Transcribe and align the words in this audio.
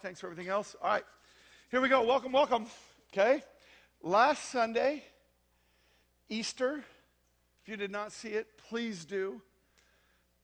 Thanks 0.00 0.20
for 0.20 0.28
everything 0.28 0.48
else. 0.48 0.76
All 0.80 0.90
right, 0.90 1.04
here 1.72 1.80
we 1.80 1.88
go. 1.88 2.04
Welcome, 2.04 2.30
welcome. 2.30 2.66
Okay, 3.12 3.42
last 4.00 4.50
Sunday, 4.50 5.02
Easter. 6.28 6.84
If 7.62 7.68
you 7.68 7.76
did 7.76 7.90
not 7.90 8.12
see 8.12 8.28
it, 8.28 8.46
please 8.68 9.04
do. 9.04 9.42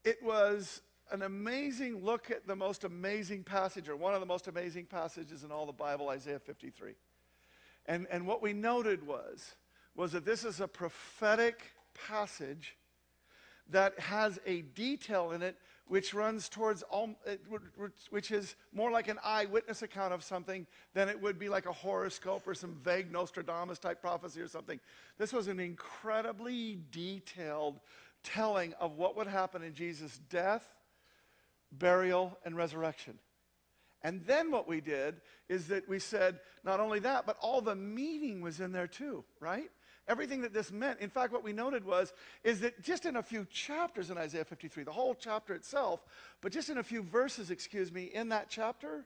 It 0.04 0.20
was 0.24 0.80
an 1.12 1.22
amazing 1.22 2.04
look 2.04 2.32
at 2.32 2.48
the 2.48 2.56
most 2.56 2.82
amazing 2.82 3.44
passage, 3.44 3.88
or 3.88 3.94
one 3.94 4.12
of 4.12 4.18
the 4.18 4.26
most 4.26 4.48
amazing 4.48 4.86
passages 4.86 5.44
in 5.44 5.52
all 5.52 5.66
the 5.66 5.72
Bible, 5.72 6.08
Isaiah 6.08 6.40
53. 6.40 6.94
And, 7.86 8.08
and 8.10 8.26
what 8.26 8.42
we 8.42 8.52
noted 8.52 9.06
was, 9.06 9.54
was 9.94 10.10
that 10.12 10.24
this 10.24 10.44
is 10.44 10.60
a 10.60 10.68
prophetic 10.68 11.62
passage 12.08 12.76
that 13.70 13.98
has 14.00 14.40
a 14.46 14.62
detail 14.62 15.30
in 15.30 15.42
it 15.42 15.56
which 15.88 16.14
runs 16.14 16.48
towards 16.48 16.82
all, 16.84 17.10
eh, 17.26 17.36
which 18.10 18.30
is 18.30 18.56
more 18.72 18.90
like 18.90 19.08
an 19.08 19.18
eyewitness 19.24 19.82
account 19.82 20.12
of 20.12 20.22
something 20.22 20.66
than 20.94 21.08
it 21.08 21.20
would 21.20 21.38
be 21.38 21.48
like 21.48 21.66
a 21.66 21.72
horoscope 21.72 22.46
or 22.46 22.54
some 22.54 22.74
vague 22.84 23.10
Nostradamus 23.10 23.78
type 23.78 24.00
prophecy 24.00 24.40
or 24.40 24.48
something. 24.48 24.78
This 25.16 25.32
was 25.32 25.48
an 25.48 25.58
incredibly 25.58 26.78
detailed 26.90 27.80
telling 28.22 28.74
of 28.74 28.96
what 28.96 29.16
would 29.16 29.26
happen 29.26 29.62
in 29.62 29.74
Jesus' 29.74 30.20
death, 30.30 30.66
burial, 31.72 32.38
and 32.44 32.56
resurrection. 32.56 33.18
And 34.02 34.24
then 34.26 34.50
what 34.50 34.68
we 34.68 34.80
did 34.80 35.16
is 35.48 35.68
that 35.68 35.88
we 35.88 35.98
said, 35.98 36.38
not 36.64 36.80
only 36.80 37.00
that, 37.00 37.26
but 37.26 37.36
all 37.40 37.60
the 37.60 37.74
meaning 37.74 38.40
was 38.40 38.60
in 38.60 38.72
there 38.72 38.86
too, 38.86 39.24
right? 39.40 39.70
Everything 40.08 40.40
that 40.40 40.52
this 40.52 40.72
meant. 40.72 41.00
In 41.00 41.10
fact, 41.10 41.32
what 41.32 41.44
we 41.44 41.52
noted 41.52 41.84
was, 41.84 42.12
is 42.42 42.60
that 42.60 42.82
just 42.82 43.06
in 43.06 43.16
a 43.16 43.22
few 43.22 43.46
chapters 43.50 44.10
in 44.10 44.18
Isaiah 44.18 44.44
53, 44.44 44.84
the 44.84 44.90
whole 44.90 45.14
chapter 45.14 45.54
itself, 45.54 46.04
but 46.40 46.52
just 46.52 46.70
in 46.70 46.78
a 46.78 46.82
few 46.82 47.02
verses, 47.02 47.50
excuse 47.50 47.92
me, 47.92 48.04
in 48.04 48.30
that 48.30 48.46
chapter, 48.48 49.04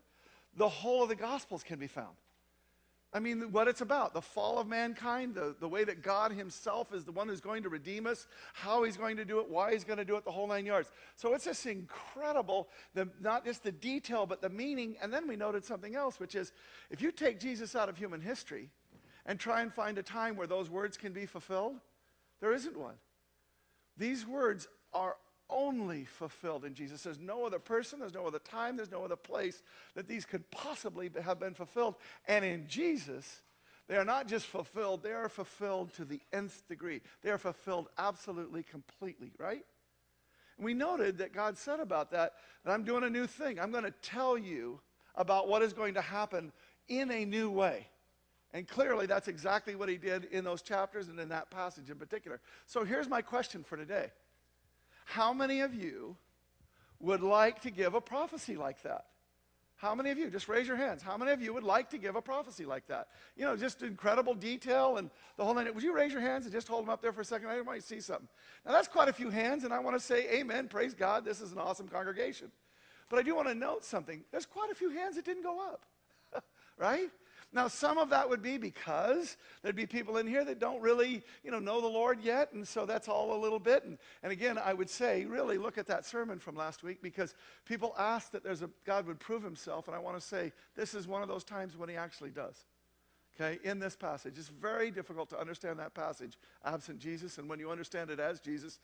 the 0.56 0.69
whole 0.69 1.02
of 1.02 1.09
the 1.09 1.16
Gospels 1.16 1.62
can 1.62 1.78
be 1.78 1.87
found. 1.87 2.15
I 3.15 3.20
mean, 3.20 3.52
what 3.52 3.69
it's 3.69 3.83
about 3.83 4.15
the 4.15 4.23
fall 4.23 4.59
of 4.59 4.67
mankind, 4.67 5.34
the, 5.34 5.55
the 5.61 5.69
way 5.69 5.84
that 5.84 6.03
God 6.03 6.33
Himself 6.33 6.94
is 6.94 7.05
the 7.05 7.12
one 7.12 7.28
who's 7.28 7.42
going 7.42 7.62
to 7.64 7.69
redeem 7.69 8.06
us, 8.06 8.27
how 8.55 8.84
He's 8.84 8.97
going 8.97 9.19
to 9.19 9.25
do 9.27 9.39
it, 9.41 9.50
why 9.50 9.72
He's 9.72 9.84
going 9.84 9.98
to 9.98 10.05
do 10.05 10.16
it, 10.16 10.25
the 10.25 10.31
whole 10.31 10.47
nine 10.47 10.64
yards. 10.64 10.91
So 11.16 11.34
it's 11.34 11.44
just 11.44 11.66
incredible, 11.66 12.69
the, 12.94 13.06
not 13.20 13.44
just 13.44 13.64
the 13.64 13.72
detail, 13.72 14.25
but 14.25 14.41
the 14.41 14.48
meaning. 14.48 14.97
And 15.03 15.12
then 15.12 15.28
we 15.28 15.37
noted 15.37 15.62
something 15.62 15.94
else, 15.94 16.19
which 16.19 16.34
is 16.34 16.53
if 16.91 17.03
you 17.03 17.12
take 17.12 17.39
Jesus 17.39 17.77
out 17.77 17.91
of 17.91 17.98
human 17.98 18.22
history, 18.22 18.70
and 19.27 19.39
try 19.39 19.62
and 19.62 19.73
find 19.73 19.98
a 19.98 20.03
time 20.03 20.37
where 20.37 20.47
those 20.47 20.69
words 20.70 20.97
can 20.97 21.12
be 21.12 21.27
fulfilled? 21.27 21.77
There 22.41 22.53
isn't 22.53 22.77
one. 22.77 22.97
These 23.97 24.27
words 24.27 24.69
are 24.92 25.17
only 25.48 26.05
fulfilled 26.05 26.65
in 26.65 26.75
Jesus. 26.75 27.03
There's 27.03 27.19
no 27.19 27.45
other 27.45 27.59
person, 27.59 28.00
there's 28.00 28.15
no 28.15 28.27
other 28.27 28.39
time, 28.39 28.77
there's 28.77 28.91
no 28.91 29.05
other 29.05 29.17
place 29.17 29.62
that 29.95 30.09
these 30.09 30.25
could 30.25 30.50
possibly 30.50 31.11
have 31.23 31.39
been 31.39 31.55
fulfilled. 31.55 31.97
And 32.27 32.45
in 32.45 32.67
Jesus, 32.67 33.43
they 33.89 33.97
are 33.97 34.05
not 34.05 34.27
just 34.27 34.47
fulfilled, 34.47 35.03
they 35.03 35.12
are 35.12 35.28
fulfilled 35.28 35.93
to 35.95 36.05
the 36.05 36.20
nth 36.33 36.67
degree. 36.69 37.00
They 37.23 37.31
are 37.31 37.39
fulfilled 37.39 37.89
absolutely, 37.98 38.62
completely, 38.62 39.33
right? 39.39 39.65
And 40.56 40.65
we 40.65 40.75
noted 40.75 41.19
that 41.19 41.33
God 41.33 41.59
said 41.59 41.81
about 41.81 42.11
that, 42.12 42.34
that 42.65 42.73
I'm 42.73 42.84
doing 42.84 43.05
a 43.05 43.11
new 43.11 43.27
thing. 43.27 43.61
I'm 43.61 43.70
going 43.70 43.84
to 43.84 43.95
tell 44.03 44.39
you 44.39 44.81
about 45.15 45.48
what 45.48 45.62
is 45.62 45.73
going 45.73 45.95
to 45.95 46.00
happen 46.00 46.53
in 46.89 47.11
a 47.11 47.25
new 47.25 47.50
way. 47.50 47.87
And 48.55 48.69
clearly, 48.69 49.06
that's 49.06 49.28
exactly 49.28 49.75
what 49.75 49.89
he 49.89 49.97
did 49.97 50.27
in 50.27 50.45
those 50.45 50.61
chapters 50.61 51.08
and 51.08 51.19
in 51.19 51.31
that 51.31 51.50
passage 51.50 51.89
in 51.89 51.97
particular. 51.97 52.41
So 52.67 52.84
here's 52.84 53.09
my 53.09 53.22
question 53.22 53.64
for 53.64 53.77
today 53.77 54.11
How 55.05 55.33
many 55.33 55.61
of 55.61 55.75
you 55.75 56.17
would 57.00 57.22
like 57.22 57.62
to 57.62 57.70
give 57.70 57.94
a 57.94 58.00
prophecy 58.00 58.56
like 58.56 58.83
that? 58.83 59.06
How 59.83 59.97
many 59.97 60.11
of 60.11 60.19
you, 60.19 60.31
just 60.31 60.48
raise 60.48 60.69
your 60.69 60.77
hands, 60.77 61.03
how 61.03 61.17
many 61.17 61.33
of 61.33 61.42
you 61.42 61.53
would 61.53 61.64
like 61.64 61.91
to 61.91 61.98
give 61.98 62.14
a 62.14 62.22
prophecy 62.22 62.64
like 62.64 62.86
that? 62.86 63.09
You 63.36 63.44
know, 63.44 63.56
just 63.56 63.83
incredible 63.83 64.33
detail 64.33 64.98
and 64.98 65.11
the 65.37 65.44
whole 65.44 65.56
thing. 65.56 65.75
Would 65.75 65.83
you 65.83 65.92
raise 65.92 66.12
your 66.12 66.20
hands 66.20 66.44
and 66.44 66.53
just 66.53 66.69
hold 66.69 66.84
them 66.84 66.91
up 66.91 67.03
there 67.03 67.12
for 67.12 67.22
a 67.22 67.25
second? 67.25 67.48
I 67.48 67.61
might 67.62 67.83
see 67.83 67.98
something. 67.98 68.28
Now, 68.65 68.71
that's 68.71 68.87
quite 68.87 69.09
a 69.09 69.12
few 69.12 69.28
hands, 69.28 69.65
and 69.65 69.75
I 69.75 69.81
want 69.81 69.97
to 69.97 70.00
say 70.00 70.38
amen, 70.38 70.69
praise 70.69 70.94
God, 70.94 71.25
this 71.25 71.41
is 71.41 71.50
an 71.50 71.59
awesome 71.59 71.88
congregation. 71.88 72.53
But 73.09 73.19
I 73.19 73.22
do 73.22 73.34
want 73.34 73.49
to 73.49 73.56
note 73.56 73.84
something. 73.84 74.22
There's 74.31 74.47
quite 74.47 74.71
a 74.71 74.75
few 74.76 74.91
hands 74.91 75.16
that 75.16 75.25
didn't 75.25 75.43
go 75.43 75.60
up, 75.60 75.84
right? 76.78 77.10
Now, 77.54 77.68
some 77.68 77.98
of 77.98 78.08
that 78.10 78.28
would 78.30 78.40
be 78.40 78.56
because 78.56 79.36
there'd 79.62 79.76
be 79.76 79.86
people 79.86 80.16
in 80.16 80.26
here 80.26 80.42
that 80.44 80.58
don't 80.58 80.80
really, 80.80 81.22
you 81.44 81.50
know, 81.50 81.58
know 81.58 81.82
the 81.82 81.86
Lord 81.86 82.22
yet, 82.22 82.52
and 82.54 82.66
so 82.66 82.86
that's 82.86 83.08
all 83.08 83.36
a 83.36 83.40
little 83.40 83.58
bit. 83.58 83.84
And, 83.84 83.98
and 84.22 84.32
again, 84.32 84.56
I 84.56 84.72
would 84.72 84.88
say, 84.88 85.26
really 85.26 85.58
look 85.58 85.76
at 85.76 85.86
that 85.88 86.06
sermon 86.06 86.38
from 86.38 86.56
last 86.56 86.82
week 86.82 87.02
because 87.02 87.34
people 87.66 87.94
ask 87.98 88.30
that 88.32 88.42
there's 88.42 88.62
a 88.62 88.70
God 88.86 89.06
would 89.06 89.20
prove 89.20 89.42
himself, 89.42 89.86
and 89.86 89.94
I 89.94 89.98
want 89.98 90.18
to 90.18 90.26
say 90.26 90.52
this 90.74 90.94
is 90.94 91.06
one 91.06 91.20
of 91.20 91.28
those 91.28 91.44
times 91.44 91.76
when 91.76 91.90
he 91.90 91.96
actually 91.96 92.30
does. 92.30 92.56
Okay, 93.40 93.58
in 93.64 93.78
this 93.78 93.96
passage. 93.96 94.34
It's 94.36 94.48
very 94.48 94.90
difficult 94.90 95.30
to 95.30 95.40
understand 95.40 95.78
that 95.78 95.94
passage 95.94 96.38
absent 96.64 96.98
Jesus, 96.98 97.38
and 97.38 97.48
when 97.48 97.58
you 97.58 97.70
understand 97.70 98.10
it 98.10 98.20
as 98.20 98.40
Jesus, 98.40 98.78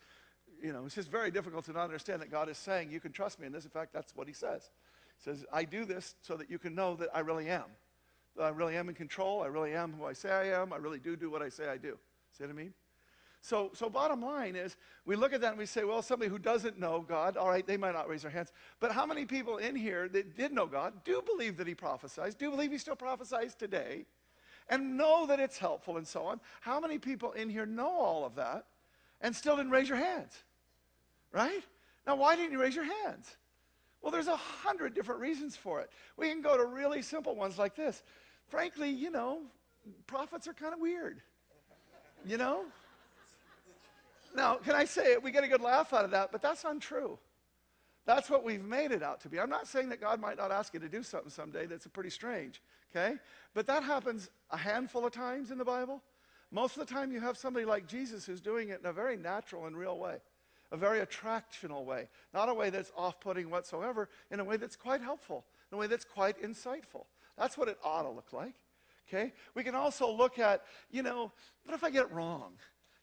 you 0.62 0.72
know, 0.72 0.84
it's 0.86 0.94
just 0.94 1.10
very 1.10 1.30
difficult 1.30 1.64
to 1.66 1.72
not 1.72 1.84
understand 1.84 2.20
that 2.22 2.30
God 2.30 2.48
is 2.48 2.58
saying, 2.58 2.90
You 2.90 3.00
can 3.00 3.12
trust 3.12 3.40
me 3.40 3.46
in 3.46 3.52
this. 3.52 3.64
In 3.64 3.70
fact, 3.70 3.92
that's 3.92 4.14
what 4.14 4.26
he 4.26 4.32
says. 4.32 4.70
He 5.18 5.30
says, 5.30 5.44
I 5.52 5.64
do 5.64 5.84
this 5.84 6.14
so 6.22 6.36
that 6.36 6.50
you 6.50 6.58
can 6.58 6.74
know 6.74 6.96
that 6.96 7.08
I 7.14 7.20
really 7.20 7.48
am. 7.48 7.64
I 8.40 8.48
really 8.50 8.76
am 8.76 8.88
in 8.88 8.94
control. 8.94 9.42
I 9.42 9.46
really 9.46 9.74
am 9.74 9.92
who 9.92 10.04
I 10.04 10.12
say 10.12 10.30
I 10.30 10.60
am. 10.60 10.72
I 10.72 10.76
really 10.76 10.98
do 10.98 11.16
do 11.16 11.30
what 11.30 11.42
I 11.42 11.48
say 11.48 11.68
I 11.68 11.76
do. 11.76 11.98
See 12.36 12.44
what 12.44 12.50
I 12.50 12.54
mean? 12.54 12.72
So, 13.40 13.70
so 13.72 13.88
bottom 13.88 14.20
line 14.20 14.56
is, 14.56 14.76
we 15.06 15.16
look 15.16 15.32
at 15.32 15.40
that 15.40 15.50
and 15.50 15.58
we 15.58 15.66
say, 15.66 15.84
well, 15.84 16.02
somebody 16.02 16.30
who 16.30 16.38
doesn't 16.38 16.78
know 16.78 17.04
God, 17.08 17.36
all 17.36 17.48
right, 17.48 17.66
they 17.66 17.76
might 17.76 17.94
not 17.94 18.08
raise 18.08 18.22
their 18.22 18.30
hands. 18.30 18.52
But 18.80 18.92
how 18.92 19.06
many 19.06 19.24
people 19.24 19.58
in 19.58 19.76
here 19.76 20.08
that 20.08 20.36
did 20.36 20.52
know 20.52 20.66
God 20.66 20.92
do 21.04 21.22
believe 21.22 21.56
that 21.56 21.66
He 21.66 21.74
prophesies, 21.74 22.34
do 22.34 22.50
believe 22.50 22.72
He 22.72 22.78
still 22.78 22.96
prophesies 22.96 23.54
today, 23.54 24.06
and 24.68 24.96
know 24.96 25.26
that 25.26 25.40
it's 25.40 25.56
helpful 25.56 25.96
and 25.96 26.06
so 26.06 26.24
on? 26.24 26.40
How 26.60 26.80
many 26.80 26.98
people 26.98 27.32
in 27.32 27.48
here 27.48 27.64
know 27.64 27.90
all 27.90 28.26
of 28.26 28.34
that 28.34 28.66
and 29.20 29.34
still 29.34 29.56
didn't 29.56 29.72
raise 29.72 29.88
your 29.88 29.98
hands? 29.98 30.32
Right? 31.32 31.62
Now, 32.06 32.16
why 32.16 32.36
didn't 32.36 32.52
you 32.52 32.60
raise 32.60 32.74
your 32.74 32.88
hands? 33.04 33.36
Well, 34.02 34.12
there's 34.12 34.28
a 34.28 34.36
hundred 34.36 34.94
different 34.94 35.20
reasons 35.20 35.56
for 35.56 35.80
it. 35.80 35.90
We 36.16 36.28
can 36.28 36.40
go 36.40 36.56
to 36.56 36.64
really 36.64 37.02
simple 37.02 37.34
ones 37.34 37.58
like 37.58 37.74
this 37.74 38.02
frankly, 38.48 38.90
you 38.90 39.10
know, 39.10 39.40
prophets 40.06 40.48
are 40.48 40.54
kind 40.54 40.74
of 40.74 40.80
weird. 40.80 41.20
You 42.26 42.38
know? 42.38 42.64
Now, 44.34 44.56
can 44.56 44.74
I 44.74 44.84
say 44.84 45.12
it? 45.12 45.22
We 45.22 45.30
get 45.30 45.44
a 45.44 45.48
good 45.48 45.60
laugh 45.60 45.92
out 45.92 46.04
of 46.04 46.10
that, 46.10 46.32
but 46.32 46.42
that's 46.42 46.64
untrue. 46.64 47.18
That's 48.04 48.30
what 48.30 48.44
we've 48.44 48.64
made 48.64 48.90
it 48.90 49.02
out 49.02 49.20
to 49.22 49.28
be. 49.28 49.38
I'm 49.38 49.50
not 49.50 49.66
saying 49.66 49.90
that 49.90 50.00
God 50.00 50.20
might 50.20 50.38
not 50.38 50.50
ask 50.50 50.72
you 50.72 50.80
to 50.80 50.88
do 50.88 51.02
something 51.02 51.30
someday 51.30 51.66
that's 51.66 51.86
pretty 51.88 52.10
strange, 52.10 52.62
okay? 52.90 53.16
But 53.54 53.66
that 53.66 53.82
happens 53.82 54.30
a 54.50 54.56
handful 54.56 55.04
of 55.04 55.12
times 55.12 55.50
in 55.50 55.58
the 55.58 55.64
Bible. 55.64 56.02
Most 56.50 56.78
of 56.78 56.86
the 56.86 56.92
time, 56.92 57.12
you 57.12 57.20
have 57.20 57.36
somebody 57.36 57.66
like 57.66 57.86
Jesus 57.86 58.24
who's 58.24 58.40
doing 58.40 58.70
it 58.70 58.80
in 58.80 58.86
a 58.86 58.92
very 58.92 59.16
natural 59.16 59.66
and 59.66 59.76
real 59.76 59.98
way, 59.98 60.16
a 60.70 60.76
very 60.76 61.00
attractional 61.00 61.84
way, 61.84 62.08
not 62.34 62.48
a 62.48 62.54
way 62.54 62.70
that's 62.70 62.92
off 62.96 63.20
putting 63.20 63.50
whatsoever, 63.50 64.08
in 64.30 64.40
a 64.40 64.44
way 64.44 64.56
that's 64.56 64.76
quite 64.76 65.00
helpful, 65.00 65.44
in 65.70 65.76
a 65.76 65.80
way 65.80 65.86
that's 65.86 66.04
quite 66.04 66.42
insightful. 66.42 67.06
That's 67.36 67.56
what 67.56 67.68
it 67.68 67.78
ought 67.84 68.02
to 68.02 68.10
look 68.10 68.32
like. 68.32 68.54
Okay? 69.08 69.32
We 69.54 69.64
can 69.64 69.74
also 69.74 70.10
look 70.10 70.38
at, 70.38 70.64
you 70.90 71.02
know, 71.02 71.32
what 71.64 71.74
if 71.74 71.82
I 71.82 71.90
get 71.90 72.02
it 72.02 72.12
wrong? 72.12 72.52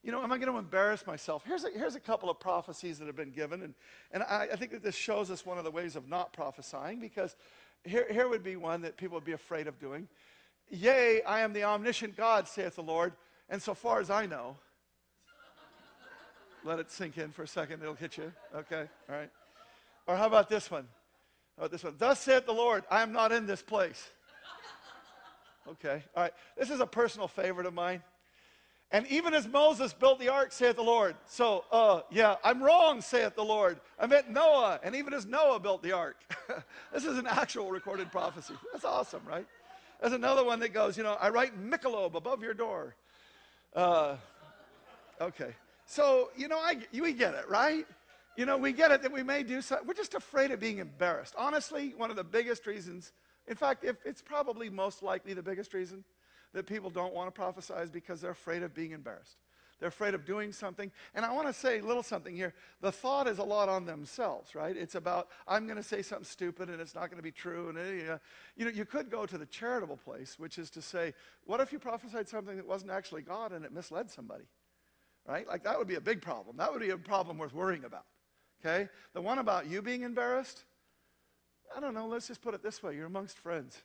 You 0.04 0.12
know, 0.12 0.22
am 0.22 0.30
I 0.30 0.38
going 0.38 0.52
to 0.52 0.58
embarrass 0.58 1.04
myself? 1.04 1.42
Here's 1.44 1.64
a, 1.64 1.70
here's 1.70 1.96
a 1.96 2.00
couple 2.00 2.30
of 2.30 2.38
prophecies 2.38 2.98
that 2.98 3.06
have 3.06 3.16
been 3.16 3.32
given, 3.32 3.62
and, 3.62 3.74
and 4.12 4.22
I, 4.22 4.48
I 4.52 4.56
think 4.56 4.70
that 4.70 4.84
this 4.84 4.94
shows 4.94 5.32
us 5.32 5.44
one 5.44 5.58
of 5.58 5.64
the 5.64 5.70
ways 5.70 5.96
of 5.96 6.08
not 6.08 6.32
prophesying, 6.32 7.00
because 7.00 7.34
here, 7.82 8.06
here 8.08 8.28
would 8.28 8.44
be 8.44 8.54
one 8.54 8.82
that 8.82 8.96
people 8.96 9.16
would 9.16 9.24
be 9.24 9.32
afraid 9.32 9.66
of 9.66 9.80
doing. 9.80 10.06
Yea, 10.68 11.22
I 11.22 11.40
am 11.40 11.52
the 11.52 11.64
omniscient 11.64 12.16
God, 12.16 12.46
saith 12.46 12.76
the 12.76 12.82
Lord, 12.82 13.14
and 13.48 13.60
so 13.60 13.74
far 13.74 14.00
as 14.00 14.10
I 14.10 14.26
know, 14.26 14.56
let 16.66 16.78
it 16.78 16.90
sink 16.90 17.16
in 17.16 17.30
for 17.30 17.44
a 17.44 17.48
second, 17.48 17.80
it'll 17.82 17.94
hit 17.94 18.16
you. 18.16 18.32
Okay, 18.54 18.86
all 19.08 19.16
right. 19.16 19.30
Or 20.06 20.16
how 20.16 20.26
about 20.26 20.48
this 20.48 20.70
one? 20.70 20.86
How 21.56 21.64
about 21.64 21.70
this 21.70 21.84
one? 21.84 21.94
Thus 21.98 22.20
saith 22.20 22.46
the 22.46 22.52
Lord, 22.52 22.84
I 22.90 23.02
am 23.02 23.12
not 23.12 23.32
in 23.32 23.46
this 23.46 23.62
place. 23.62 24.10
Okay, 25.68 26.02
all 26.14 26.22
right. 26.22 26.32
This 26.56 26.70
is 26.70 26.80
a 26.80 26.86
personal 26.86 27.26
favorite 27.26 27.66
of 27.66 27.74
mine. 27.74 28.02
And 28.92 29.04
even 29.08 29.34
as 29.34 29.48
Moses 29.48 29.92
built 29.92 30.20
the 30.20 30.28
ark, 30.28 30.52
saith 30.52 30.76
the 30.76 30.82
Lord. 30.82 31.16
So, 31.26 31.64
uh, 31.72 32.02
yeah, 32.10 32.36
I'm 32.44 32.62
wrong, 32.62 33.00
saith 33.00 33.34
the 33.34 33.44
Lord. 33.44 33.80
I 33.98 34.06
meant 34.06 34.30
Noah, 34.30 34.78
and 34.84 34.94
even 34.94 35.12
as 35.12 35.26
Noah 35.26 35.58
built 35.58 35.82
the 35.82 35.90
ark. 35.90 36.16
this 36.92 37.04
is 37.04 37.18
an 37.18 37.26
actual 37.26 37.70
recorded 37.70 38.12
prophecy. 38.12 38.54
That's 38.72 38.84
awesome, 38.84 39.22
right? 39.26 39.46
There's 40.00 40.12
another 40.12 40.44
one 40.44 40.60
that 40.60 40.72
goes, 40.72 40.96
you 40.96 41.02
know, 41.02 41.16
I 41.20 41.30
write 41.30 41.58
Michelob 41.60 42.14
above 42.14 42.42
your 42.42 42.54
door. 42.54 42.94
Uh, 43.74 44.16
okay. 45.20 45.52
So, 45.86 46.30
you 46.36 46.48
know, 46.48 46.58
I, 46.58 46.78
we 46.92 47.12
get 47.12 47.34
it, 47.34 47.48
right? 47.48 47.86
You 48.36 48.44
know, 48.44 48.58
we 48.58 48.72
get 48.72 48.90
it 48.90 49.02
that 49.02 49.12
we 49.12 49.22
may 49.22 49.42
do 49.42 49.62
something. 49.62 49.86
We're 49.86 49.94
just 49.94 50.14
afraid 50.14 50.50
of 50.50 50.60
being 50.60 50.78
embarrassed. 50.78 51.34
Honestly, 51.38 51.94
one 51.96 52.10
of 52.10 52.16
the 52.16 52.24
biggest 52.24 52.66
reasons 52.66 53.12
in 53.48 53.54
fact, 53.54 53.84
if 53.84 53.96
it's 54.04 54.22
probably 54.22 54.70
most 54.70 55.02
likely 55.02 55.34
the 55.34 55.42
biggest 55.42 55.72
reason 55.72 56.04
that 56.52 56.66
people 56.66 56.90
don't 56.90 57.14
want 57.14 57.28
to 57.28 57.32
prophesy 57.32 57.74
is 57.74 57.90
because 57.90 58.20
they're 58.20 58.30
afraid 58.30 58.62
of 58.62 58.74
being 58.74 58.92
embarrassed. 58.92 59.36
They're 59.78 59.90
afraid 59.90 60.14
of 60.14 60.24
doing 60.24 60.52
something. 60.52 60.90
And 61.14 61.24
I 61.24 61.32
want 61.32 61.48
to 61.48 61.52
say 61.52 61.80
a 61.80 61.84
little 61.84 62.02
something 62.02 62.34
here. 62.34 62.54
The 62.80 62.90
thought 62.90 63.28
is 63.28 63.38
a 63.38 63.44
lot 63.44 63.68
on 63.68 63.84
themselves, 63.84 64.54
right? 64.54 64.74
It's 64.74 64.94
about, 64.94 65.28
I'm 65.46 65.66
going 65.66 65.76
to 65.76 65.82
say 65.82 66.00
something 66.00 66.24
stupid 66.24 66.70
and 66.70 66.80
it's 66.80 66.94
not 66.94 67.10
going 67.10 67.18
to 67.18 67.22
be 67.22 67.30
true. 67.30 67.68
And, 67.68 67.78
uh, 67.78 68.18
you 68.56 68.64
know, 68.64 68.70
you 68.70 68.86
could 68.86 69.10
go 69.10 69.26
to 69.26 69.36
the 69.36 69.44
charitable 69.44 69.98
place, 69.98 70.38
which 70.38 70.56
is 70.56 70.70
to 70.70 70.82
say, 70.82 71.12
what 71.44 71.60
if 71.60 71.72
you 71.72 71.78
prophesied 71.78 72.26
something 72.26 72.56
that 72.56 72.66
wasn't 72.66 72.90
actually 72.90 73.20
God 73.20 73.52
and 73.52 73.66
it 73.66 73.72
misled 73.72 74.10
somebody? 74.10 74.44
Right? 75.26 75.46
Like 75.46 75.64
that 75.64 75.78
would 75.78 75.88
be 75.88 75.96
a 75.96 76.00
big 76.00 76.22
problem. 76.22 76.56
That 76.56 76.72
would 76.72 76.80
be 76.80 76.90
a 76.90 76.98
problem 76.98 77.38
worth 77.38 77.52
worrying 77.52 77.84
about. 77.84 78.04
Okay? 78.64 78.88
The 79.12 79.20
one 79.20 79.38
about 79.38 79.66
you 79.66 79.82
being 79.82 80.02
embarrassed, 80.02 80.64
I 81.76 81.80
don't 81.80 81.94
know, 81.94 82.06
let's 82.06 82.28
just 82.28 82.42
put 82.42 82.54
it 82.54 82.62
this 82.62 82.82
way 82.82 82.94
you're 82.94 83.06
amongst 83.06 83.38
friends. 83.38 83.76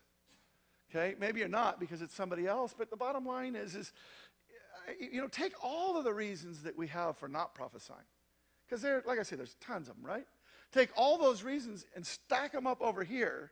Okay? 0.90 1.16
Maybe 1.20 1.40
you're 1.40 1.50
not 1.50 1.80
because 1.80 2.02
it's 2.02 2.14
somebody 2.14 2.48
else, 2.48 2.76
but 2.78 2.90
the 2.90 2.98
bottom 2.98 3.26
line 3.26 3.56
is, 3.56 3.76
is 3.76 3.92
uh, 4.88 4.92
you 5.00 5.22
know, 5.22 5.28
take 5.28 5.54
all 5.64 5.98
of 5.98 6.04
the 6.04 6.14
reasons 6.14 6.64
that 6.64 6.78
we 6.78 6.88
have 6.88 7.18
for 7.18 7.28
not 7.28 7.56
prophesying. 7.56 8.00
Because 8.68 8.82
there, 8.82 9.04
like 9.06 9.20
I 9.20 9.24
say, 9.24 9.36
there's 9.36 9.56
tons 9.62 9.90
of 9.90 9.96
them, 9.96 10.06
right? 10.06 10.26
Take 10.72 10.90
all 10.96 11.18
those 11.18 11.44
reasons 11.44 11.86
and 11.96 12.06
stack 12.06 12.54
them 12.54 12.68
up 12.68 12.82
over 12.82 13.04
here. 13.04 13.52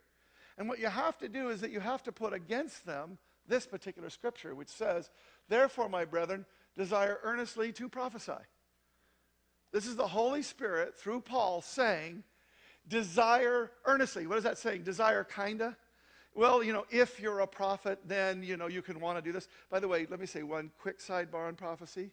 And 0.56 0.68
what 0.68 0.78
you 0.78 0.88
have 0.88 1.18
to 1.18 1.28
do 1.28 1.50
is 1.50 1.60
that 1.60 1.70
you 1.70 1.80
have 1.80 2.02
to 2.04 2.12
put 2.12 2.32
against 2.32 2.86
them 2.86 3.18
this 3.46 3.66
particular 3.66 4.10
scripture, 4.10 4.54
which 4.54 4.68
says, 4.68 5.10
Therefore, 5.48 5.88
my 5.88 6.04
brethren, 6.04 6.46
desire 6.76 7.18
earnestly 7.22 7.72
to 7.72 7.88
prophesy. 7.88 8.32
This 9.72 9.86
is 9.86 9.96
the 9.96 10.06
Holy 10.06 10.42
Spirit 10.42 10.96
through 10.96 11.20
Paul 11.20 11.62
saying, 11.62 12.24
desire 12.88 13.70
earnestly. 13.84 14.26
What 14.26 14.38
is 14.38 14.44
that 14.44 14.58
saying? 14.58 14.82
Desire 14.82 15.24
kinda? 15.24 15.76
Well, 16.34 16.62
you 16.62 16.72
know, 16.72 16.86
if 16.90 17.20
you're 17.20 17.40
a 17.40 17.46
prophet, 17.46 17.98
then, 18.06 18.42
you 18.42 18.56
know, 18.56 18.68
you 18.68 18.82
can 18.82 19.00
want 19.00 19.18
to 19.18 19.22
do 19.22 19.32
this. 19.32 19.48
By 19.70 19.80
the 19.80 19.88
way, 19.88 20.06
let 20.08 20.20
me 20.20 20.26
say 20.26 20.42
one 20.42 20.70
quick 20.80 21.00
sidebar 21.00 21.48
on 21.48 21.56
prophecy. 21.56 22.10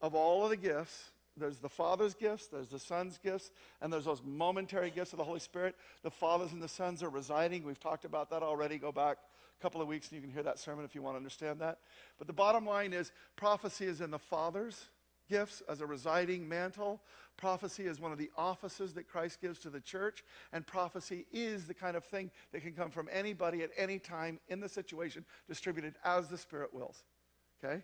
Of 0.00 0.14
all 0.14 0.44
of 0.44 0.50
the 0.50 0.56
gifts, 0.56 1.10
there's 1.36 1.58
the 1.58 1.68
Father's 1.68 2.14
gifts, 2.14 2.46
there's 2.46 2.68
the 2.68 2.78
Son's 2.78 3.18
gifts, 3.18 3.50
and 3.80 3.92
there's 3.92 4.04
those 4.04 4.22
momentary 4.24 4.90
gifts 4.90 5.12
of 5.12 5.18
the 5.18 5.24
Holy 5.24 5.40
Spirit. 5.40 5.74
The 6.02 6.10
Fathers 6.10 6.52
and 6.52 6.62
the 6.62 6.68
Sons 6.68 7.02
are 7.02 7.10
residing. 7.10 7.64
We've 7.64 7.80
talked 7.80 8.04
about 8.04 8.30
that 8.30 8.42
already. 8.42 8.78
Go 8.78 8.92
back 8.92 9.18
a 9.58 9.62
couple 9.62 9.82
of 9.82 9.88
weeks 9.88 10.08
and 10.08 10.16
you 10.16 10.22
can 10.22 10.32
hear 10.32 10.42
that 10.42 10.58
sermon 10.58 10.84
if 10.84 10.94
you 10.94 11.02
want 11.02 11.14
to 11.14 11.18
understand 11.18 11.60
that. 11.60 11.78
But 12.18 12.26
the 12.26 12.32
bottom 12.32 12.66
line 12.66 12.92
is 12.92 13.12
prophecy 13.36 13.86
is 13.86 14.00
in 14.00 14.10
the 14.10 14.18
Father's 14.18 14.88
gifts 15.28 15.62
as 15.68 15.80
a 15.80 15.86
residing 15.86 16.48
mantle. 16.48 17.00
Prophecy 17.36 17.86
is 17.86 18.00
one 18.00 18.12
of 18.12 18.18
the 18.18 18.30
offices 18.36 18.92
that 18.94 19.08
Christ 19.08 19.40
gives 19.40 19.58
to 19.60 19.70
the 19.70 19.80
church, 19.80 20.22
and 20.52 20.66
prophecy 20.66 21.26
is 21.32 21.66
the 21.66 21.74
kind 21.74 21.96
of 21.96 22.04
thing 22.04 22.30
that 22.52 22.62
can 22.62 22.72
come 22.72 22.90
from 22.90 23.08
anybody 23.10 23.62
at 23.62 23.70
any 23.76 23.98
time 23.98 24.38
in 24.48 24.60
the 24.60 24.68
situation, 24.68 25.24
distributed 25.48 25.94
as 26.04 26.28
the 26.28 26.38
Spirit 26.38 26.72
wills. 26.72 27.02
Okay? 27.62 27.82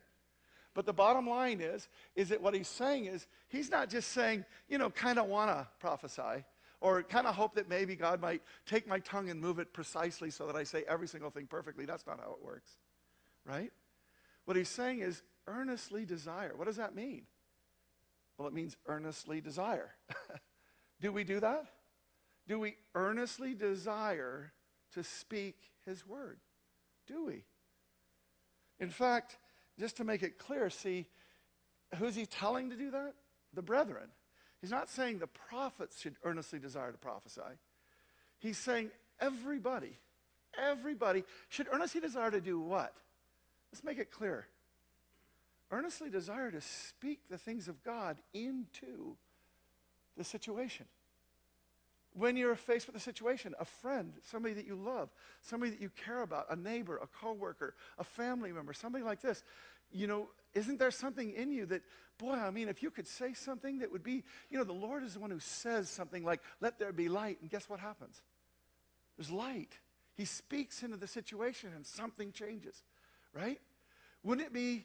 But 0.74 0.86
the 0.86 0.92
bottom 0.92 1.28
line 1.28 1.60
is, 1.60 1.88
is 2.14 2.28
that 2.28 2.40
what 2.40 2.54
he's 2.54 2.68
saying 2.68 3.06
is, 3.06 3.26
he's 3.48 3.70
not 3.70 3.90
just 3.90 4.12
saying, 4.12 4.44
you 4.68 4.78
know, 4.78 4.90
kind 4.90 5.18
of 5.18 5.26
want 5.26 5.50
to 5.50 5.66
prophesy, 5.80 6.44
or 6.80 7.02
kind 7.02 7.26
of 7.26 7.34
hope 7.34 7.54
that 7.56 7.68
maybe 7.68 7.96
God 7.96 8.20
might 8.20 8.42
take 8.66 8.86
my 8.86 9.00
tongue 9.00 9.30
and 9.30 9.40
move 9.40 9.58
it 9.58 9.72
precisely 9.72 10.30
so 10.30 10.46
that 10.46 10.56
I 10.56 10.62
say 10.62 10.84
every 10.88 11.08
single 11.08 11.30
thing 11.30 11.46
perfectly. 11.46 11.84
That's 11.84 12.06
not 12.06 12.20
how 12.20 12.32
it 12.32 12.44
works, 12.44 12.70
right? 13.44 13.72
What 14.44 14.56
he's 14.56 14.68
saying 14.68 15.00
is, 15.00 15.22
earnestly 15.46 16.04
desire. 16.04 16.52
What 16.56 16.66
does 16.66 16.76
that 16.76 16.94
mean? 16.94 17.22
Well, 18.38 18.46
it 18.46 18.54
means 18.54 18.76
earnestly 18.86 19.40
desire. 19.40 19.90
do 21.00 21.12
we 21.12 21.24
do 21.24 21.40
that? 21.40 21.66
Do 22.46 22.58
we 22.58 22.76
earnestly 22.94 23.54
desire 23.54 24.52
to 24.94 25.04
speak 25.04 25.56
his 25.84 26.06
word? 26.06 26.38
Do 27.06 27.26
we? 27.26 27.44
In 28.78 28.90
fact, 28.90 29.36
just 29.78 29.96
to 29.98 30.04
make 30.04 30.22
it 30.22 30.38
clear, 30.38 30.70
see, 30.70 31.06
who's 31.96 32.14
he 32.14 32.26
telling 32.26 32.70
to 32.70 32.76
do 32.76 32.90
that? 32.90 33.14
The 33.54 33.62
brethren. 33.62 34.08
He's 34.60 34.70
not 34.70 34.88
saying 34.88 35.18
the 35.18 35.26
prophets 35.26 36.00
should 36.00 36.16
earnestly 36.24 36.58
desire 36.58 36.92
to 36.92 36.98
prophesy. 36.98 37.40
He's 38.38 38.58
saying 38.58 38.90
everybody, 39.20 39.96
everybody 40.58 41.24
should 41.48 41.68
earnestly 41.72 42.00
desire 42.00 42.30
to 42.30 42.40
do 42.40 42.60
what? 42.60 42.94
Let's 43.72 43.84
make 43.84 43.98
it 43.98 44.10
clear 44.10 44.46
earnestly 45.70 46.10
desire 46.10 46.50
to 46.50 46.60
speak 46.60 47.20
the 47.28 47.38
things 47.38 47.68
of 47.68 47.82
God 47.82 48.16
into 48.34 49.16
the 50.16 50.24
situation. 50.24 50.86
When 52.12 52.36
you're 52.36 52.56
faced 52.56 52.86
with 52.86 52.96
a 52.96 53.00
situation, 53.00 53.54
a 53.60 53.64
friend, 53.64 54.12
somebody 54.30 54.54
that 54.54 54.66
you 54.66 54.74
love, 54.74 55.10
somebody 55.42 55.70
that 55.70 55.80
you 55.80 55.90
care 56.04 56.22
about, 56.22 56.46
a 56.50 56.56
neighbor, 56.56 56.96
a 56.96 57.06
coworker, 57.06 57.74
a 57.98 58.04
family 58.04 58.52
member, 58.52 58.72
somebody 58.72 59.04
like 59.04 59.20
this, 59.20 59.44
you 59.92 60.06
know, 60.06 60.28
isn't 60.54 60.78
there 60.78 60.90
something 60.90 61.32
in 61.32 61.52
you 61.52 61.66
that, 61.66 61.82
boy, 62.18 62.32
I 62.32 62.50
mean, 62.50 62.68
if 62.68 62.82
you 62.82 62.90
could 62.90 63.06
say 63.06 63.32
something 63.32 63.78
that 63.78 63.92
would 63.92 64.02
be, 64.02 64.24
you 64.50 64.58
know, 64.58 64.64
the 64.64 64.72
Lord 64.72 65.04
is 65.04 65.14
the 65.14 65.20
one 65.20 65.30
who 65.30 65.38
says 65.38 65.88
something 65.88 66.24
like, 66.24 66.40
let 66.60 66.78
there 66.78 66.92
be 66.92 67.08
light, 67.08 67.38
and 67.40 67.50
guess 67.50 67.68
what 67.68 67.78
happens? 67.78 68.20
There's 69.16 69.30
light. 69.30 69.72
He 70.16 70.24
speaks 70.24 70.82
into 70.82 70.96
the 70.96 71.06
situation 71.06 71.70
and 71.74 71.86
something 71.86 72.32
changes, 72.32 72.82
right? 73.32 73.60
Wouldn't 74.24 74.46
it 74.46 74.52
be 74.52 74.84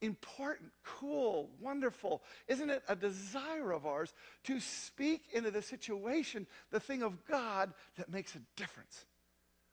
important, 0.00 0.70
cool, 0.84 1.50
wonderful. 1.60 2.22
Isn't 2.48 2.70
it 2.70 2.82
a 2.88 2.96
desire 2.96 3.72
of 3.72 3.86
ours 3.86 4.12
to 4.44 4.60
speak 4.60 5.24
into 5.32 5.50
the 5.50 5.62
situation 5.62 6.46
the 6.70 6.80
thing 6.80 7.02
of 7.02 7.24
God 7.26 7.72
that 7.96 8.10
makes 8.10 8.34
a 8.34 8.40
difference? 8.56 9.04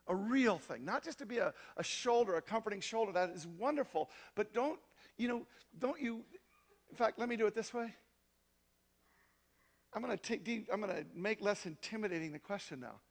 A 0.08 0.16
real 0.16 0.58
thing, 0.58 0.86
not 0.86 1.04
just 1.04 1.20
to 1.20 1.26
be 1.26 1.38
a, 1.38 1.54
a 1.76 1.84
shoulder, 1.84 2.36
a 2.36 2.42
comforting 2.42 2.80
shoulder. 2.80 3.12
That 3.12 3.30
is 3.32 3.46
wonderful. 3.46 4.10
But 4.36 4.54
don't, 4.54 4.80
you 5.18 5.28
know, 5.28 5.46
don't 5.80 6.00
you, 6.00 6.24
in 6.90 6.96
fact, 6.96 7.20
let 7.20 7.28
me 7.28 7.36
do 7.36 7.46
it 7.46 7.54
this 7.54 7.74
way. 7.74 7.94
I'm 9.94 10.02
going 10.02 10.16
to 10.16 10.22
take, 10.22 10.44
deep, 10.44 10.70
I'm 10.72 10.80
going 10.80 10.96
to 10.96 11.06
make 11.16 11.42
less 11.42 11.66
intimidating 11.66 12.32
the 12.32 12.40
question 12.40 12.80
now. 12.80 13.02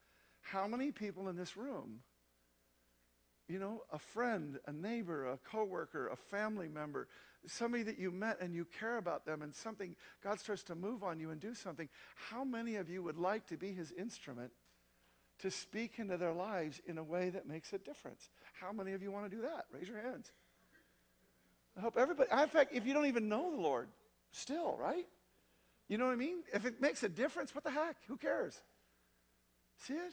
How 0.40 0.66
many 0.66 0.92
people 0.92 1.28
in 1.28 1.36
this 1.36 1.56
room 1.56 2.00
you 3.48 3.58
know, 3.58 3.82
a 3.92 3.98
friend, 3.98 4.58
a 4.66 4.72
neighbor, 4.72 5.30
a 5.30 5.38
coworker, 5.38 6.08
a 6.08 6.16
family 6.16 6.68
member, 6.68 7.08
somebody 7.46 7.84
that 7.84 7.98
you 7.98 8.10
met 8.10 8.40
and 8.40 8.54
you 8.54 8.66
care 8.78 8.98
about 8.98 9.24
them 9.24 9.42
and 9.42 9.54
something, 9.54 9.94
God 10.22 10.40
starts 10.40 10.64
to 10.64 10.74
move 10.74 11.04
on 11.04 11.20
you 11.20 11.30
and 11.30 11.40
do 11.40 11.54
something. 11.54 11.88
How 12.30 12.44
many 12.44 12.76
of 12.76 12.90
you 12.90 13.02
would 13.02 13.18
like 13.18 13.46
to 13.48 13.56
be 13.56 13.72
his 13.72 13.92
instrument 13.92 14.50
to 15.40 15.50
speak 15.50 15.98
into 15.98 16.16
their 16.16 16.32
lives 16.32 16.80
in 16.86 16.98
a 16.98 17.04
way 17.04 17.30
that 17.30 17.46
makes 17.46 17.72
a 17.72 17.78
difference? 17.78 18.30
How 18.60 18.72
many 18.72 18.92
of 18.92 19.02
you 19.02 19.12
want 19.12 19.30
to 19.30 19.36
do 19.36 19.42
that? 19.42 19.66
Raise 19.72 19.88
your 19.88 20.00
hands. 20.00 20.30
I 21.76 21.80
hope 21.80 21.96
everybody, 21.96 22.30
in 22.32 22.48
fact, 22.48 22.72
if 22.74 22.86
you 22.86 22.94
don't 22.94 23.06
even 23.06 23.28
know 23.28 23.50
the 23.50 23.60
Lord, 23.60 23.88
still, 24.32 24.76
right? 24.80 25.06
You 25.88 25.98
know 25.98 26.06
what 26.06 26.12
I 26.12 26.16
mean? 26.16 26.38
If 26.52 26.64
it 26.64 26.80
makes 26.80 27.02
a 27.02 27.08
difference, 27.08 27.54
what 27.54 27.64
the 27.64 27.70
heck? 27.70 27.96
Who 28.08 28.16
cares? 28.16 28.58
See 29.78 29.94
it? 29.94 30.12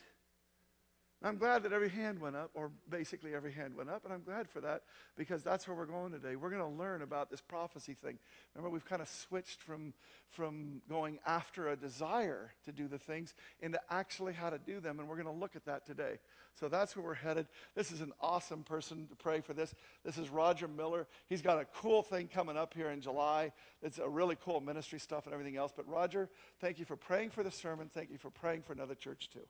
I'm 1.25 1.37
glad 1.37 1.63
that 1.63 1.71
every 1.71 1.87
hand 1.87 2.19
went 2.19 2.35
up, 2.35 2.51
or 2.53 2.69
basically 2.89 3.33
every 3.33 3.53
hand 3.53 3.77
went 3.77 3.89
up, 3.89 4.03
and 4.03 4.13
I'm 4.13 4.23
glad 4.23 4.49
for 4.49 4.59
that 4.59 4.81
because 5.15 5.41
that's 5.41 5.65
where 5.67 5.77
we're 5.77 5.85
going 5.85 6.11
today. 6.11 6.35
We're 6.35 6.49
going 6.49 6.61
to 6.61 6.77
learn 6.77 7.01
about 7.01 7.31
this 7.31 7.39
prophecy 7.39 7.93
thing. 7.93 8.19
Remember, 8.53 8.69
we've 8.69 8.83
kind 8.83 9.01
of 9.01 9.07
switched 9.07 9.61
from, 9.61 9.93
from 10.31 10.81
going 10.89 11.19
after 11.25 11.69
a 11.69 11.77
desire 11.77 12.51
to 12.65 12.73
do 12.73 12.89
the 12.89 12.97
things 12.97 13.35
into 13.61 13.79
actually 13.89 14.33
how 14.33 14.49
to 14.49 14.57
do 14.57 14.81
them, 14.81 14.99
and 14.99 15.07
we're 15.07 15.15
going 15.15 15.33
to 15.33 15.39
look 15.39 15.55
at 15.55 15.63
that 15.65 15.85
today. 15.85 16.19
So 16.59 16.67
that's 16.67 16.93
where 16.95 17.05
we're 17.05 17.13
headed. 17.13 17.47
This 17.73 17.91
is 17.93 18.01
an 18.01 18.11
awesome 18.19 18.63
person 18.63 19.07
to 19.07 19.15
pray 19.15 19.39
for 19.39 19.53
this. 19.53 19.73
This 20.03 20.17
is 20.17 20.29
Roger 20.29 20.67
Miller. 20.67 21.07
He's 21.27 21.41
got 21.41 21.57
a 21.57 21.65
cool 21.73 22.03
thing 22.03 22.27
coming 22.27 22.57
up 22.57 22.73
here 22.73 22.89
in 22.89 22.99
July. 22.99 23.53
It's 23.81 23.97
a 23.97 24.09
really 24.09 24.37
cool 24.43 24.59
ministry 24.59 24.99
stuff 24.99 25.25
and 25.25 25.33
everything 25.33 25.55
else. 25.55 25.71
But 25.73 25.87
Roger, 25.87 26.29
thank 26.59 26.79
you 26.79 26.85
for 26.85 26.97
praying 26.97 27.29
for 27.29 27.43
the 27.43 27.51
sermon. 27.51 27.89
Thank 27.93 28.11
you 28.11 28.17
for 28.17 28.29
praying 28.29 28.63
for 28.63 28.73
another 28.73 28.95
church, 28.95 29.29
too. 29.31 29.47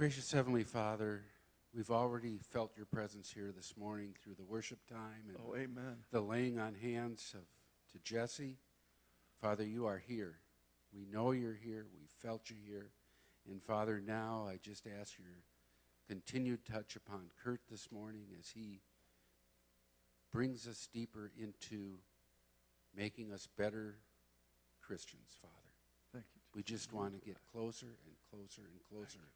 Gracious 0.00 0.32
Heavenly 0.32 0.64
Father, 0.64 1.20
we've 1.74 1.90
already 1.90 2.38
felt 2.38 2.72
your 2.74 2.86
presence 2.86 3.30
here 3.30 3.52
this 3.54 3.74
morning 3.76 4.14
through 4.24 4.32
the 4.32 4.44
worship 4.44 4.78
time 4.88 5.28
and 5.28 5.36
oh, 5.46 5.54
amen. 5.54 5.96
the 6.10 6.22
laying 6.22 6.58
on 6.58 6.72
hands 6.72 7.34
of 7.34 7.42
to 7.92 7.98
Jesse. 8.02 8.56
Father, 9.42 9.62
you 9.62 9.84
are 9.84 9.98
here. 9.98 10.36
We 10.94 11.04
know 11.12 11.32
you're 11.32 11.52
here. 11.52 11.84
We 11.92 12.06
felt 12.26 12.48
you 12.48 12.56
here. 12.66 12.92
And 13.46 13.62
Father, 13.62 14.00
now 14.00 14.46
I 14.48 14.58
just 14.62 14.86
ask 14.86 15.18
your 15.18 15.28
continued 16.08 16.64
touch 16.64 16.96
upon 16.96 17.26
Kurt 17.44 17.60
this 17.70 17.92
morning 17.92 18.24
as 18.40 18.48
he 18.48 18.80
brings 20.32 20.66
us 20.66 20.88
deeper 20.94 21.30
into 21.38 21.98
making 22.96 23.34
us 23.34 23.48
better 23.58 23.96
Christians, 24.80 25.36
Father. 25.42 25.54
Thank 26.14 26.24
you. 26.34 26.40
We 26.54 26.62
just 26.62 26.90
want 26.90 27.12
to 27.12 27.20
get 27.20 27.36
closer 27.52 27.98
and 28.06 28.14
closer 28.30 28.62
and 28.62 28.80
closer 28.90 29.28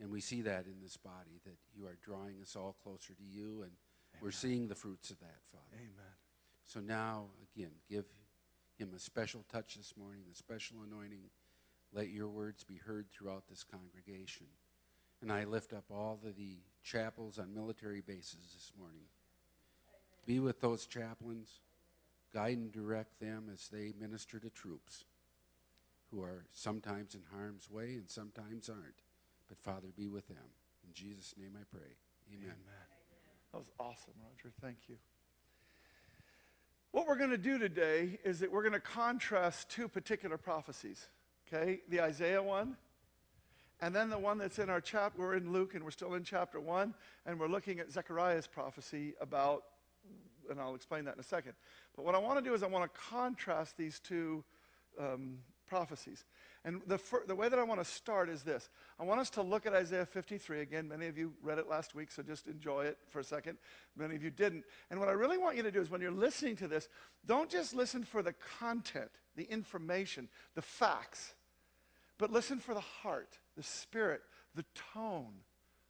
and 0.00 0.10
we 0.10 0.20
see 0.20 0.42
that 0.42 0.66
in 0.66 0.80
this 0.82 0.96
body, 0.96 1.40
that 1.44 1.56
you 1.74 1.86
are 1.86 1.98
drawing 2.02 2.40
us 2.42 2.56
all 2.56 2.76
closer 2.82 3.14
to 3.14 3.24
you, 3.24 3.62
and 3.62 3.72
Amen. 3.72 4.20
we're 4.22 4.30
seeing 4.30 4.68
the 4.68 4.74
fruits 4.74 5.10
of 5.10 5.18
that, 5.20 5.40
Father. 5.52 5.64
Amen. 5.74 6.14
So 6.66 6.80
now, 6.80 7.26
again, 7.54 7.72
give 7.88 8.04
him 8.76 8.90
a 8.94 8.98
special 8.98 9.44
touch 9.50 9.76
this 9.76 9.94
morning, 9.96 10.22
a 10.30 10.34
special 10.34 10.78
anointing. 10.86 11.30
Let 11.92 12.08
your 12.10 12.28
words 12.28 12.64
be 12.64 12.76
heard 12.76 13.06
throughout 13.10 13.44
this 13.48 13.64
congregation. 13.64 14.46
And 15.22 15.32
I 15.32 15.44
lift 15.44 15.72
up 15.72 15.84
all 15.90 16.18
the, 16.22 16.32
the 16.32 16.58
chapels 16.82 17.38
on 17.38 17.54
military 17.54 18.02
bases 18.02 18.52
this 18.54 18.72
morning. 18.78 19.04
Be 20.26 20.40
with 20.40 20.60
those 20.60 20.86
chaplains. 20.86 21.60
guide 22.34 22.58
and 22.58 22.72
direct 22.72 23.18
them 23.18 23.48
as 23.52 23.68
they 23.68 23.94
minister 23.98 24.38
to 24.38 24.50
troops 24.50 25.04
who 26.10 26.22
are 26.22 26.44
sometimes 26.52 27.14
in 27.14 27.22
harm's 27.34 27.70
way 27.70 27.94
and 27.94 28.10
sometimes 28.10 28.68
aren't. 28.68 29.02
But 29.48 29.58
Father, 29.58 29.88
be 29.96 30.08
with 30.08 30.26
them. 30.28 30.38
In 30.84 30.92
Jesus' 30.92 31.34
name 31.38 31.52
I 31.54 31.64
pray. 31.70 31.88
Amen. 32.32 32.44
Amen. 32.44 32.86
That 33.52 33.58
was 33.58 33.70
awesome, 33.78 34.14
Roger. 34.22 34.52
Thank 34.60 34.76
you. 34.88 34.96
What 36.92 37.06
we're 37.06 37.16
going 37.18 37.30
to 37.30 37.38
do 37.38 37.58
today 37.58 38.18
is 38.24 38.40
that 38.40 38.50
we're 38.50 38.62
going 38.62 38.72
to 38.72 38.80
contrast 38.80 39.68
two 39.70 39.88
particular 39.88 40.36
prophecies. 40.36 41.08
Okay? 41.46 41.80
The 41.88 42.00
Isaiah 42.00 42.42
one, 42.42 42.76
and 43.80 43.94
then 43.94 44.10
the 44.10 44.18
one 44.18 44.38
that's 44.38 44.58
in 44.58 44.70
our 44.70 44.80
chapter. 44.80 45.20
We're 45.20 45.36
in 45.36 45.52
Luke, 45.52 45.74
and 45.74 45.84
we're 45.84 45.90
still 45.90 46.14
in 46.14 46.24
chapter 46.24 46.58
one, 46.58 46.94
and 47.24 47.38
we're 47.38 47.48
looking 47.48 47.78
at 47.78 47.92
Zechariah's 47.92 48.46
prophecy 48.46 49.14
about, 49.20 49.64
and 50.50 50.58
I'll 50.58 50.74
explain 50.74 51.04
that 51.04 51.14
in 51.14 51.20
a 51.20 51.24
second. 51.24 51.52
But 51.94 52.04
what 52.04 52.14
I 52.14 52.18
want 52.18 52.42
to 52.42 52.44
do 52.44 52.54
is 52.54 52.62
I 52.62 52.66
want 52.66 52.92
to 52.92 53.00
contrast 53.10 53.76
these 53.76 54.00
two 54.00 54.42
um, 54.98 55.38
prophecies. 55.68 56.24
And 56.66 56.82
the, 56.88 56.98
fir- 56.98 57.22
the 57.24 57.34
way 57.34 57.48
that 57.48 57.60
I 57.60 57.62
want 57.62 57.80
to 57.80 57.84
start 57.84 58.28
is 58.28 58.42
this 58.42 58.68
I 58.98 59.04
want 59.04 59.20
us 59.20 59.30
to 59.30 59.42
look 59.42 59.66
at 59.66 59.72
Isaiah 59.72 60.04
53. 60.04 60.60
Again, 60.60 60.88
many 60.88 61.06
of 61.06 61.16
you 61.16 61.32
read 61.40 61.58
it 61.58 61.68
last 61.68 61.94
week, 61.94 62.10
so 62.10 62.24
just 62.24 62.48
enjoy 62.48 62.86
it 62.86 62.98
for 63.08 63.20
a 63.20 63.24
second. 63.24 63.56
Many 63.96 64.16
of 64.16 64.22
you 64.24 64.30
didn't. 64.30 64.64
And 64.90 64.98
what 64.98 65.08
I 65.08 65.12
really 65.12 65.38
want 65.38 65.56
you 65.56 65.62
to 65.62 65.70
do 65.70 65.80
is 65.80 65.90
when 65.90 66.00
you're 66.00 66.10
listening 66.10 66.56
to 66.56 66.68
this, 66.68 66.88
don't 67.24 67.48
just 67.48 67.72
listen 67.72 68.02
for 68.02 68.20
the 68.20 68.34
content, 68.58 69.12
the 69.36 69.44
information, 69.44 70.28
the 70.56 70.62
facts, 70.62 71.34
but 72.18 72.32
listen 72.32 72.58
for 72.58 72.74
the 72.74 72.80
heart, 72.80 73.38
the 73.56 73.62
spirit, 73.62 74.22
the 74.56 74.64
tone 74.92 75.34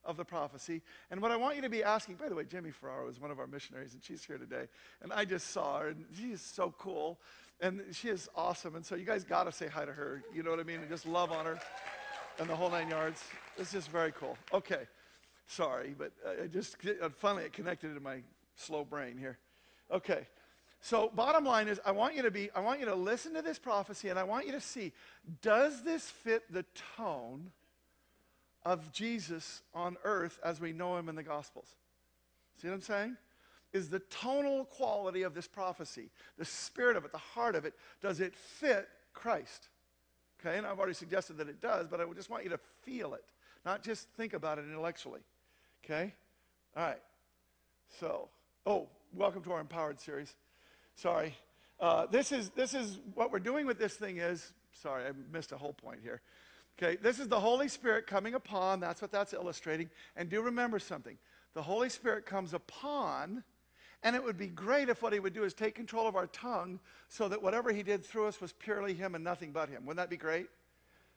of 0.06 0.16
the 0.16 0.24
prophecy. 0.24 0.82
And 1.10 1.20
what 1.20 1.30
I 1.30 1.36
want 1.36 1.56
you 1.56 1.62
to 1.62 1.68
be 1.68 1.82
asking, 1.82 2.16
by 2.16 2.28
the 2.28 2.34
way, 2.34 2.44
Jimmy 2.44 2.70
Ferraro 2.70 3.08
is 3.08 3.20
one 3.20 3.30
of 3.30 3.38
our 3.38 3.46
missionaries, 3.46 3.94
and 3.94 4.02
she's 4.02 4.24
here 4.24 4.38
today. 4.38 4.66
And 5.02 5.12
I 5.12 5.24
just 5.24 5.50
saw 5.50 5.80
her, 5.80 5.88
and 5.88 6.04
she 6.16 6.32
is 6.32 6.42
so 6.42 6.74
cool. 6.78 7.18
And 7.60 7.82
she 7.92 8.08
is 8.08 8.28
awesome. 8.34 8.76
And 8.76 8.84
so 8.84 8.94
you 8.94 9.04
guys 9.04 9.24
got 9.24 9.44
to 9.44 9.52
say 9.52 9.66
hi 9.66 9.84
to 9.84 9.92
her. 9.92 10.22
You 10.34 10.42
know 10.42 10.50
what 10.50 10.60
I 10.60 10.64
mean? 10.64 10.80
And 10.80 10.88
just 10.88 11.06
love 11.06 11.32
on 11.32 11.46
her 11.46 11.58
and 12.38 12.48
the 12.48 12.56
whole 12.56 12.70
nine 12.70 12.90
yards. 12.90 13.22
It's 13.56 13.72
just 13.72 13.90
very 13.90 14.12
cool. 14.12 14.36
Okay. 14.52 14.86
Sorry, 15.48 15.94
but 15.96 16.12
I 16.42 16.48
just, 16.48 16.76
finally, 17.18 17.44
it 17.44 17.52
connected 17.52 17.94
to 17.94 18.00
my 18.00 18.22
slow 18.56 18.84
brain 18.84 19.16
here. 19.16 19.38
Okay. 19.92 20.26
So, 20.80 21.10
bottom 21.14 21.44
line 21.44 21.68
is, 21.68 21.80
I 21.86 21.92
want 21.92 22.14
you 22.14 22.22
to 22.22 22.30
be, 22.30 22.50
I 22.54 22.60
want 22.60 22.80
you 22.80 22.86
to 22.86 22.94
listen 22.94 23.34
to 23.34 23.42
this 23.42 23.58
prophecy 23.58 24.08
and 24.08 24.18
I 24.18 24.24
want 24.24 24.46
you 24.46 24.52
to 24.52 24.60
see, 24.60 24.92
does 25.42 25.82
this 25.82 26.08
fit 26.10 26.52
the 26.52 26.64
tone 26.96 27.50
of 28.64 28.92
Jesus 28.92 29.62
on 29.72 29.96
earth 30.04 30.38
as 30.44 30.60
we 30.60 30.72
know 30.72 30.96
him 30.96 31.08
in 31.08 31.14
the 31.14 31.22
Gospels? 31.22 31.68
See 32.60 32.68
what 32.68 32.74
I'm 32.74 32.82
saying? 32.82 33.16
Is 33.76 33.90
the 33.90 33.98
tonal 33.98 34.64
quality 34.64 35.20
of 35.20 35.34
this 35.34 35.46
prophecy, 35.46 36.08
the 36.38 36.46
spirit 36.46 36.96
of 36.96 37.04
it, 37.04 37.12
the 37.12 37.18
heart 37.18 37.54
of 37.54 37.66
it, 37.66 37.74
does 38.00 38.20
it 38.20 38.34
fit 38.34 38.88
Christ? 39.12 39.68
Okay, 40.40 40.56
and 40.56 40.66
I've 40.66 40.78
already 40.78 40.94
suggested 40.94 41.36
that 41.36 41.48
it 41.50 41.60
does, 41.60 41.86
but 41.86 42.00
I 42.00 42.04
just 42.14 42.30
want 42.30 42.42
you 42.42 42.48
to 42.48 42.58
feel 42.84 43.12
it, 43.12 43.24
not 43.66 43.82
just 43.82 44.08
think 44.16 44.32
about 44.32 44.58
it 44.58 44.64
intellectually. 44.64 45.20
Okay? 45.84 46.14
All 46.74 46.84
right. 46.84 47.02
So, 48.00 48.30
oh, 48.64 48.88
welcome 49.12 49.42
to 49.42 49.52
our 49.52 49.60
Empowered 49.60 50.00
series. 50.00 50.34
Sorry. 50.94 51.34
Uh, 51.78 52.06
this, 52.06 52.32
is, 52.32 52.48
this 52.56 52.72
is 52.72 53.00
what 53.12 53.30
we're 53.30 53.38
doing 53.40 53.66
with 53.66 53.78
this 53.78 53.92
thing 53.92 54.16
is, 54.16 54.54
sorry, 54.72 55.04
I 55.04 55.10
missed 55.30 55.52
a 55.52 55.58
whole 55.58 55.74
point 55.74 55.98
here. 56.02 56.22
Okay, 56.78 56.96
this 56.96 57.18
is 57.18 57.28
the 57.28 57.40
Holy 57.40 57.68
Spirit 57.68 58.06
coming 58.06 58.32
upon. 58.32 58.80
That's 58.80 59.02
what 59.02 59.12
that's 59.12 59.34
illustrating. 59.34 59.90
And 60.16 60.30
do 60.30 60.40
remember 60.40 60.78
something 60.78 61.18
the 61.52 61.62
Holy 61.62 61.90
Spirit 61.90 62.24
comes 62.24 62.54
upon, 62.54 63.44
and 64.06 64.14
it 64.14 64.22
would 64.22 64.38
be 64.38 64.46
great 64.46 64.88
if 64.88 65.02
what 65.02 65.12
He 65.12 65.18
would 65.18 65.32
do 65.32 65.42
is 65.42 65.52
take 65.52 65.74
control 65.74 66.06
of 66.06 66.14
our 66.14 66.28
tongue 66.28 66.78
so 67.08 67.26
that 67.26 67.42
whatever 67.42 67.72
He 67.72 67.82
did 67.82 68.04
through 68.04 68.28
us 68.28 68.40
was 68.40 68.52
purely 68.52 68.94
Him 68.94 69.16
and 69.16 69.24
nothing 69.24 69.50
but 69.50 69.68
Him. 69.68 69.84
Wouldn't 69.84 69.96
that 69.96 70.08
be 70.08 70.16
great? 70.16 70.46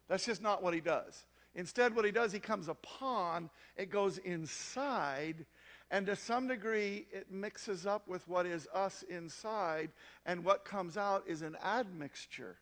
That's 0.08 0.26
just 0.26 0.42
not 0.42 0.64
what 0.64 0.74
He 0.74 0.82
does. 0.82 1.24
Instead, 1.54 1.96
what 1.96 2.04
He 2.04 2.10
does, 2.10 2.32
He 2.32 2.40
comes 2.40 2.68
upon, 2.68 3.52
it 3.78 3.92
goes 3.92 4.18
inside, 4.18 5.46
and 5.92 6.08
to 6.08 6.16
some 6.16 6.48
degree, 6.48 7.06
it 7.12 7.32
mixes 7.32 7.86
up 7.86 8.08
with 8.08 8.28
what 8.28 8.48
is 8.48 8.68
us 8.74 9.04
inside, 9.08 9.92
and 10.26 10.44
what 10.44 10.66
comes 10.66 10.98
out 10.98 11.26
is 11.28 11.44
an 11.44 11.58
admixture 11.64 12.58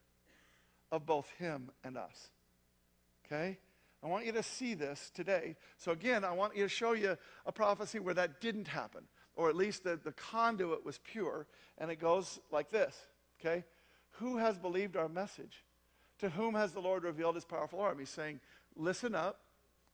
of 0.91 1.05
both 1.05 1.29
Him 1.39 1.71
and 1.85 1.97
us. 1.97 2.31
Okay? 3.25 3.57
I 4.03 4.07
want 4.07 4.25
you 4.25 4.33
to 4.33 4.43
see 4.43 4.73
this 4.73 5.09
today. 5.13 5.55
So, 5.77 5.93
again, 5.93 6.25
I 6.25 6.33
want 6.33 6.57
you 6.57 6.63
to 6.63 6.69
show 6.69 6.91
you 6.91 7.17
a 7.45 7.51
prophecy 7.53 7.99
where 7.99 8.13
that 8.15 8.41
didn't 8.41 8.67
happen, 8.67 9.03
or 9.37 9.47
at 9.47 9.55
least 9.55 9.83
the, 9.83 9.97
the 10.03 10.11
conduit 10.11 10.83
was 10.83 10.97
pure. 10.97 11.47
And 11.77 11.89
it 11.89 11.99
goes 11.99 12.39
like 12.51 12.69
this 12.69 12.95
Okay? 13.39 13.63
Who 14.13 14.37
has 14.37 14.57
believed 14.57 14.97
our 14.97 15.07
message? 15.07 15.63
To 16.19 16.29
whom 16.29 16.55
has 16.55 16.71
the 16.71 16.79
Lord 16.81 17.03
revealed 17.03 17.35
his 17.35 17.45
powerful 17.45 17.79
arm? 17.79 17.99
He's 17.99 18.09
saying, 18.09 18.39
Listen 18.75 19.15
up, 19.15 19.39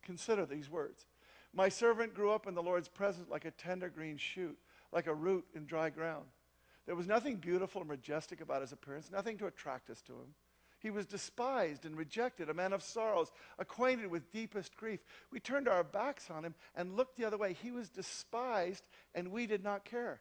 consider 0.01 0.45
these 0.45 0.69
words. 0.69 1.05
My 1.53 1.69
servant 1.69 2.13
grew 2.13 2.31
up 2.31 2.47
in 2.47 2.55
the 2.55 2.63
Lord's 2.63 2.87
presence 2.87 3.29
like 3.29 3.45
a 3.45 3.51
tender 3.51 3.89
green 3.89 4.17
shoot, 4.17 4.57
like 4.91 5.07
a 5.07 5.13
root 5.13 5.45
in 5.53 5.65
dry 5.65 5.89
ground. 5.89 6.25
There 6.85 6.95
was 6.95 7.07
nothing 7.07 7.37
beautiful 7.37 7.81
or 7.81 7.85
majestic 7.85 8.41
about 8.41 8.61
his 8.61 8.71
appearance, 8.71 9.11
nothing 9.11 9.37
to 9.37 9.47
attract 9.47 9.89
us 9.89 10.01
to 10.03 10.13
him. 10.13 10.33
He 10.83 10.89
was 10.89 11.05
despised 11.05 11.85
and 11.85 11.97
rejected, 11.97 12.49
a 12.49 12.53
man 12.53 12.73
of 12.73 12.83
sorrows, 12.83 13.31
acquainted 13.57 14.07
with 14.07 14.33
deepest 14.33 14.75
grief. 14.75 14.99
We 15.31 15.39
turned 15.39 15.69
our 15.69 15.83
backs 15.83 16.29
on 16.29 16.43
him 16.43 16.55
and 16.75 16.97
looked 16.97 17.15
the 17.15 17.23
other 17.23 17.37
way. 17.37 17.53
He 17.53 17.71
was 17.71 17.87
despised, 17.87 18.83
and 19.15 19.31
we 19.31 19.47
did 19.47 19.63
not 19.63 19.85
care. 19.85 20.19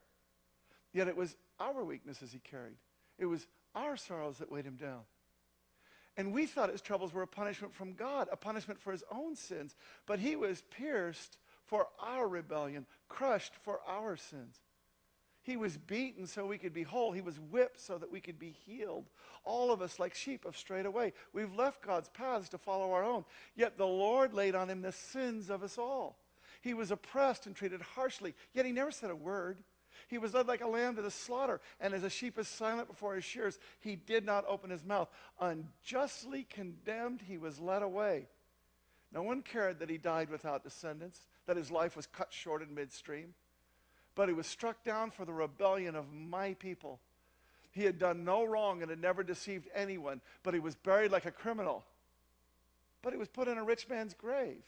Yet 0.92 1.08
it 1.08 1.16
was 1.16 1.34
our 1.58 1.84
weaknesses 1.84 2.32
he 2.32 2.38
carried, 2.38 2.76
it 3.18 3.26
was 3.26 3.46
our 3.74 3.96
sorrows 3.96 4.38
that 4.38 4.52
weighed 4.52 4.64
him 4.64 4.76
down. 4.76 5.00
And 6.16 6.32
we 6.32 6.46
thought 6.46 6.70
his 6.70 6.82
troubles 6.82 7.12
were 7.12 7.22
a 7.22 7.26
punishment 7.26 7.74
from 7.74 7.94
God, 7.94 8.28
a 8.30 8.36
punishment 8.36 8.80
for 8.80 8.92
his 8.92 9.02
own 9.10 9.34
sins. 9.34 9.74
But 10.06 10.18
he 10.18 10.36
was 10.36 10.62
pierced 10.70 11.38
for 11.64 11.88
our 11.98 12.28
rebellion, 12.28 12.86
crushed 13.08 13.54
for 13.62 13.80
our 13.86 14.16
sins. 14.16 14.60
He 15.44 15.56
was 15.56 15.76
beaten 15.76 16.26
so 16.26 16.46
we 16.46 16.58
could 16.58 16.72
be 16.72 16.84
whole. 16.84 17.10
He 17.10 17.20
was 17.20 17.40
whipped 17.40 17.80
so 17.80 17.98
that 17.98 18.10
we 18.10 18.20
could 18.20 18.38
be 18.38 18.54
healed. 18.64 19.10
All 19.44 19.72
of 19.72 19.82
us, 19.82 19.98
like 19.98 20.14
sheep, 20.14 20.44
have 20.44 20.56
strayed 20.56 20.86
away. 20.86 21.12
We've 21.32 21.54
left 21.54 21.82
God's 21.82 22.08
paths 22.10 22.48
to 22.50 22.58
follow 22.58 22.92
our 22.92 23.02
own. 23.02 23.24
Yet 23.56 23.76
the 23.76 23.86
Lord 23.86 24.34
laid 24.34 24.54
on 24.54 24.70
him 24.70 24.82
the 24.82 24.92
sins 24.92 25.50
of 25.50 25.64
us 25.64 25.78
all. 25.78 26.16
He 26.60 26.74
was 26.74 26.92
oppressed 26.92 27.46
and 27.46 27.56
treated 27.56 27.80
harshly, 27.80 28.34
yet 28.54 28.66
he 28.66 28.70
never 28.70 28.92
said 28.92 29.10
a 29.10 29.16
word. 29.16 29.58
He 30.06 30.18
was 30.18 30.32
led 30.32 30.46
like 30.46 30.60
a 30.60 30.68
lamb 30.68 30.94
to 30.94 31.02
the 31.02 31.10
slaughter, 31.10 31.60
and 31.80 31.92
as 31.92 32.04
a 32.04 32.10
sheep 32.10 32.38
is 32.38 32.46
silent 32.46 32.86
before 32.86 33.16
his 33.16 33.24
shears, 33.24 33.58
he 33.80 33.96
did 33.96 34.24
not 34.24 34.44
open 34.46 34.70
his 34.70 34.84
mouth. 34.84 35.08
Unjustly 35.40 36.46
condemned, 36.50 37.20
he 37.20 37.36
was 37.36 37.58
led 37.58 37.82
away. 37.82 38.28
No 39.12 39.22
one 39.22 39.42
cared 39.42 39.80
that 39.80 39.90
he 39.90 39.98
died 39.98 40.30
without 40.30 40.62
descendants, 40.62 41.26
that 41.46 41.56
his 41.56 41.70
life 41.70 41.96
was 41.96 42.06
cut 42.06 42.32
short 42.32 42.62
in 42.62 42.72
midstream 42.74 43.34
but 44.14 44.28
he 44.28 44.34
was 44.34 44.46
struck 44.46 44.82
down 44.84 45.10
for 45.10 45.24
the 45.24 45.32
rebellion 45.32 45.94
of 45.94 46.12
my 46.12 46.54
people. 46.54 47.00
He 47.72 47.84
had 47.84 47.98
done 47.98 48.24
no 48.24 48.44
wrong 48.44 48.82
and 48.82 48.90
had 48.90 49.00
never 49.00 49.22
deceived 49.22 49.68
anyone, 49.74 50.20
but 50.42 50.54
he 50.54 50.60
was 50.60 50.74
buried 50.74 51.10
like 51.10 51.24
a 51.24 51.30
criminal. 51.30 51.84
But 53.00 53.12
he 53.12 53.18
was 53.18 53.28
put 53.28 53.48
in 53.48 53.58
a 53.58 53.64
rich 53.64 53.88
man's 53.88 54.14
grave. 54.14 54.62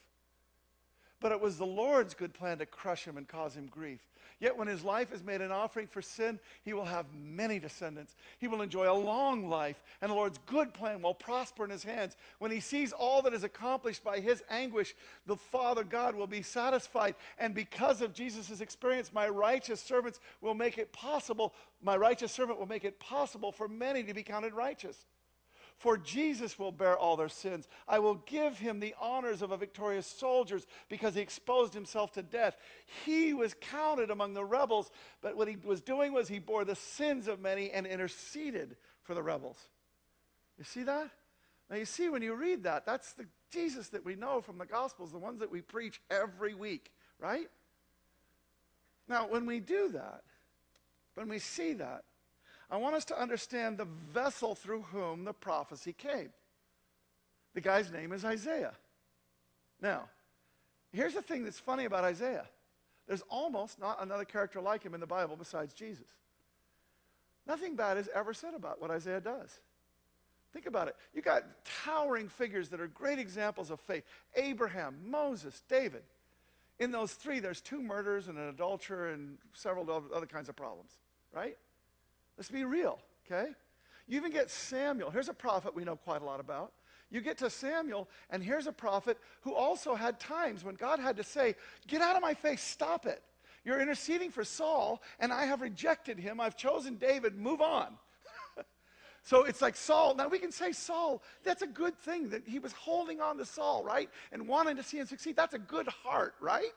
But 1.24 1.32
it 1.32 1.40
was 1.40 1.56
the 1.56 1.64
Lord's 1.64 2.12
good 2.12 2.34
plan 2.34 2.58
to 2.58 2.66
crush 2.66 3.06
him 3.06 3.16
and 3.16 3.26
cause 3.26 3.54
him 3.56 3.66
grief. 3.70 4.00
Yet 4.40 4.58
when 4.58 4.68
his 4.68 4.84
life 4.84 5.10
is 5.10 5.24
made 5.24 5.40
an 5.40 5.50
offering 5.50 5.86
for 5.86 6.02
sin, 6.02 6.38
he 6.66 6.74
will 6.74 6.84
have 6.84 7.06
many 7.14 7.58
descendants. 7.58 8.14
He 8.38 8.46
will 8.46 8.60
enjoy 8.60 8.90
a 8.90 8.92
long 8.92 9.48
life, 9.48 9.82
and 10.02 10.10
the 10.10 10.14
Lord's 10.14 10.38
good 10.44 10.74
plan 10.74 11.00
will 11.00 11.14
prosper 11.14 11.64
in 11.64 11.70
his 11.70 11.82
hands. 11.82 12.18
When 12.40 12.50
he 12.50 12.60
sees 12.60 12.92
all 12.92 13.22
that 13.22 13.32
is 13.32 13.42
accomplished 13.42 14.04
by 14.04 14.20
his 14.20 14.42
anguish, 14.50 14.94
the 15.24 15.36
Father 15.36 15.82
God 15.82 16.14
will 16.14 16.26
be 16.26 16.42
satisfied. 16.42 17.14
And 17.38 17.54
because 17.54 18.02
of 18.02 18.12
Jesus' 18.12 18.60
experience, 18.60 19.10
my 19.10 19.26
righteous 19.26 19.80
servants 19.80 20.20
will 20.42 20.52
make 20.52 20.76
it 20.76 20.92
possible, 20.92 21.54
my 21.82 21.96
righteous 21.96 22.32
servant 22.32 22.58
will 22.58 22.68
make 22.68 22.84
it 22.84 23.00
possible 23.00 23.50
for 23.50 23.66
many 23.66 24.02
to 24.02 24.12
be 24.12 24.24
counted 24.24 24.52
righteous. 24.52 25.06
For 25.78 25.98
Jesus 25.98 26.58
will 26.58 26.72
bear 26.72 26.96
all 26.96 27.16
their 27.16 27.28
sins. 27.28 27.68
I 27.86 27.98
will 27.98 28.14
give 28.26 28.58
him 28.58 28.80
the 28.80 28.94
honors 29.00 29.42
of 29.42 29.50
a 29.50 29.56
victorious 29.56 30.06
soldier 30.06 30.60
because 30.88 31.14
he 31.14 31.20
exposed 31.20 31.74
himself 31.74 32.12
to 32.12 32.22
death. 32.22 32.56
He 33.04 33.34
was 33.34 33.54
counted 33.60 34.10
among 34.10 34.34
the 34.34 34.44
rebels, 34.44 34.90
but 35.20 35.36
what 35.36 35.48
he 35.48 35.56
was 35.56 35.80
doing 35.80 36.12
was 36.12 36.28
he 36.28 36.38
bore 36.38 36.64
the 36.64 36.76
sins 36.76 37.28
of 37.28 37.40
many 37.40 37.70
and 37.70 37.86
interceded 37.86 38.76
for 39.02 39.14
the 39.14 39.22
rebels. 39.22 39.58
You 40.58 40.64
see 40.64 40.84
that? 40.84 41.10
Now, 41.68 41.76
you 41.76 41.84
see, 41.84 42.08
when 42.08 42.22
you 42.22 42.34
read 42.34 42.62
that, 42.64 42.86
that's 42.86 43.12
the 43.12 43.26
Jesus 43.50 43.88
that 43.88 44.04
we 44.04 44.14
know 44.14 44.40
from 44.40 44.58
the 44.58 44.66
Gospels, 44.66 45.12
the 45.12 45.18
ones 45.18 45.40
that 45.40 45.50
we 45.50 45.60
preach 45.60 46.00
every 46.10 46.54
week, 46.54 46.92
right? 47.18 47.48
Now, 49.08 49.26
when 49.28 49.46
we 49.46 49.60
do 49.60 49.90
that, 49.92 50.22
when 51.14 51.28
we 51.28 51.38
see 51.38 51.74
that, 51.74 52.04
I 52.74 52.76
want 52.76 52.96
us 52.96 53.04
to 53.04 53.22
understand 53.22 53.78
the 53.78 53.86
vessel 54.12 54.56
through 54.56 54.82
whom 54.90 55.24
the 55.24 55.32
prophecy 55.32 55.92
came. 55.92 56.30
The 57.54 57.60
guy's 57.60 57.92
name 57.92 58.10
is 58.12 58.24
Isaiah. 58.24 58.72
Now, 59.80 60.08
here's 60.92 61.14
the 61.14 61.22
thing 61.22 61.44
that's 61.44 61.60
funny 61.60 61.84
about 61.84 62.02
Isaiah 62.02 62.46
there's 63.06 63.22
almost 63.28 63.78
not 63.78 64.02
another 64.02 64.24
character 64.24 64.60
like 64.60 64.82
him 64.82 64.92
in 64.92 64.98
the 64.98 65.06
Bible 65.06 65.36
besides 65.36 65.72
Jesus. 65.72 66.08
Nothing 67.46 67.76
bad 67.76 67.96
is 67.96 68.08
ever 68.12 68.34
said 68.34 68.54
about 68.54 68.80
what 68.80 68.90
Isaiah 68.90 69.20
does. 69.20 69.60
Think 70.52 70.66
about 70.66 70.88
it. 70.88 70.96
You 71.14 71.22
got 71.22 71.44
towering 71.84 72.28
figures 72.28 72.70
that 72.70 72.80
are 72.80 72.88
great 72.88 73.20
examples 73.20 73.70
of 73.70 73.78
faith 73.78 74.02
Abraham, 74.34 74.96
Moses, 75.06 75.62
David. 75.68 76.02
In 76.80 76.90
those 76.90 77.12
three, 77.12 77.38
there's 77.38 77.60
two 77.60 77.80
murders 77.80 78.26
and 78.26 78.36
an 78.36 78.48
adulterer 78.48 79.10
and 79.10 79.38
several 79.52 79.88
other 80.12 80.26
kinds 80.26 80.48
of 80.48 80.56
problems, 80.56 80.90
right? 81.32 81.56
Let's 82.36 82.50
be 82.50 82.64
real, 82.64 82.98
okay? 83.26 83.50
You 84.06 84.16
even 84.18 84.32
get 84.32 84.50
Samuel. 84.50 85.10
Here's 85.10 85.28
a 85.28 85.34
prophet 85.34 85.74
we 85.74 85.84
know 85.84 85.96
quite 85.96 86.22
a 86.22 86.24
lot 86.24 86.40
about. 86.40 86.72
You 87.10 87.20
get 87.20 87.38
to 87.38 87.50
Samuel, 87.50 88.08
and 88.30 88.42
here's 88.42 88.66
a 88.66 88.72
prophet 88.72 89.18
who 89.42 89.54
also 89.54 89.94
had 89.94 90.18
times 90.18 90.64
when 90.64 90.74
God 90.74 90.98
had 90.98 91.16
to 91.18 91.24
say, 91.24 91.54
Get 91.86 92.02
out 92.02 92.16
of 92.16 92.22
my 92.22 92.34
face, 92.34 92.62
stop 92.62 93.06
it. 93.06 93.22
You're 93.64 93.80
interceding 93.80 94.30
for 94.30 94.44
Saul, 94.44 95.00
and 95.20 95.32
I 95.32 95.46
have 95.46 95.62
rejected 95.62 96.18
him. 96.18 96.40
I've 96.40 96.56
chosen 96.56 96.96
David, 96.96 97.36
move 97.36 97.60
on. 97.62 97.96
so 99.22 99.44
it's 99.44 99.62
like 99.62 99.76
Saul. 99.76 100.14
Now 100.14 100.28
we 100.28 100.38
can 100.38 100.52
say 100.52 100.72
Saul, 100.72 101.22
that's 101.44 101.62
a 101.62 101.66
good 101.66 101.96
thing 101.96 102.28
that 102.30 102.42
he 102.46 102.58
was 102.58 102.72
holding 102.72 103.20
on 103.20 103.38
to 103.38 103.46
Saul, 103.46 103.84
right? 103.84 104.10
And 104.32 104.46
wanting 104.46 104.76
to 104.76 104.82
see 104.82 104.98
him 104.98 105.06
succeed. 105.06 105.36
That's 105.36 105.54
a 105.54 105.58
good 105.58 105.88
heart, 105.88 106.34
right? 106.40 106.74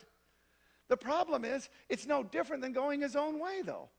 The 0.88 0.98
problem 0.98 1.44
is, 1.44 1.68
it's 1.90 2.06
no 2.06 2.24
different 2.24 2.62
than 2.62 2.72
going 2.72 3.02
his 3.02 3.16
own 3.16 3.40
way, 3.40 3.62
though. 3.66 3.90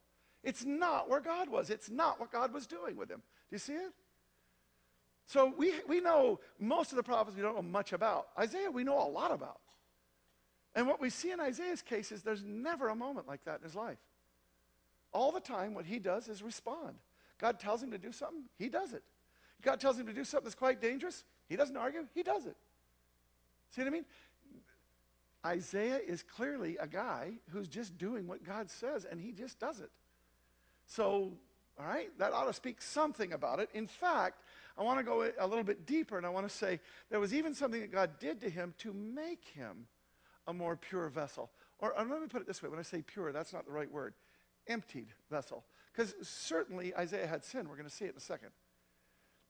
It's 0.48 0.64
not 0.64 1.10
where 1.10 1.20
God 1.20 1.50
was. 1.50 1.68
It's 1.68 1.90
not 1.90 2.18
what 2.18 2.32
God 2.32 2.54
was 2.54 2.66
doing 2.66 2.96
with 2.96 3.10
him. 3.10 3.18
Do 3.18 3.54
you 3.54 3.58
see 3.58 3.74
it? 3.74 3.92
So 5.26 5.52
we, 5.58 5.74
we 5.86 6.00
know 6.00 6.40
most 6.58 6.90
of 6.90 6.96
the 6.96 7.02
prophets 7.02 7.36
we 7.36 7.42
don't 7.42 7.54
know 7.54 7.60
much 7.60 7.92
about. 7.92 8.28
Isaiah, 8.38 8.70
we 8.70 8.82
know 8.82 8.98
a 8.98 9.10
lot 9.10 9.30
about. 9.30 9.58
And 10.74 10.86
what 10.86 11.02
we 11.02 11.10
see 11.10 11.32
in 11.32 11.38
Isaiah's 11.38 11.82
case 11.82 12.12
is 12.12 12.22
there's 12.22 12.42
never 12.42 12.88
a 12.88 12.94
moment 12.94 13.28
like 13.28 13.44
that 13.44 13.58
in 13.58 13.62
his 13.62 13.74
life. 13.74 13.98
All 15.12 15.32
the 15.32 15.40
time, 15.40 15.74
what 15.74 15.84
he 15.84 15.98
does 15.98 16.28
is 16.28 16.42
respond. 16.42 16.94
God 17.38 17.60
tells 17.60 17.82
him 17.82 17.90
to 17.90 17.98
do 17.98 18.10
something, 18.10 18.44
he 18.58 18.70
does 18.70 18.94
it. 18.94 19.02
God 19.60 19.80
tells 19.80 19.98
him 19.98 20.06
to 20.06 20.14
do 20.14 20.24
something 20.24 20.44
that's 20.44 20.54
quite 20.54 20.80
dangerous, 20.80 21.24
he 21.46 21.56
doesn't 21.56 21.76
argue, 21.76 22.06
he 22.14 22.22
does 22.22 22.46
it. 22.46 22.56
See 23.72 23.82
what 23.82 23.88
I 23.88 23.90
mean? 23.90 24.06
Isaiah 25.44 25.98
is 25.98 26.22
clearly 26.22 26.78
a 26.78 26.86
guy 26.86 27.32
who's 27.50 27.68
just 27.68 27.98
doing 27.98 28.26
what 28.26 28.44
God 28.44 28.70
says, 28.70 29.04
and 29.04 29.20
he 29.20 29.32
just 29.32 29.58
does 29.58 29.80
it. 29.80 29.90
So, 30.88 31.32
all 31.78 31.86
right, 31.86 32.08
that 32.18 32.32
ought 32.32 32.46
to 32.46 32.52
speak 32.52 32.82
something 32.82 33.32
about 33.32 33.60
it. 33.60 33.68
In 33.74 33.86
fact, 33.86 34.42
I 34.76 34.82
want 34.82 34.98
to 34.98 35.04
go 35.04 35.30
a 35.38 35.46
little 35.46 35.64
bit 35.64 35.86
deeper 35.86 36.16
and 36.16 36.26
I 36.26 36.30
want 36.30 36.48
to 36.48 36.54
say 36.54 36.80
there 37.10 37.20
was 37.20 37.32
even 37.32 37.54
something 37.54 37.80
that 37.80 37.92
God 37.92 38.18
did 38.18 38.40
to 38.40 38.50
him 38.50 38.74
to 38.78 38.92
make 38.92 39.44
him 39.54 39.86
a 40.46 40.52
more 40.52 40.76
pure 40.76 41.08
vessel. 41.08 41.50
Or, 41.78 41.96
or 41.96 42.04
let 42.04 42.20
me 42.20 42.26
put 42.26 42.40
it 42.40 42.46
this 42.46 42.62
way 42.62 42.68
when 42.68 42.78
I 42.78 42.82
say 42.82 43.02
pure, 43.02 43.32
that's 43.32 43.52
not 43.52 43.66
the 43.66 43.72
right 43.72 43.90
word. 43.90 44.14
Emptied 44.66 45.08
vessel. 45.30 45.64
Because 45.92 46.14
certainly 46.22 46.94
Isaiah 46.96 47.26
had 47.26 47.44
sin. 47.44 47.68
We're 47.68 47.76
going 47.76 47.88
to 47.88 47.94
see 47.94 48.06
it 48.06 48.12
in 48.12 48.16
a 48.16 48.20
second. 48.20 48.50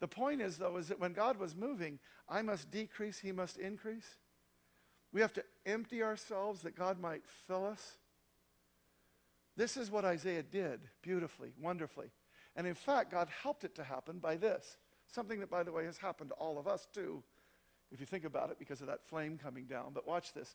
The 0.00 0.08
point 0.08 0.40
is, 0.40 0.56
though, 0.56 0.76
is 0.76 0.88
that 0.88 1.00
when 1.00 1.12
God 1.12 1.38
was 1.38 1.54
moving, 1.54 1.98
I 2.28 2.42
must 2.42 2.70
decrease, 2.70 3.18
he 3.18 3.32
must 3.32 3.58
increase. 3.58 4.06
We 5.12 5.20
have 5.20 5.32
to 5.34 5.44
empty 5.66 6.02
ourselves 6.02 6.62
that 6.62 6.76
God 6.76 7.00
might 7.00 7.22
fill 7.46 7.66
us. 7.66 7.98
This 9.58 9.76
is 9.76 9.90
what 9.90 10.04
Isaiah 10.04 10.44
did 10.44 10.78
beautifully, 11.02 11.50
wonderfully. 11.60 12.12
And 12.54 12.64
in 12.64 12.74
fact, 12.74 13.10
God 13.10 13.28
helped 13.42 13.64
it 13.64 13.74
to 13.74 13.82
happen 13.82 14.20
by 14.20 14.36
this. 14.36 14.78
Something 15.08 15.40
that, 15.40 15.50
by 15.50 15.64
the 15.64 15.72
way, 15.72 15.84
has 15.84 15.98
happened 15.98 16.30
to 16.30 16.36
all 16.36 16.60
of 16.60 16.68
us 16.68 16.86
too, 16.94 17.24
if 17.90 17.98
you 17.98 18.06
think 18.06 18.24
about 18.24 18.50
it, 18.50 18.58
because 18.60 18.80
of 18.80 18.86
that 18.86 19.04
flame 19.08 19.36
coming 19.36 19.64
down. 19.64 19.90
But 19.92 20.06
watch 20.06 20.32
this. 20.32 20.54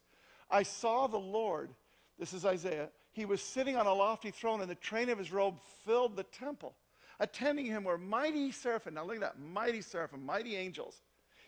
I 0.49 0.63
saw 0.63 1.07
the 1.07 1.19
Lord, 1.19 1.71
this 2.17 2.31
is 2.31 2.45
Isaiah, 2.45 2.87
he 3.11 3.25
was 3.25 3.41
sitting 3.41 3.75
on 3.75 3.87
a 3.87 3.93
lofty 3.93 4.31
throne, 4.31 4.61
and 4.61 4.71
the 4.71 4.75
train 4.75 5.09
of 5.09 5.17
his 5.17 5.33
robe 5.33 5.59
filled 5.85 6.15
the 6.15 6.23
temple. 6.23 6.73
Attending 7.19 7.65
him 7.65 7.83
were 7.83 7.97
mighty 7.97 8.53
seraphim. 8.53 8.93
Now 8.93 9.03
look 9.03 9.15
at 9.15 9.21
that 9.21 9.39
mighty 9.39 9.81
seraphim, 9.81 10.25
mighty 10.25 10.55
angels 10.55 11.01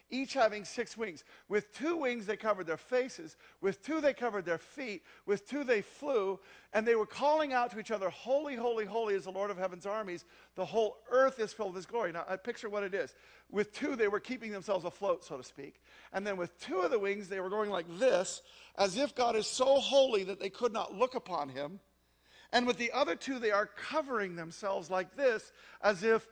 each 0.10 0.34
having 0.34 0.64
six 0.64 0.96
wings. 0.96 1.24
With 1.50 1.74
two 1.74 1.98
wings 1.98 2.26
they 2.26 2.38
covered 2.38 2.68
their 2.68 2.78
faces, 2.78 3.38
with 3.62 3.84
two 3.84 4.02
they 4.02 4.14
covered 4.14 4.46
their 4.46 4.58
feet, 4.58 5.04
with 5.26 5.48
two 5.48 5.64
they 5.64 5.82
flew, 5.82 6.40
and 6.74 6.86
they 6.86 6.96
were 6.96 7.06
calling 7.06 7.54
out 7.54 7.72
to 7.72 7.80
each 7.80 7.92
other, 7.92 8.10
Holy, 8.10 8.56
holy, 8.56 8.86
holy 8.86 9.16
is 9.16 9.24
the 9.24 9.32
Lord 9.32 9.52
of 9.52 9.58
heaven's 9.58 9.86
armies. 9.86 10.26
The 10.56 10.66
whole 10.66 10.98
earth 11.10 11.40
is 11.40 11.54
filled 11.54 11.74
with 11.74 11.78
his 11.78 11.86
glory. 11.86 12.12
Now, 12.12 12.26
I 12.28 12.36
picture 12.36 12.70
what 12.70 12.84
it 12.84 12.94
is. 12.94 13.16
With 13.50 13.74
two, 13.74 13.96
they 13.96 14.08
were 14.08 14.20
keeping 14.20 14.52
themselves 14.52 14.86
afloat, 14.86 15.24
so 15.24 15.38
to 15.38 15.44
speak. 15.44 15.82
And 16.14 16.26
then 16.26 16.38
with 16.38 16.58
two 16.60 16.80
of 16.80 16.92
the 16.92 17.00
wings, 17.00 17.28
they 17.28 17.40
were 17.40 17.50
going 17.50 17.70
like 17.70 17.86
this, 18.00 18.42
as 18.78 18.98
if 18.98 19.16
God 19.16 19.36
is 19.36 19.48
so 19.48 19.80
holy 19.80 20.24
that 20.26 20.40
they 20.40 20.50
could 20.50 20.74
not 20.74 20.94
look 20.94 21.16
upon 21.16 21.50
him. 21.50 21.80
And 22.52 22.68
with 22.68 22.78
the 22.78 22.92
other 22.92 23.16
two, 23.16 23.40
they 23.40 23.52
are 23.52 23.66
covering 23.66 24.36
themselves 24.36 24.90
like 24.90 25.16
this, 25.16 25.52
as 25.82 26.04
if 26.04 26.28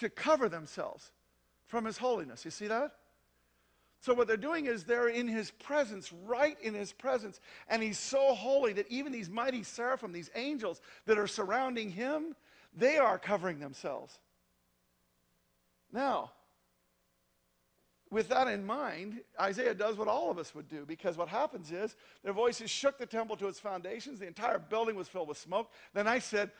to 0.00 0.08
cover 0.08 0.48
themselves 0.48 1.12
from 1.66 1.84
his 1.84 1.98
holiness. 1.98 2.44
You 2.44 2.50
see 2.50 2.66
that? 2.68 2.92
So, 4.00 4.14
what 4.14 4.28
they're 4.28 4.36
doing 4.36 4.66
is 4.66 4.84
they're 4.84 5.08
in 5.08 5.26
his 5.26 5.50
presence, 5.50 6.12
right 6.12 6.56
in 6.62 6.74
his 6.74 6.92
presence. 6.92 7.40
And 7.68 7.82
he's 7.82 7.98
so 7.98 8.34
holy 8.34 8.72
that 8.74 8.88
even 8.88 9.12
these 9.12 9.28
mighty 9.28 9.64
seraphim, 9.64 10.12
these 10.12 10.30
angels 10.34 10.80
that 11.06 11.18
are 11.18 11.26
surrounding 11.26 11.90
him, 11.90 12.36
they 12.76 12.98
are 12.98 13.18
covering 13.18 13.58
themselves. 13.58 14.18
Now, 15.92 16.30
with 18.10 18.28
that 18.28 18.48
in 18.48 18.64
mind, 18.64 19.20
Isaiah 19.38 19.74
does 19.74 19.96
what 19.96 20.08
all 20.08 20.30
of 20.30 20.38
us 20.38 20.54
would 20.54 20.68
do 20.68 20.84
because 20.86 21.16
what 21.16 21.28
happens 21.28 21.72
is 21.72 21.96
their 22.22 22.32
voices 22.32 22.70
shook 22.70 22.98
the 22.98 23.06
temple 23.06 23.36
to 23.36 23.48
its 23.48 23.60
foundations. 23.60 24.20
The 24.20 24.26
entire 24.26 24.58
building 24.58 24.96
was 24.96 25.08
filled 25.08 25.28
with 25.28 25.38
smoke. 25.38 25.70
Then 25.92 26.06
I 26.06 26.18
said, 26.18 26.50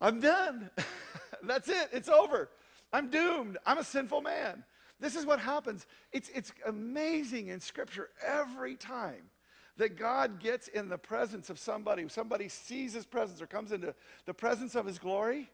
I'm 0.00 0.20
done. 0.20 0.70
That's 1.44 1.68
it. 1.68 1.90
It's 1.92 2.08
over. 2.08 2.50
I'm 2.92 3.08
doomed. 3.08 3.56
I'm 3.64 3.78
a 3.78 3.84
sinful 3.84 4.20
man. 4.20 4.64
This 5.04 5.16
is 5.16 5.26
what 5.26 5.38
happens. 5.38 5.86
It's, 6.12 6.30
it's 6.34 6.50
amazing 6.64 7.48
in 7.48 7.60
Scripture 7.60 8.08
every 8.26 8.74
time 8.74 9.28
that 9.76 9.98
God 9.98 10.40
gets 10.40 10.68
in 10.68 10.88
the 10.88 10.96
presence 10.96 11.50
of 11.50 11.58
somebody, 11.58 12.08
somebody 12.08 12.48
sees 12.48 12.94
his 12.94 13.04
presence 13.04 13.42
or 13.42 13.46
comes 13.46 13.70
into 13.70 13.94
the 14.24 14.32
presence 14.32 14.74
of 14.74 14.86
his 14.86 14.98
glory. 14.98 15.50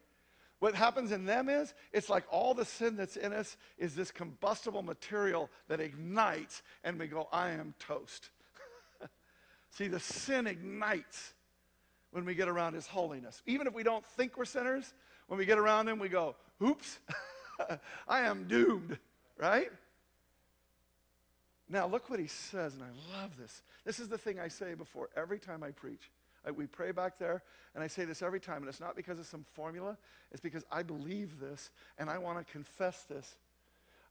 What 0.59 0.73
happens 0.73 1.11
in 1.11 1.25
them 1.25 1.49
is 1.49 1.73
it's 1.91 2.07
like 2.07 2.23
all 2.31 2.53
the 2.53 2.63
sin 2.63 2.95
that's 2.95 3.17
in 3.17 3.33
us 3.33 3.57
is 3.77 3.93
this 3.93 4.09
combustible 4.09 4.83
material 4.83 5.49
that 5.67 5.81
ignites, 5.81 6.63
and 6.85 6.97
we 6.97 7.07
go, 7.07 7.27
I 7.33 7.49
am 7.49 7.73
toast. 7.77 8.29
See, 9.71 9.89
the 9.89 9.99
sin 9.99 10.47
ignites 10.47 11.33
when 12.11 12.23
we 12.23 12.35
get 12.35 12.47
around 12.47 12.75
his 12.75 12.87
holiness. 12.87 13.43
Even 13.45 13.67
if 13.67 13.73
we 13.73 13.83
don't 13.83 14.05
think 14.05 14.37
we're 14.37 14.45
sinners, 14.45 14.93
when 15.27 15.37
we 15.37 15.45
get 15.45 15.57
around 15.57 15.89
him, 15.89 15.99
we 15.99 16.07
go, 16.07 16.37
oops, 16.63 16.99
I 18.07 18.21
am 18.21 18.47
doomed 18.47 18.97
right? 19.37 19.71
Now, 21.69 21.87
look 21.87 22.09
what 22.09 22.19
he 22.19 22.27
says, 22.27 22.73
and 22.73 22.83
I 22.83 23.21
love 23.21 23.37
this. 23.37 23.61
This 23.85 23.99
is 23.99 24.09
the 24.09 24.17
thing 24.17 24.39
I 24.39 24.49
say 24.49 24.73
before 24.73 25.09
every 25.15 25.39
time 25.39 25.63
I 25.63 25.71
preach. 25.71 26.11
I, 26.45 26.51
we 26.51 26.67
pray 26.67 26.91
back 26.91 27.17
there, 27.17 27.43
and 27.73 27.83
I 27.83 27.87
say 27.87 28.03
this 28.03 28.21
every 28.21 28.39
time, 28.39 28.57
and 28.57 28.67
it's 28.67 28.79
not 28.81 28.95
because 28.95 29.19
of 29.19 29.25
some 29.25 29.45
formula, 29.53 29.97
it's 30.31 30.41
because 30.41 30.63
I 30.71 30.83
believe 30.83 31.39
this, 31.39 31.69
and 31.97 32.09
I 32.09 32.17
want 32.17 32.45
to 32.45 32.51
confess 32.51 33.03
this. 33.03 33.35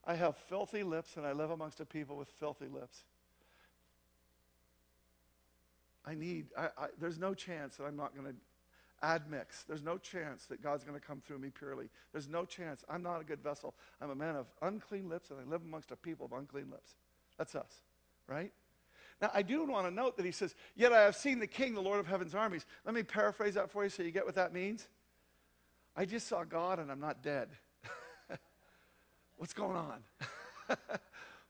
I 0.05 0.15
have 0.15 0.35
filthy 0.49 0.81
lips, 0.83 1.17
and 1.17 1.25
I 1.25 1.33
live 1.33 1.51
amongst 1.51 1.79
a 1.79 1.85
people 1.85 2.17
with 2.17 2.29
filthy 2.39 2.67
lips. 2.67 3.03
I 6.03 6.15
need, 6.15 6.47
I, 6.57 6.63
I, 6.77 6.87
there's 6.99 7.19
no 7.19 7.35
chance 7.35 7.75
that 7.77 7.83
I'm 7.83 7.95
not 7.95 8.15
going 8.15 8.25
to 8.25 8.35
admix. 9.03 9.65
There's 9.67 9.83
no 9.83 9.97
chance 9.97 10.45
that 10.45 10.61
God's 10.61 10.83
going 10.83 10.99
to 10.99 11.05
come 11.05 11.21
through 11.21 11.39
me 11.39 11.49
purely. 11.49 11.89
There's 12.11 12.29
no 12.29 12.45
chance. 12.45 12.83
I'm 12.89 13.03
not 13.03 13.21
a 13.21 13.23
good 13.23 13.41
vessel. 13.41 13.73
I'm 14.01 14.09
a 14.09 14.15
man 14.15 14.35
of 14.35 14.47
unclean 14.61 15.09
lips, 15.09 15.31
and 15.31 15.39
I 15.39 15.49
live 15.49 15.61
amongst 15.61 15.91
a 15.91 15.95
people 15.95 16.25
of 16.25 16.33
unclean 16.33 16.69
lips. 16.69 16.95
That's 17.37 17.55
us, 17.55 17.81
right? 18.27 18.51
Now, 19.21 19.29
I 19.33 19.41
do 19.41 19.63
want 19.65 19.87
to 19.87 19.91
note 19.91 20.17
that 20.17 20.25
he 20.25 20.31
says, 20.31 20.55
Yet 20.75 20.93
I 20.93 21.01
have 21.01 21.15
seen 21.15 21.39
the 21.39 21.47
King, 21.47 21.73
the 21.73 21.81
Lord 21.81 21.99
of 21.99 22.07
heaven's 22.07 22.33
armies. 22.33 22.65
Let 22.85 22.95
me 22.95 23.03
paraphrase 23.03 23.53
that 23.53 23.69
for 23.69 23.83
you 23.83 23.89
so 23.89 24.03
you 24.03 24.11
get 24.11 24.25
what 24.25 24.35
that 24.35 24.53
means. 24.53 24.87
I 25.95 26.05
just 26.05 26.27
saw 26.27 26.43
God 26.43 26.79
and 26.79 26.91
I'm 26.91 26.99
not 26.99 27.21
dead. 27.21 27.49
what's 29.37 29.53
going 29.53 29.75
on? 29.75 30.03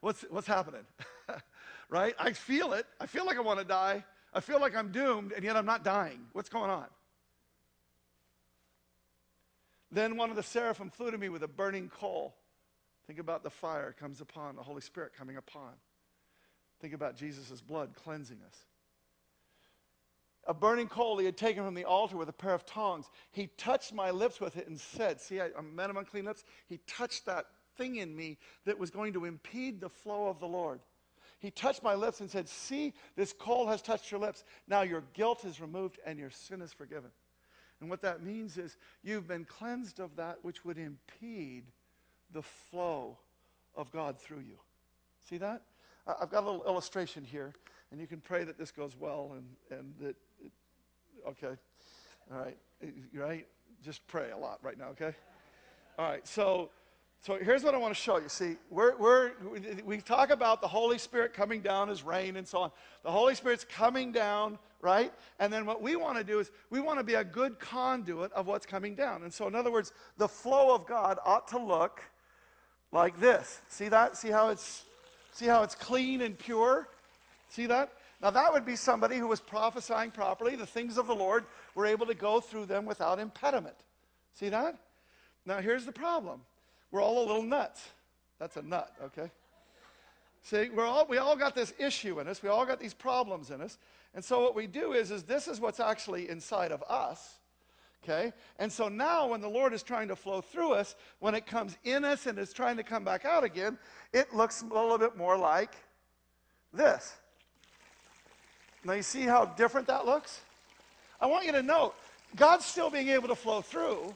what's, 0.02 0.24
what's 0.30 0.48
happening? 0.48 0.86
right? 1.90 2.16
I 2.20 2.34
feel 2.34 2.74
it. 2.74 2.86
I 3.00 3.06
feel 3.06 3.26
like 3.26 3.38
I 3.38 3.42
want 3.42 3.60
to 3.60 3.66
die. 3.66 4.04
I 4.34 4.40
feel 4.40 4.60
like 4.60 4.76
I'm 4.76 4.92
doomed, 4.92 5.34
and 5.34 5.44
yet 5.44 5.58
I'm 5.58 5.66
not 5.66 5.84
dying. 5.84 6.22
What's 6.32 6.50
going 6.50 6.70
on? 6.70 6.86
Then 9.92 10.16
one 10.16 10.30
of 10.30 10.36
the 10.36 10.44
seraphim 10.44 10.90
flew 10.90 11.12
to 11.12 11.18
me 11.18 11.30
with 11.30 11.44
a 11.44 11.48
burning 11.48 11.90
coal. 11.90 12.36
Think 13.08 13.20
about 13.20 13.44
the 13.44 13.50
fire 13.50 13.94
comes 14.00 14.22
upon, 14.22 14.56
the 14.56 14.64
Holy 14.64 14.82
Spirit 14.82 15.12
coming 15.18 15.38
upon. 15.38 15.72
Think 16.80 16.94
about 16.94 17.18
Jesus' 17.18 17.62
blood 17.62 17.94
cleansing 17.94 18.40
us. 18.48 18.56
A 20.48 20.54
burning 20.54 20.88
coal 20.88 21.18
he 21.18 21.26
had 21.26 21.38
taken 21.38 21.64
from 21.64 21.76
the 21.76 21.86
altar 21.86 22.18
with 22.18 22.30
a 22.30 22.34
pair 22.34 22.54
of 22.54 22.66
tongs. 22.66 23.06
He 23.32 23.48
touched 23.58 23.94
my 23.94 24.10
lips 24.10 24.40
with 24.40 24.58
it 24.58 24.68
and 24.68 24.80
said, 24.80 25.22
See, 25.22 25.40
I, 25.40 25.46
am 25.48 25.52
a 25.58 25.62
man 25.62 25.90
of 25.92 25.98
unclean 25.98 26.26
lips. 26.26 26.44
He 26.68 26.80
touched 26.88 27.26
that 27.28 27.46
thing 27.78 27.98
in 27.98 28.16
me 28.16 28.38
that 28.66 28.80
was 28.80 28.90
going 28.90 29.14
to 29.14 29.26
impede 29.26 29.80
the 29.80 29.90
flow 29.90 30.28
of 30.28 30.40
the 30.40 30.48
Lord. 30.48 30.80
He 31.40 31.52
touched 31.52 31.84
my 31.84 31.94
lips 31.94 32.22
and 32.22 32.30
said, 32.30 32.50
See, 32.50 32.94
this 33.16 33.34
coal 33.34 33.68
has 33.68 33.82
touched 33.82 34.10
your 34.10 34.20
lips. 34.20 34.44
Now 34.68 34.82
your 34.82 35.04
guilt 35.14 35.46
is 35.46 35.62
removed 35.62 36.00
and 36.06 36.18
your 36.18 36.32
sin 36.32 36.62
is 36.62 36.74
forgiven. 36.74 37.12
And 37.82 37.90
what 37.90 38.02
that 38.04 38.24
means 38.24 38.58
is 38.58 38.78
you've 39.04 39.28
been 39.28 39.44
cleansed 39.44 40.00
of 40.00 40.16
that 40.16 40.38
which 40.44 40.64
would 40.64 40.78
impede 40.78 41.66
the 42.32 42.44
flow 42.44 43.18
of 43.76 43.92
God 43.92 44.20
through 44.20 44.40
you. 44.40 44.58
See 45.28 45.38
that? 45.38 45.64
I've 46.08 46.30
got 46.30 46.44
a 46.44 46.46
little 46.46 46.66
illustration 46.66 47.24
here, 47.24 47.54
and 47.92 48.00
you 48.00 48.08
can 48.08 48.22
pray 48.22 48.44
that 48.44 48.58
this 48.58 48.72
goes 48.72 48.96
well 49.00 49.36
and, 49.36 49.80
and 49.80 49.94
that, 50.00 50.16
it, 50.44 50.52
okay. 51.28 51.56
All 52.32 52.40
right. 52.40 52.58
Right? 53.14 53.48
Just 53.84 54.06
pray 54.08 54.32
a 54.32 54.38
lot 54.38 54.60
right 54.62 54.78
now, 54.78 54.90
okay? 54.90 55.14
All 55.98 56.10
right. 56.10 56.28
So, 56.28 56.70
so 57.22 57.38
here's 57.42 57.64
what 57.64 57.76
I 57.76 57.78
want 57.78 57.96
to 57.96 58.02
show 58.02 58.18
you. 58.18 58.30
See, 58.30 58.58
we're, 58.70 58.96
we're, 58.98 59.32
we 59.86 59.98
talk 59.98 60.30
about 60.30 60.62
the 60.62 60.68
Holy 60.68 60.98
Spirit 60.98 61.34
coming 61.34 61.62
down 61.62 61.90
as 61.90 62.04
rain 62.04 62.36
and 62.36 62.48
so 62.48 62.60
on. 62.60 62.72
The 63.04 63.12
Holy 63.12 63.36
Spirit's 63.36 63.66
coming 63.66 64.12
down 64.12 64.58
right? 64.82 65.14
And 65.40 65.52
then 65.52 65.66
what 65.66 65.82
we 65.82 65.96
want 65.96 66.18
to 66.18 66.24
do 66.24 66.40
is 66.40 66.52
we 66.70 66.80
want 66.80 67.00
to 67.00 67.04
be 67.04 67.16
a 67.16 67.24
good 67.24 67.60
conduit 67.60 68.32
of 68.34 68.48
what's 68.48 68.66
coming 68.66 68.96
down. 68.96 69.24
And 69.24 69.34
so, 69.34 69.48
in 69.48 69.56
other 69.56 69.72
words, 69.72 69.94
the 70.18 70.28
flow 70.28 70.74
of 70.74 70.86
God 70.86 71.20
ought 71.26 71.48
to 71.50 71.60
look 71.60 72.02
like 72.92 73.20
this. 73.20 73.62
See 73.70 73.90
that? 73.90 74.18
See 74.18 74.30
how 74.30 74.50
it's 74.50 74.84
see 75.34 75.46
how 75.46 75.64
it's 75.64 75.76
clean 75.76 76.22
and 76.22 76.38
pure? 76.38 76.90
See 77.50 77.66
that? 77.68 77.92
Now 78.22 78.32
that 78.32 78.52
would 78.52 78.66
be 78.66 78.76
somebody 78.76 79.18
who 79.18 79.28
was 79.28 79.40
prophesying 79.40 80.12
properly. 80.12 80.56
The 80.56 80.66
things 80.66 80.98
of 80.98 81.08
the 81.08 81.16
Lord 81.16 81.46
were 81.74 81.86
able 81.86 82.06
to 82.08 82.14
go 82.14 82.40
through 82.40 82.66
them 82.66 82.86
without 82.86 83.20
impediment. 83.20 83.76
See 84.34 84.50
that? 84.50 84.78
Now 85.46 85.60
here's 85.60 85.86
the 85.86 85.92
problem. 85.92 86.42
We're 86.92 87.02
all 87.02 87.20
a 87.20 87.26
little 87.26 87.44
nuts. 87.44 87.82
That's 88.40 88.58
a 88.58 88.62
nut, 88.62 88.92
okay? 89.04 89.32
See, 90.44 90.70
we're 90.74 90.86
all, 90.86 91.06
we 91.08 91.18
all 91.18 91.36
got 91.36 91.56
this 91.56 91.74
issue 91.78 92.20
in 92.20 92.28
us. 92.28 92.42
We 92.42 92.50
all 92.50 92.66
got 92.66 92.80
these 92.80 92.94
problems 92.94 93.52
in 93.52 93.62
us. 93.62 93.78
And 94.14 94.24
so 94.24 94.42
what 94.42 94.56
we 94.56 94.68
do 94.68 94.94
is, 94.94 95.12
is 95.12 95.24
this 95.24 95.48
is 95.48 95.60
what's 95.60 95.80
actually 95.80 96.30
inside 96.30 96.72
of 96.72 96.84
us. 96.90 97.38
Okay? 98.04 98.34
And 98.58 98.72
so 98.72 98.88
now 98.88 99.28
when 99.28 99.42
the 99.42 99.48
Lord 99.48 99.74
is 99.74 99.84
trying 99.84 100.08
to 100.08 100.16
flow 100.16 100.42
through 100.42 100.74
us, 100.74 100.96
when 101.20 101.36
it 101.36 101.46
comes 101.46 101.78
in 101.84 102.04
us 102.04 102.26
and 102.26 102.40
is 102.40 102.52
trying 102.52 102.78
to 102.78 102.84
come 102.84 103.04
back 103.04 103.26
out 103.26 103.44
again, 103.44 103.78
it 104.12 104.34
looks 104.34 104.64
a 104.64 104.66
little 104.66 104.98
bit 104.98 105.16
more 105.16 105.38
like 105.38 105.76
this. 106.74 107.14
Now 108.84 108.94
you 108.94 109.04
see 109.04 109.22
how 109.22 109.46
different 109.46 109.86
that 109.88 110.08
looks? 110.08 110.42
I 111.20 111.28
want 111.28 111.46
you 111.46 111.52
to 111.52 111.62
note, 111.62 111.94
God's 112.36 112.66
still 112.66 112.90
being 112.90 113.10
able 113.10 113.28
to 113.28 113.36
flow 113.36 113.62
through, 113.62 114.12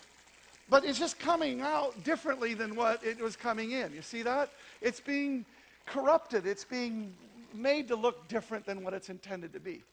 but 0.69 0.83
it's 0.83 0.97
just 0.99 1.19
coming 1.19 1.61
out 1.61 2.03
differently 2.03 2.53
than 2.53 2.75
what 2.75 3.03
it 3.03 3.19
was 3.19 3.35
coming 3.35 3.71
in. 3.71 3.93
You 3.93 4.01
see 4.01 4.23
that? 4.23 4.49
It's 4.81 4.99
being 4.99 5.45
corrupted. 5.85 6.47
It's 6.47 6.65
being 6.65 7.13
made 7.53 7.87
to 7.89 7.95
look 7.95 8.27
different 8.27 8.65
than 8.65 8.83
what 8.83 8.93
it's 8.93 9.09
intended 9.09 9.53
to 9.53 9.59
be. 9.59 9.83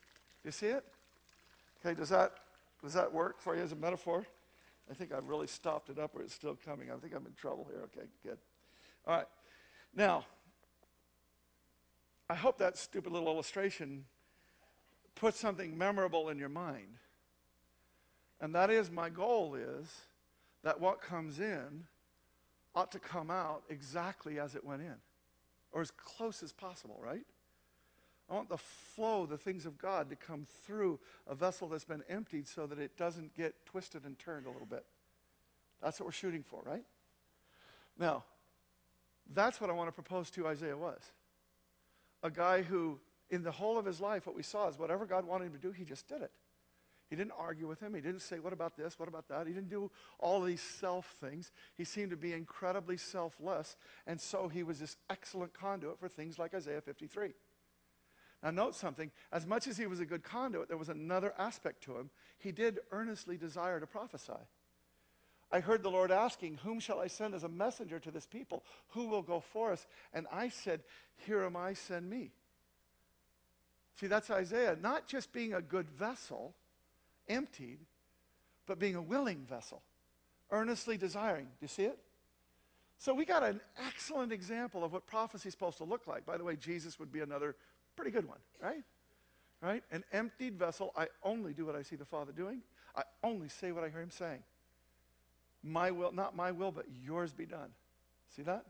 You 0.44 0.50
see 0.50 0.66
it? 0.66 0.84
Okay, 1.84 1.98
does 1.98 2.08
that, 2.08 2.32
does 2.82 2.94
that 2.94 3.12
work 3.12 3.40
for 3.40 3.54
you 3.56 3.62
as 3.62 3.72
a 3.72 3.76
metaphor? 3.76 4.24
I 4.90 4.94
think 4.94 5.12
I've 5.12 5.28
really 5.28 5.46
stopped 5.46 5.90
it 5.90 5.98
up 5.98 6.14
or 6.14 6.22
it's 6.22 6.34
still 6.34 6.58
coming. 6.64 6.90
I 6.90 6.96
think 6.96 7.14
I'm 7.14 7.26
in 7.26 7.34
trouble 7.34 7.66
here. 7.70 7.82
Okay, 7.84 8.06
good. 8.22 8.38
All 9.06 9.16
right. 9.16 9.26
Now, 9.94 10.24
I 12.30 12.34
hope 12.34 12.58
that 12.58 12.78
stupid 12.78 13.12
little 13.12 13.28
illustration 13.28 14.04
puts 15.14 15.38
something 15.38 15.76
memorable 15.76 16.30
in 16.30 16.38
your 16.38 16.48
mind. 16.48 16.96
And 18.40 18.54
that 18.54 18.70
is 18.70 18.90
my 18.90 19.08
goal 19.08 19.54
is 19.54 19.86
that 20.62 20.80
what 20.80 21.00
comes 21.00 21.38
in 21.40 21.84
ought 22.74 22.92
to 22.92 22.98
come 22.98 23.30
out 23.30 23.62
exactly 23.68 24.38
as 24.38 24.54
it 24.54 24.64
went 24.64 24.82
in 24.82 24.94
or 25.72 25.80
as 25.80 25.90
close 25.90 26.42
as 26.42 26.52
possible, 26.52 27.00
right? 27.02 27.24
I 28.30 28.34
want 28.34 28.48
the 28.48 28.58
flow, 28.58 29.26
the 29.26 29.36
things 29.36 29.66
of 29.66 29.76
God, 29.78 30.08
to 30.10 30.16
come 30.16 30.46
through 30.64 30.98
a 31.26 31.34
vessel 31.34 31.68
that's 31.68 31.84
been 31.84 32.02
emptied 32.08 32.48
so 32.48 32.66
that 32.66 32.78
it 32.78 32.96
doesn't 32.96 33.34
get 33.34 33.54
twisted 33.66 34.04
and 34.04 34.18
turned 34.18 34.46
a 34.46 34.50
little 34.50 34.66
bit. 34.66 34.84
That's 35.82 35.98
what 35.98 36.06
we're 36.06 36.12
shooting 36.12 36.42
for, 36.42 36.62
right? 36.64 36.84
Now, 37.98 38.24
that's 39.34 39.60
what 39.60 39.70
I 39.70 39.72
want 39.72 39.88
to 39.88 39.92
propose 39.92 40.30
to 40.30 40.46
Isaiah 40.46 40.76
was. 40.76 41.00
A 42.22 42.30
guy 42.30 42.62
who, 42.62 43.00
in 43.30 43.42
the 43.42 43.50
whole 43.50 43.78
of 43.78 43.84
his 43.84 44.00
life, 44.00 44.26
what 44.26 44.36
we 44.36 44.42
saw 44.42 44.68
is 44.68 44.78
whatever 44.78 45.04
God 45.04 45.26
wanted 45.26 45.46
him 45.46 45.52
to 45.52 45.58
do, 45.58 45.72
he 45.72 45.84
just 45.84 46.08
did 46.08 46.22
it. 46.22 46.30
He 47.12 47.16
didn't 47.16 47.34
argue 47.38 47.68
with 47.68 47.78
him. 47.78 47.92
He 47.92 48.00
didn't 48.00 48.22
say, 48.22 48.38
What 48.38 48.54
about 48.54 48.74
this? 48.74 48.98
What 48.98 49.06
about 49.06 49.28
that? 49.28 49.46
He 49.46 49.52
didn't 49.52 49.68
do 49.68 49.90
all 50.18 50.40
these 50.40 50.62
self 50.62 51.14
things. 51.20 51.52
He 51.74 51.84
seemed 51.84 52.10
to 52.10 52.16
be 52.16 52.32
incredibly 52.32 52.96
selfless. 52.96 53.76
And 54.06 54.18
so 54.18 54.48
he 54.48 54.62
was 54.62 54.78
this 54.78 54.96
excellent 55.10 55.52
conduit 55.52 56.00
for 56.00 56.08
things 56.08 56.38
like 56.38 56.54
Isaiah 56.54 56.80
53. 56.80 57.34
Now, 58.42 58.50
note 58.50 58.74
something. 58.76 59.10
As 59.30 59.46
much 59.46 59.66
as 59.66 59.76
he 59.76 59.86
was 59.86 60.00
a 60.00 60.06
good 60.06 60.22
conduit, 60.22 60.68
there 60.68 60.78
was 60.78 60.88
another 60.88 61.34
aspect 61.36 61.82
to 61.84 61.98
him. 61.98 62.08
He 62.38 62.50
did 62.50 62.80
earnestly 62.92 63.36
desire 63.36 63.78
to 63.78 63.86
prophesy. 63.86 64.32
I 65.52 65.60
heard 65.60 65.82
the 65.82 65.90
Lord 65.90 66.10
asking, 66.10 66.60
Whom 66.64 66.80
shall 66.80 66.98
I 66.98 67.08
send 67.08 67.34
as 67.34 67.44
a 67.44 67.48
messenger 67.50 68.00
to 68.00 68.10
this 68.10 68.24
people? 68.24 68.64
Who 68.92 69.08
will 69.08 69.20
go 69.20 69.40
for 69.52 69.70
us? 69.70 69.86
And 70.14 70.26
I 70.32 70.48
said, 70.48 70.80
Here 71.26 71.42
am 71.42 71.58
I, 71.58 71.74
send 71.74 72.08
me. 72.08 72.30
See, 74.00 74.06
that's 74.06 74.30
Isaiah, 74.30 74.78
not 74.80 75.06
just 75.08 75.30
being 75.34 75.52
a 75.52 75.60
good 75.60 75.90
vessel 75.90 76.54
emptied, 77.28 77.78
but 78.66 78.78
being 78.78 78.94
a 78.94 79.02
willing 79.02 79.44
vessel, 79.48 79.82
earnestly 80.50 80.96
desiring. 80.96 81.44
Do 81.44 81.62
you 81.62 81.68
see 81.68 81.84
it? 81.84 81.98
So 82.98 83.12
we 83.12 83.24
got 83.24 83.42
an 83.42 83.60
excellent 83.84 84.32
example 84.32 84.84
of 84.84 84.92
what 84.92 85.06
prophecy 85.06 85.48
is 85.48 85.54
supposed 85.54 85.78
to 85.78 85.84
look 85.84 86.06
like. 86.06 86.24
By 86.24 86.36
the 86.36 86.44
way, 86.44 86.54
Jesus 86.54 87.00
would 87.00 87.12
be 87.12 87.20
another 87.20 87.56
pretty 87.96 88.12
good 88.12 88.28
one, 88.28 88.38
right? 88.62 88.84
Right? 89.60 89.82
An 89.90 90.04
emptied 90.12 90.58
vessel. 90.58 90.92
I 90.96 91.08
only 91.22 91.52
do 91.52 91.66
what 91.66 91.74
I 91.74 91.82
see 91.82 91.96
the 91.96 92.04
Father 92.04 92.32
doing. 92.32 92.62
I 92.96 93.02
only 93.24 93.48
say 93.48 93.72
what 93.72 93.82
I 93.82 93.88
hear 93.88 94.02
him 94.02 94.10
saying. 94.10 94.42
My 95.64 95.90
will, 95.90 96.12
not 96.12 96.36
my 96.36 96.50
will, 96.52 96.70
but 96.72 96.86
yours 97.04 97.32
be 97.32 97.46
done. 97.46 97.70
See 98.36 98.42
that? 98.42 98.66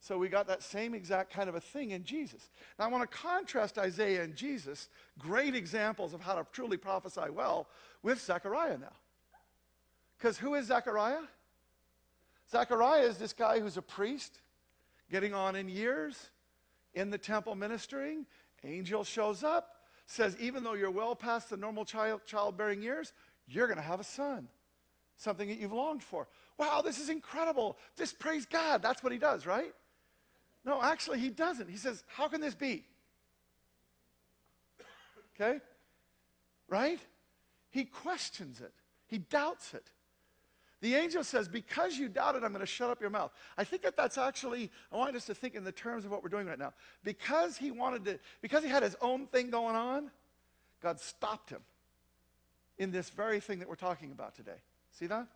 So 0.00 0.18
we 0.18 0.28
got 0.28 0.46
that 0.46 0.62
same 0.62 0.94
exact 0.94 1.32
kind 1.32 1.48
of 1.48 1.54
a 1.54 1.60
thing 1.60 1.90
in 1.90 2.04
Jesus. 2.04 2.48
Now 2.78 2.84
I 2.84 2.88
want 2.88 3.10
to 3.10 3.16
contrast 3.16 3.78
Isaiah 3.78 4.22
and 4.22 4.36
Jesus, 4.36 4.88
great 5.18 5.54
examples 5.54 6.14
of 6.14 6.20
how 6.20 6.34
to 6.34 6.46
truly 6.52 6.76
prophesy 6.76 7.30
well, 7.32 7.68
with 8.02 8.20
Zechariah 8.20 8.78
now. 8.78 8.92
Because 10.18 10.38
who 10.38 10.54
is 10.54 10.66
Zechariah? 10.66 11.22
Zechariah 12.50 13.02
is 13.02 13.18
this 13.18 13.32
guy 13.32 13.58
who's 13.58 13.76
a 13.76 13.82
priest, 13.82 14.40
getting 15.10 15.34
on 15.34 15.56
in 15.56 15.68
years, 15.68 16.30
in 16.94 17.10
the 17.10 17.18
temple 17.18 17.54
ministering. 17.54 18.26
Angel 18.64 19.04
shows 19.04 19.42
up, 19.42 19.76
says, 20.06 20.36
even 20.40 20.62
though 20.62 20.74
you're 20.74 20.90
well 20.90 21.16
past 21.16 21.50
the 21.50 21.56
normal 21.56 21.84
child, 21.84 22.20
childbearing 22.26 22.82
years, 22.82 23.12
you're 23.46 23.66
going 23.66 23.78
to 23.78 23.82
have 23.82 24.00
a 24.00 24.04
son. 24.04 24.48
Something 25.16 25.48
that 25.48 25.58
you've 25.58 25.72
longed 25.72 26.02
for. 26.02 26.28
Wow, 26.58 26.82
this 26.82 26.98
is 26.98 27.08
incredible. 27.08 27.76
Just 27.96 28.18
praise 28.18 28.46
God. 28.46 28.82
That's 28.82 29.02
what 29.02 29.12
he 29.12 29.18
does, 29.18 29.46
right? 29.46 29.72
No, 30.66 30.82
actually, 30.82 31.20
he 31.20 31.30
doesn't. 31.30 31.70
He 31.70 31.76
says, 31.76 32.02
How 32.08 32.26
can 32.26 32.40
this 32.40 32.56
be? 32.56 32.84
Okay? 35.34 35.60
Right? 36.68 36.98
He 37.70 37.84
questions 37.84 38.60
it, 38.60 38.72
he 39.06 39.18
doubts 39.18 39.72
it. 39.72 39.88
The 40.82 40.94
angel 40.94 41.24
says, 41.24 41.48
Because 41.48 41.96
you 41.96 42.08
doubted, 42.08 42.42
I'm 42.42 42.50
going 42.50 42.60
to 42.60 42.66
shut 42.66 42.90
up 42.90 43.00
your 43.00 43.10
mouth. 43.10 43.30
I 43.56 43.64
think 43.64 43.82
that 43.82 43.96
that's 43.96 44.18
actually, 44.18 44.70
I 44.92 44.96
want 44.96 45.14
us 45.14 45.24
to 45.26 45.34
think 45.34 45.54
in 45.54 45.64
the 45.64 45.72
terms 45.72 46.04
of 46.04 46.10
what 46.10 46.22
we're 46.22 46.28
doing 46.28 46.46
right 46.46 46.58
now. 46.58 46.74
Because 47.04 47.56
he 47.56 47.70
wanted 47.70 48.04
to, 48.04 48.18
because 48.42 48.62
he 48.62 48.68
had 48.68 48.82
his 48.82 48.96
own 49.00 49.26
thing 49.28 49.50
going 49.50 49.76
on, 49.76 50.10
God 50.82 51.00
stopped 51.00 51.48
him 51.48 51.62
in 52.78 52.90
this 52.90 53.08
very 53.08 53.40
thing 53.40 53.60
that 53.60 53.68
we're 53.68 53.76
talking 53.76 54.10
about 54.10 54.34
today. 54.34 54.58
See 54.90 55.06
that? 55.06 55.28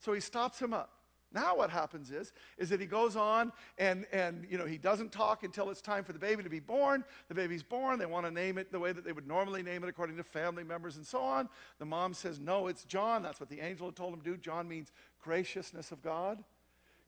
So 0.00 0.12
he 0.12 0.20
stops 0.20 0.60
him 0.60 0.72
up. 0.72 0.90
Now 1.32 1.56
what 1.56 1.70
happens 1.70 2.10
is, 2.10 2.32
is 2.58 2.70
that 2.70 2.80
he 2.80 2.86
goes 2.86 3.14
on 3.14 3.52
and, 3.78 4.04
and 4.12 4.46
you 4.50 4.58
know, 4.58 4.66
he 4.66 4.78
doesn't 4.78 5.12
talk 5.12 5.44
until 5.44 5.70
it's 5.70 5.80
time 5.80 6.02
for 6.02 6.12
the 6.12 6.18
baby 6.18 6.42
to 6.42 6.50
be 6.50 6.58
born. 6.58 7.04
The 7.28 7.34
baby's 7.34 7.62
born. 7.62 7.98
They 7.98 8.06
want 8.06 8.26
to 8.26 8.32
name 8.32 8.58
it 8.58 8.72
the 8.72 8.80
way 8.80 8.92
that 8.92 9.04
they 9.04 9.12
would 9.12 9.28
normally 9.28 9.62
name 9.62 9.84
it 9.84 9.88
according 9.88 10.16
to 10.16 10.24
family 10.24 10.64
members 10.64 10.96
and 10.96 11.06
so 11.06 11.20
on. 11.20 11.48
The 11.78 11.84
mom 11.84 12.14
says, 12.14 12.40
no, 12.40 12.66
it's 12.66 12.84
John. 12.84 13.22
That's 13.22 13.38
what 13.38 13.48
the 13.48 13.60
angel 13.60 13.86
had 13.86 13.96
told 13.96 14.14
him 14.14 14.20
to 14.20 14.30
do. 14.30 14.36
John 14.36 14.68
means 14.68 14.90
graciousness 15.22 15.92
of 15.92 16.02
God. 16.02 16.42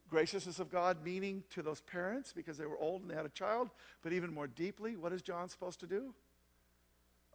Graciousness 0.09 0.61
of 0.61 0.71
God 0.71 0.99
meaning 1.05 1.43
to 1.51 1.63
those 1.63 1.81
parents 1.81 2.33
because 2.33 2.59
they 2.59 2.67
were 2.67 2.79
old 2.79 3.03
and 3.03 3.11
they 3.11 3.15
had 3.17 3.27
a 3.27 3.31
child. 3.31 3.71
But 4.03 4.13
even 4.13 4.33
more 4.33 4.47
deeply, 4.47 4.95
what 4.97 5.13
is 5.13 5.23
John 5.23 5.49
supposed 5.49 5.81
to 5.81 5.87
do? 5.87 6.15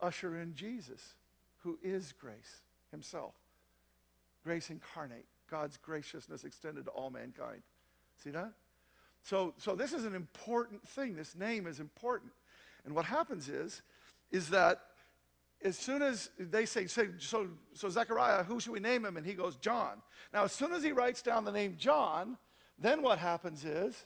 Usher 0.02 0.40
in 0.40 0.54
Jesus, 0.56 1.16
who 1.64 1.78
is 1.82 2.14
grace 2.14 2.62
himself. 2.92 3.34
Grace 4.44 4.70
incarnate. 4.70 5.26
God's 5.50 5.78
graciousness 5.78 6.44
extended 6.44 6.86
to 6.86 6.92
all 6.92 7.10
mankind. 7.10 7.62
See 8.24 8.32
that? 8.32 8.54
So, 9.24 9.54
so 9.58 9.76
this 9.76 9.94
is 9.94 10.06
an 10.06 10.16
important 10.16 10.88
thing. 10.88 11.16
This 11.16 11.36
name 11.36 11.68
is 11.68 11.80
important. 11.80 12.32
And 12.86 12.96
what 12.96 13.06
happens 13.06 13.50
is, 13.50 13.82
is 14.32 14.50
that 14.50 14.82
as 15.64 15.78
soon 15.78 16.02
as 16.02 16.30
they 16.40 16.66
say, 16.66 16.86
say 16.86 17.10
so, 17.18 17.48
so 17.74 17.90
Zechariah, 17.90 18.44
who 18.44 18.60
should 18.60 18.72
we 18.72 18.80
name 18.80 19.04
him? 19.06 19.18
And 19.18 19.26
he 19.26 19.34
goes, 19.34 19.56
John. 19.56 20.02
Now, 20.34 20.44
as 20.44 20.52
soon 20.52 20.72
as 20.72 20.84
he 20.84 20.92
writes 20.92 21.22
down 21.22 21.46
the 21.46 21.52
name 21.52 21.76
John, 21.78 22.38
then 22.78 23.02
what 23.02 23.18
happens 23.18 23.66
is, 23.66 24.06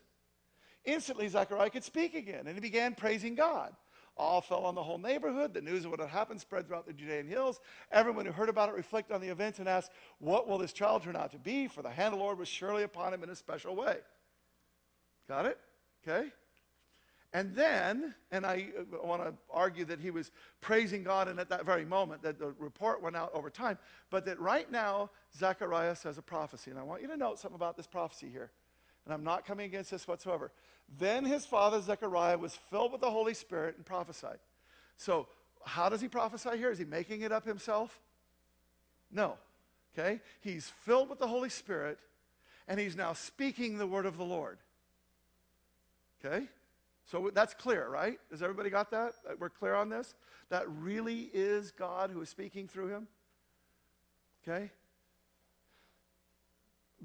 instantly 0.86 1.28
Zechariah 1.28 1.70
could 1.70 1.84
speak 1.84 2.16
again. 2.16 2.48
And 2.48 2.56
he 2.56 2.62
began 2.62 2.96
praising 2.96 3.36
God. 3.36 3.74
All 4.18 4.42
fell 4.42 4.66
on 4.66 4.76
the 4.76 4.84
whole 4.84 4.98
neighborhood. 4.98 5.54
The 5.54 5.62
news 5.62 5.86
of 5.86 5.92
what 5.92 6.00
had 6.00 6.10
happened 6.10 6.42
spread 6.42 6.68
throughout 6.68 6.86
the 6.86 6.94
Judean 6.94 7.28
hills. 7.28 7.60
Everyone 7.92 8.26
who 8.26 8.32
heard 8.32 8.50
about 8.50 8.70
it 8.70 8.76
reflected 8.76 9.14
on 9.14 9.22
the 9.22 9.30
events 9.30 9.60
and 9.60 9.68
asked, 9.68 9.92
What 10.20 10.48
will 10.48 10.58
this 10.58 10.74
child 10.74 11.04
turn 11.04 11.16
out 11.16 11.32
to 11.32 11.40
be? 11.40 11.68
For 11.68 11.82
the 11.82 11.90
hand 11.90 12.14
of 12.14 12.20
the 12.20 12.24
Lord 12.24 12.38
was 12.38 12.48
surely 12.48 12.84
upon 12.84 13.14
him 13.14 13.24
in 13.24 13.30
a 13.30 13.36
special 13.36 13.76
way. 13.76 13.98
Got 15.28 15.46
it? 15.46 15.58
Okay? 16.08 16.30
And 17.34 17.56
then, 17.56 18.14
and 18.32 18.46
I 18.46 18.68
uh, 18.78 19.08
want 19.08 19.24
to 19.24 19.34
argue 19.50 19.86
that 19.86 20.02
he 20.02 20.12
was 20.12 20.32
praising 20.60 21.02
God, 21.02 21.30
and 21.30 21.40
at 21.40 21.50
that 21.50 21.66
very 21.66 21.86
moment, 21.86 22.22
that 22.24 22.38
the 22.38 22.54
report 22.60 23.02
went 23.02 23.16
out 23.16 23.32
over 23.34 23.50
time, 23.50 23.78
but 24.10 24.26
that 24.26 24.38
right 24.40 24.70
now, 24.70 25.10
Zechariah 25.38 25.96
says 25.96 26.18
a 26.18 26.22
prophecy. 26.22 26.72
And 26.72 26.80
I 26.80 26.84
want 26.84 27.02
you 27.02 27.08
to 27.08 27.16
note 27.16 27.40
something 27.40 27.56
about 27.56 27.78
this 27.78 27.88
prophecy 27.88 28.28
here. 28.30 28.52
And 29.06 29.14
I'm 29.14 29.24
not 29.24 29.46
coming 29.46 29.66
against 29.66 29.92
this 29.92 30.08
whatsoever. 30.08 30.52
Then 31.00 31.26
his 31.26 31.46
father, 31.46 31.82
Zechariah, 31.82 32.38
was 32.38 32.56
filled 32.70 32.92
with 32.92 33.02
the 33.02 33.10
Holy 33.10 33.34
Spirit 33.34 33.76
and 33.78 33.86
prophesied. 33.86 34.40
So, 34.98 35.28
how 35.66 35.90
does 35.90 36.02
he 36.02 36.08
prophesy 36.08 36.58
here? 36.58 36.72
Is 36.72 36.80
he 36.80 36.86
making 36.86 37.22
it 37.22 37.32
up 37.32 37.46
himself? 37.46 38.00
No. 39.12 39.38
Okay? 39.98 40.22
He's 40.42 40.72
filled 40.86 41.10
with 41.10 41.20
the 41.20 41.28
Holy 41.28 41.50
Spirit, 41.50 42.00
and 42.68 42.80
he's 42.80 42.96
now 42.96 43.14
speaking 43.14 43.78
the 43.78 43.88
word 43.88 44.06
of 44.06 44.18
the 44.18 44.26
Lord. 44.26 44.58
Okay? 46.24 46.48
So 47.12 47.30
that's 47.34 47.54
clear, 47.54 47.88
right? 47.90 48.20
Has 48.32 48.42
everybody 48.42 48.70
got 48.70 48.92
that? 48.92 49.14
We're 49.40 49.50
clear 49.50 49.76
on 49.76 49.90
this? 49.90 50.14
That 50.50 50.66
really 50.70 51.30
is 51.34 51.72
God 51.72 52.10
who 52.12 52.22
is 52.22 52.30
speaking 52.30 52.68
through 52.68 52.88
him? 52.88 53.08
Okay? 54.48 54.72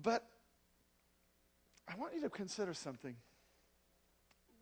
But 0.01 0.25
I 1.89 1.97
want 1.97 2.15
you 2.15 2.21
to 2.23 2.31
consider 2.31 2.75
something. 2.75 3.15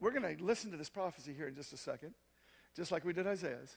We're 0.01 0.11
going 0.11 0.37
to 0.37 0.45
listen 0.45 0.71
to 0.73 0.77
this 0.77 0.91
prophecy 0.91 1.33
here 1.37 1.49
in 1.49 1.55
just 1.55 1.73
a 1.73 1.77
second, 1.77 2.15
just 2.77 2.93
like 2.93 3.05
we 3.05 3.13
did 3.13 3.27
Isaiah's. 3.27 3.77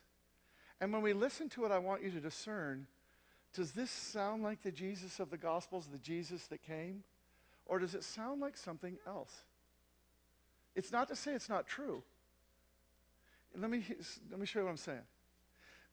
And 0.81 0.91
when 0.91 1.01
we 1.01 1.13
listen 1.13 1.49
to 1.49 1.65
it, 1.65 1.71
I 1.71 1.79
want 1.79 2.03
you 2.03 2.11
to 2.11 2.19
discern 2.19 2.87
does 3.53 3.71
this 3.71 3.89
sound 3.89 4.43
like 4.43 4.61
the 4.61 4.71
Jesus 4.71 5.19
of 5.19 5.31
the 5.31 5.37
Gospels, 5.37 5.87
the 5.91 5.97
Jesus 5.97 6.45
that 6.47 6.61
came? 6.61 7.03
Or 7.65 7.79
does 7.79 7.95
it 7.95 8.03
sound 8.03 8.39
like 8.39 8.55
something 8.55 8.97
else? 9.07 9.33
It's 10.75 10.91
not 10.91 11.07
to 11.07 11.15
say 11.15 11.33
it's 11.33 11.49
not 11.49 11.65
true. 11.65 12.03
Let 13.55 13.71
me, 13.71 13.83
let 14.29 14.39
me 14.39 14.45
show 14.45 14.59
you 14.59 14.65
what 14.65 14.71
I'm 14.71 14.77
saying. 14.77 15.01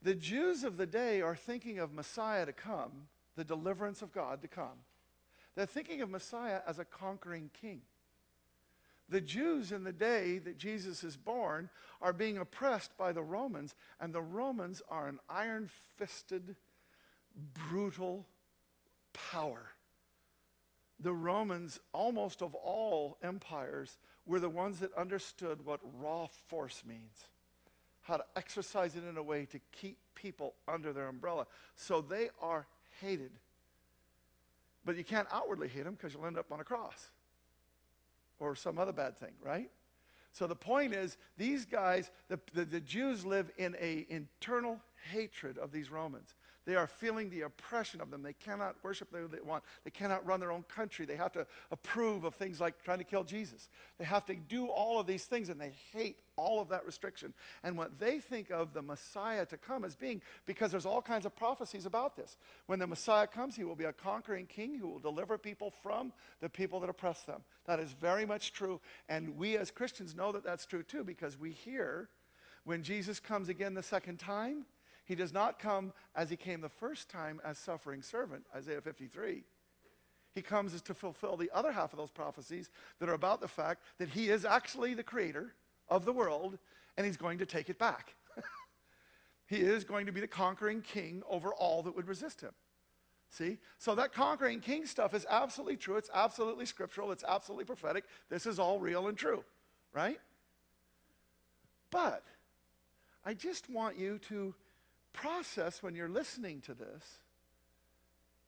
The 0.03 0.15
Jews 0.15 0.65
of 0.65 0.77
the 0.77 0.85
day 0.87 1.23
are 1.23 1.35
thinking 1.35 1.79
of 1.79 1.95
Messiah 1.95 2.45
to 2.45 2.53
come, 2.53 3.09
the 3.37 3.45
deliverance 3.45 4.03
of 4.03 4.13
God 4.13 4.43
to 4.43 4.49
come. 4.49 4.79
They're 5.55 5.67
thinking 5.67 6.01
of 6.03 6.11
Messiah 6.11 6.61
as 6.67 6.79
a 6.79 6.85
conquering 6.85 7.51
king. 7.61 7.83
The 9.09 9.21
Jews 9.21 9.71
in 9.71 9.85
the 9.85 9.93
day 9.93 10.39
that 10.39 10.59
Jesus 10.59 11.05
is 11.05 11.17
born 11.17 11.69
are 12.01 12.13
being 12.13 12.39
oppressed 12.39 12.97
by 12.97 13.13
the 13.13 13.23
Romans, 13.23 13.75
and 14.01 14.13
the 14.13 14.23
Romans 14.23 14.83
are 14.89 15.09
an 15.09 15.21
iron 15.29 15.69
fisted, 15.97 16.57
brutal 17.69 18.27
power. 19.13 19.71
The 21.01 21.13
Romans, 21.13 21.81
almost 21.93 22.41
of 22.41 22.55
all 22.55 23.19
empires, 23.23 23.99
were 24.27 24.41
the 24.41 24.49
ones 24.49 24.81
that 24.81 24.95
understood 24.95 25.65
what 25.65 25.81
raw 26.01 26.27
force 26.49 26.83
means, 26.87 27.27
how 28.03 28.17
to 28.17 28.25
exercise 28.37 28.97
it 28.97 29.05
in 29.09 29.19
a 29.19 29.23
way 29.23 29.45
to 29.47 29.61
keep 29.71 29.99
people 30.15 30.55
under 30.67 30.93
their 30.93 31.09
umbrella. 31.09 31.47
So 31.77 32.01
they 32.01 32.31
are 32.41 32.67
hated. 33.01 33.33
But 34.85 34.97
you 34.97 35.05
can't 35.05 35.29
outwardly 35.33 35.69
hate 35.69 35.85
them 35.85 35.95
because 35.95 36.13
you'll 36.15 36.27
end 36.27 36.39
up 36.39 36.53
on 36.53 36.61
a 36.61 36.65
cross 36.65 37.09
or 38.39 38.55
some 38.55 38.79
other 38.79 38.93
bad 38.93 39.19
thing, 39.19 39.33
right? 39.43 39.71
So 40.33 40.47
the 40.47 40.57
point 40.57 40.93
is, 40.93 41.17
these 41.39 41.65
guys, 41.65 42.11
the, 42.29 42.41
the, 42.53 42.65
the 42.65 42.81
Jews 42.81 43.25
live 43.25 43.51
in 43.57 43.77
a 43.81 44.05
internal 44.09 44.81
hatred 45.11 45.59
of 45.59 45.71
these 45.71 45.91
Romans. 45.91 46.35
They 46.67 46.77
are 46.77 46.87
feeling 46.87 47.29
the 47.29 47.43
oppression 47.43 48.01
of 48.01 48.11
them. 48.11 48.23
They 48.23 48.33
cannot 48.33 48.77
worship 48.83 49.11
the 49.11 49.19
way 49.19 49.25
they 49.31 49.41
want. 49.41 49.65
They 49.85 49.91
cannot 49.91 50.25
run 50.27 50.41
their 50.41 50.53
own 50.53 50.63
country. 50.63 51.05
They 51.05 51.17
have 51.17 51.33
to 51.33 51.47
approve 51.71 52.25
of 52.25 52.35
things 52.35 52.61
like 52.61 52.83
trying 52.83 52.99
to 52.99 53.05
kill 53.05 53.25
Jesus. 53.25 53.69
They 53.99 54.05
have 54.05 54.25
to 54.27 54.35
do 54.35 54.69
all 54.69 54.99
of 54.99 55.07
these 55.07 55.25
things, 55.25 55.51
and 55.51 55.61
they 55.61 55.73
hate 55.93 56.17
all 56.37 56.61
of 56.61 56.69
that 56.71 56.87
restriction. 56.87 57.35
And 57.63 57.77
what 57.77 57.99
they 57.99 58.19
think 58.19 58.51
of 58.51 58.73
the 58.73 58.83
Messiah 58.83 59.45
to 59.47 59.57
come 59.57 59.85
as 59.85 59.95
being, 59.95 60.23
because 60.47 60.71
there's 60.71 60.87
all 60.87 61.03
kinds 61.03 61.27
of 61.27 61.37
prophecies 61.37 61.87
about 61.87 62.17
this. 62.17 62.39
When 62.67 62.79
the 62.79 62.87
Messiah 62.87 63.27
comes, 63.27 63.55
he 63.55 63.65
will 63.65 63.77
be 63.77 63.85
a 63.85 63.93
conquering 63.93 64.47
king 64.47 64.79
who 64.79 64.89
will 64.89 64.99
deliver 64.99 65.37
people 65.37 65.73
from 65.83 66.13
the 66.41 66.49
people 66.49 66.81
that 66.81 66.91
oppress 66.91 67.23
them. 67.23 67.43
That 67.67 67.79
is 67.79 67.93
very 67.93 68.25
much 68.25 68.53
true. 68.53 68.81
And 69.09 69.37
we 69.37 69.57
as 69.59 69.71
Christians 69.71 70.15
know 70.15 70.33
that 70.33 70.45
that's 70.45 70.67
true 70.67 70.83
too, 70.83 71.05
because 71.05 71.39
we 71.39 71.51
hear 71.51 72.09
when 72.65 72.83
Jesus 72.83 73.21
comes 73.21 73.51
again 73.51 73.75
the 73.75 73.83
second 73.83 74.19
time, 74.19 74.65
he 75.05 75.15
does 75.15 75.33
not 75.33 75.59
come 75.59 75.93
as 76.15 76.31
he 76.31 76.37
came 76.37 76.61
the 76.61 76.69
first 76.69 77.09
time 77.09 77.41
as 77.45 77.59
suffering 77.59 78.03
servant, 78.03 78.45
Isaiah 78.55 78.81
53. 78.81 79.45
He 80.35 80.43
comes 80.43 80.75
as 80.75 80.83
to 80.83 80.95
fulfill 80.95 81.37
the 81.37 81.51
other 81.55 81.71
half 81.71 81.93
of 81.93 81.99
those 81.99 82.11
prophecies 82.11 82.71
that 82.99 83.09
are 83.09 83.15
about 83.15 83.41
the 83.41 83.49
fact 83.49 83.83
that 83.99 84.09
he 84.09 84.31
is 84.31 84.45
actually 84.45 84.95
the 84.95 85.03
creator 85.03 85.55
of 85.89 86.05
the 86.05 86.13
world 86.13 86.59
and 86.97 87.07
he's 87.07 87.17
going 87.17 87.39
to 87.39 87.47
take 87.47 87.69
it 87.69 87.79
back. 87.79 88.15
he 89.47 89.59
is 89.59 89.85
going 89.85 90.07
to 90.07 90.13
be 90.13 90.21
the 90.21 90.27
conquering 90.27 90.81
king 90.81 91.23
over 91.29 91.53
all 91.55 91.83
that 91.83 91.95
would 91.95 92.09
resist 92.09 92.41
him. 92.41 92.53
See? 93.31 93.59
So 93.79 93.95
that 93.97 94.13
conquering 94.13 94.61
king 94.61 94.87
stuff 94.87 95.13
is 95.13 95.27
absolutely 95.29 95.77
true. 95.77 95.97
It's 95.97 96.11
absolutely 96.15 96.67
scriptural. 96.67 97.13
It's 97.13 97.25
absolutely 97.27 97.65
prophetic. 97.65 98.05
This 98.31 98.47
is 98.47 98.59
all 98.59 98.79
real 98.79 99.09
and 99.09 99.19
true, 99.19 99.45
right? 99.93 100.21
But 101.91 102.25
I 103.25 103.35
just 103.35 103.69
want 103.71 103.99
you 103.99 104.19
to 104.29 104.55
process 105.15 105.83
when 105.83 105.95
you're 105.95 106.09
listening 106.09 106.61
to 106.63 106.75
this 106.75 107.03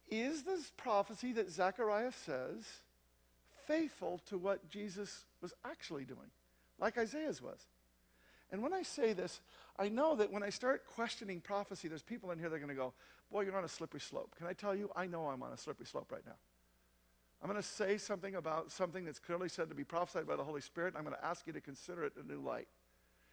is 0.09 0.43
this 0.43 0.71
prophecy 0.77 1.33
that 1.33 1.51
Zechariah 1.51 2.13
says 2.13 2.65
faithful 3.67 4.21
to 4.27 4.39
what 4.39 4.69
Jesus 4.69 5.25
was 5.41 5.53
actually 5.65 6.05
doing, 6.05 6.31
like 6.79 6.99
Isaiah's 6.99 7.43
was? 7.43 7.59
And 8.53 8.63
when 8.63 8.73
I 8.73 8.83
say 8.83 9.13
this, 9.13 9.41
I 9.79 9.89
know 9.89 10.15
that 10.17 10.31
when 10.31 10.45
I 10.45 10.51
start 10.51 10.87
questioning 10.87 11.41
prophecy, 11.41 11.89
there's 11.89 12.03
people 12.03 12.31
in 12.31 12.39
here 12.39 12.49
that 12.49 12.55
are 12.55 12.61
going 12.61 12.69
to 12.69 12.75
go, 12.75 12.93
Boy, 13.33 13.43
you're 13.43 13.57
on 13.57 13.65
a 13.65 13.69
slippery 13.69 14.01
slope. 14.01 14.37
Can 14.39 14.47
I 14.47 14.53
tell 14.53 14.75
you? 14.75 14.89
I 14.95 15.07
know 15.07 15.27
I'm 15.27 15.43
on 15.43 15.53
a 15.53 15.57
slippery 15.57 15.87
slope 15.87 16.13
right 16.13 16.25
now. 16.25 16.37
I'm 17.43 17.51
going 17.51 17.61
to 17.61 17.69
say 17.69 17.99
something 17.99 18.37
about 18.37 18.71
something 18.71 19.05
that's 19.05 19.19
clearly 19.19 19.49
said 19.49 19.69
to 19.69 19.75
be 19.75 19.85
prophesied 19.85 20.27
by 20.27 20.37
the 20.37 20.45
Holy 20.45 20.61
Spirit. 20.61 20.95
I'm 20.97 21.03
going 21.05 21.17
to 21.17 21.25
ask 21.25 21.47
you 21.47 21.53
to 21.53 21.61
consider 21.61 22.05
it 22.05 22.13
in 22.17 22.31
a 22.31 22.33
new 22.33 22.41
light. 22.41 22.69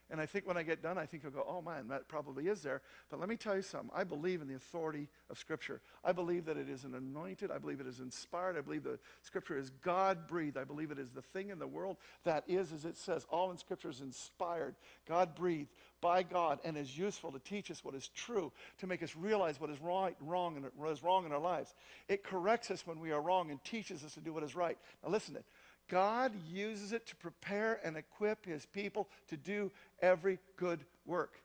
And 0.10 0.20
I 0.20 0.26
think 0.26 0.46
when 0.46 0.58
I 0.58 0.64
get 0.64 0.84
done, 0.84 0.98
I 0.98 1.06
think 1.06 1.24
you'll 1.24 1.32
go, 1.32 1.46
oh 1.48 1.62
man, 1.62 1.88
that 1.88 2.08
probably 2.08 2.48
is 2.48 2.62
there. 2.62 2.82
But 3.10 3.20
let 3.20 3.30
me 3.30 3.38
tell 3.38 3.56
you 3.56 3.62
something. 3.62 3.90
I 3.96 4.04
believe 4.04 4.42
in 4.42 4.48
the 4.48 4.56
authority 4.56 5.08
of 5.30 5.40
Scripture. 5.40 5.82
I 6.04 6.12
believe 6.12 6.46
that 6.46 6.58
it 6.58 6.70
is 6.70 6.84
an 6.84 6.94
anointed. 6.94 7.50
I 7.52 7.58
believe 7.58 7.80
it 7.80 7.88
is 7.88 8.00
inspired. 8.00 8.58
I 8.58 8.62
believe 8.62 8.84
the 8.84 9.00
Scripture 9.22 9.58
is 9.58 9.72
God 9.82 10.28
breathed. 10.28 10.58
I 10.58 10.66
believe 10.66 10.92
it 10.92 11.00
is 11.00 11.10
the 11.10 11.22
thing 11.22 11.50
in 11.50 11.58
the 11.58 11.68
world 11.68 11.98
that 12.26 12.44
is, 12.48 12.72
as 12.74 12.86
it 12.86 12.98
says, 12.98 13.26
all 13.30 13.50
in 13.52 13.58
Scripture 13.58 13.90
is 13.90 14.02
inspired, 14.02 14.76
God 15.08 15.36
breathed 15.36 15.70
by 16.02 16.22
God, 16.22 16.60
and 16.66 16.78
is 16.78 16.98
useful 16.98 17.32
to 17.32 17.40
teach 17.40 17.72
us 17.72 17.84
what 17.84 17.96
is 17.96 18.10
true, 18.10 18.52
to 18.80 18.88
make 18.88 19.02
us 19.02 19.16
realize 19.16 19.60
what 19.60 19.70
is 19.70 19.82
right, 19.82 20.18
wrong, 20.20 20.58
and 20.58 20.66
what 20.76 20.92
is 20.92 21.02
wrong 21.02 21.26
in 21.26 21.32
our 21.32 21.40
lives. 21.40 21.74
It 22.10 22.26
corrects 22.26 22.70
us 22.72 22.86
when 22.86 23.00
we 23.00 23.14
are 23.14 23.22
wrong 23.22 23.52
and 23.52 23.64
teaches 23.64 24.04
us 24.04 24.14
to 24.16 24.20
do 24.20 24.34
what 24.34 24.44
is 24.44 24.54
right. 24.54 24.78
Now 25.02 25.10
listen 25.10 25.36
to 25.36 25.40
it. 25.40 25.46
God 25.94 26.32
uses 26.52 26.92
it 26.92 27.06
to 27.06 27.16
prepare 27.18 27.80
and 27.84 27.96
equip 27.96 28.48
his 28.48 28.66
people 28.66 29.08
to 29.28 29.38
do 29.38 29.72
every 30.02 30.40
good 30.58 30.84
work. 31.06 31.40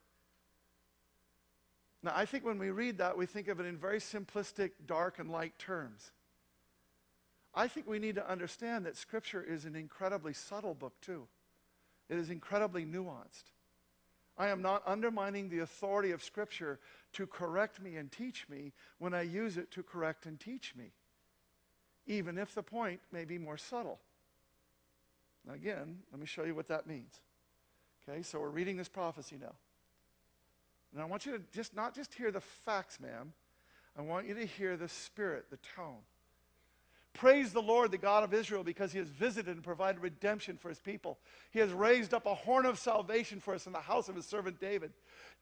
Now, 2.03 2.13
I 2.15 2.25
think 2.25 2.47
when 2.47 2.59
we 2.59 2.71
read 2.71 2.97
that, 2.97 3.19
we 3.19 3.27
think 3.27 3.49
of 3.49 3.61
it 3.61 3.67
in 3.67 3.77
very 3.77 3.99
simplistic, 3.99 4.71
dark, 4.87 5.19
and 5.19 5.31
light 5.31 5.59
terms. 5.59 6.13
I 7.55 7.69
think 7.69 7.87
we 7.87 7.99
need 7.99 8.15
to 8.15 8.27
understand 8.27 8.87
that 8.87 8.97
Scripture 8.97 9.43
is 9.43 9.67
an 9.67 9.77
incredibly 9.77 10.33
subtle 10.33 10.73
book, 10.73 10.95
too. 11.03 11.29
It 12.09 12.17
is 12.17 12.31
incredibly 12.31 12.87
nuanced. 12.87 13.53
I 14.39 14.49
am 14.49 14.63
not 14.63 14.83
undermining 14.87 15.51
the 15.51 15.59
authority 15.59 16.13
of 16.13 16.25
Scripture 16.25 16.81
to 17.13 17.27
correct 17.27 17.83
me 17.83 17.97
and 17.97 18.11
teach 18.11 18.49
me 18.49 18.73
when 18.99 19.13
I 19.13 19.23
use 19.23 19.59
it 19.59 19.71
to 19.73 19.83
correct 19.83 20.25
and 20.25 20.41
teach 20.41 20.75
me, 20.75 20.93
even 22.07 22.39
if 22.39 22.55
the 22.55 22.63
point 22.63 23.01
may 23.13 23.27
be 23.27 23.37
more 23.37 23.59
subtle. 23.59 23.99
Now, 25.49 25.55
again, 25.55 25.97
let 26.13 26.21
me 26.21 26.27
show 26.27 26.45
you 26.45 26.55
what 26.55 26.69
that 26.69 26.87
means. 26.87 27.21
Okay, 28.07 28.23
so 28.23 28.39
we're 28.39 28.51
reading 28.51 28.77
this 28.77 28.89
prophecy 28.89 29.37
now. 29.41 29.55
And 30.93 31.01
I 31.01 31.07
want 31.07 31.25
you 31.25 31.33
to 31.33 31.43
just 31.55 31.75
not 31.75 31.95
just 31.95 32.13
hear 32.13 32.31
the 32.31 32.41
facts, 32.41 33.01
ma'am. 33.01 33.33
I 33.99 34.03
want 34.03 34.29
you 34.29 34.35
to 34.35 34.45
hear 34.45 34.77
the 34.77 34.89
spirit, 34.89 35.47
the 35.51 35.59
tone. 35.75 36.01
Praise 37.15 37.53
the 37.53 37.63
Lord, 37.63 37.91
the 37.91 37.99
God 37.99 38.23
of 38.23 38.33
Israel, 38.33 38.63
because 38.63 38.93
he 38.93 38.99
has 38.99 39.09
visited 39.09 39.57
and 39.57 39.65
provided 39.65 40.01
redemption 40.01 40.57
for 40.57 40.69
his 40.69 40.79
people. 40.79 41.19
He 41.51 41.59
has 41.59 41.73
raised 41.73 42.15
up 42.15 42.27
a 42.27 42.35
horn 42.35 42.65
of 42.65 42.79
salvation 42.79 43.41
for 43.41 43.55
us 43.55 43.67
in 43.67 43.73
the 43.73 43.81
house 43.81 44.09
of 44.09 44.15
his 44.15 44.27
servant 44.27 44.61
David, 44.61 44.93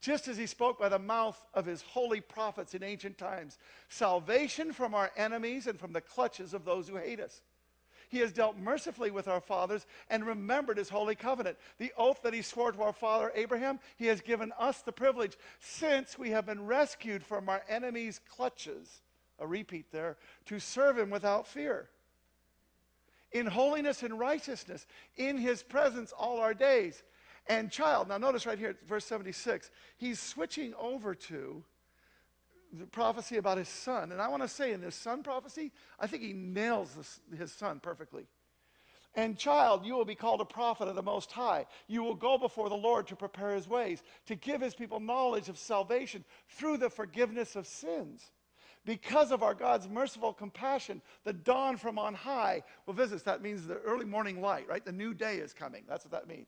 just 0.01 0.29
as 0.29 0.39
he 0.39 0.47
spoke 0.47 0.79
by 0.79 0.89
the 0.89 0.99
mouth 0.99 1.39
of 1.53 1.67
his 1.67 1.83
holy 1.83 2.21
prophets 2.21 2.75
in 2.75 2.83
ancient 2.83 3.19
times. 3.19 3.59
Salvation 3.89 4.73
from 4.73 4.95
our 4.95 5.11
enemies 5.17 5.67
and 5.67 5.79
from 5.79 5.93
the 5.93 6.01
clutches 6.01 6.55
of 6.55 6.65
those 6.65 6.89
who 6.89 6.97
hate 6.97 7.21
us 7.21 7.43
He 8.09 8.19
has 8.19 8.33
dealt 8.33 8.57
mercifully 8.57 9.11
with 9.11 9.29
our 9.29 9.41
fathers 9.41 9.87
and 10.09 10.27
remembered 10.27 10.79
his 10.79 10.89
holy 10.89 11.15
covenant. 11.15 11.59
The 11.79 11.93
oath 11.97 12.23
that 12.23 12.35
he 12.35 12.43
swore 12.43 12.73
to 12.73 12.83
our 12.83 12.93
father 12.93 13.33
Abraham, 13.35 13.81
he 13.97 14.07
has 14.07 14.21
given 14.21 14.53
us 14.59 14.83
the 14.83 14.93
privilege, 14.93 15.37
since 15.61 16.19
we 16.19 16.31
have 16.31 16.47
been 16.47 16.67
rescued 16.67 17.25
from 17.25 17.49
our 17.49 17.63
enemies' 17.69 18.21
clutches. 18.29 19.03
A 19.39 19.47
repeat 19.47 19.93
there, 19.93 20.17
to 20.47 20.59
serve 20.59 20.99
him 20.99 21.11
without 21.11 21.47
fear. 21.47 21.89
In 23.33 23.47
holiness 23.47 24.03
and 24.03 24.19
righteousness, 24.19 24.87
in 25.17 25.37
his 25.37 25.63
presence 25.63 26.13
all 26.13 26.41
our 26.41 26.55
days. 26.55 27.03
And 27.49 27.71
child, 27.71 28.09
now 28.09 28.19
notice 28.19 28.47
right 28.47 28.59
here, 28.59 28.77
verse 28.89 29.05
76, 29.05 29.71
he's 29.99 30.19
switching 30.19 30.75
over 30.81 31.15
to 31.15 31.63
the 32.73 32.87
prophecy 32.87 33.37
about 33.37 33.59
his 33.59 33.69
son. 33.69 34.13
And 34.13 34.21
I 34.21 34.29
want 34.29 34.43
to 34.43 34.49
say 34.49 34.73
in 34.73 34.81
this 34.81 34.95
son 34.95 35.23
prophecy, 35.23 35.73
I 35.99 36.07
think 36.07 36.23
he 36.23 36.33
nails 36.33 36.95
this, 36.95 37.21
his 37.39 37.53
son 37.53 37.81
perfectly. 37.81 38.27
And 39.15 39.39
child, 39.39 39.87
you 39.87 39.95
will 39.95 40.05
be 40.05 40.15
called 40.15 40.43
a 40.43 40.47
prophet 40.47 40.89
of 40.89 40.95
the 40.95 41.03
Most 41.03 41.33
High. 41.33 41.67
You 41.89 42.03
will 42.03 42.15
go 42.15 42.37
before 42.37 42.69
the 42.69 42.75
Lord 42.75 43.07
to 43.07 43.17
prepare 43.17 43.55
his 43.55 43.67
ways, 43.67 44.03
to 44.27 44.35
give 44.35 44.61
his 44.61 44.75
people 44.75 45.01
knowledge 45.01 45.49
of 45.49 45.57
salvation 45.57 46.23
through 46.51 46.77
the 46.77 46.91
forgiveness 46.91 47.57
of 47.57 47.67
sins. 47.67 48.31
Because 48.85 49.33
of 49.33 49.43
our 49.43 49.55
God's 49.55 49.89
merciful 49.89 50.33
compassion, 50.33 51.01
the 51.25 51.33
dawn 51.33 51.77
from 51.77 51.99
on 51.99 52.15
high 52.15 52.63
will 52.85 52.95
visit 52.95 53.17
us. 53.17 53.23
That 53.23 53.43
means 53.43 53.67
the 53.67 53.79
early 53.79 54.05
morning 54.05 54.41
light, 54.41 54.69
right? 54.69 54.85
The 54.85 54.93
new 54.93 55.15
day 55.15 55.37
is 55.37 55.53
coming. 55.53 55.83
That's 55.89 56.05
what 56.05 56.13
that 56.13 56.29
means 56.29 56.47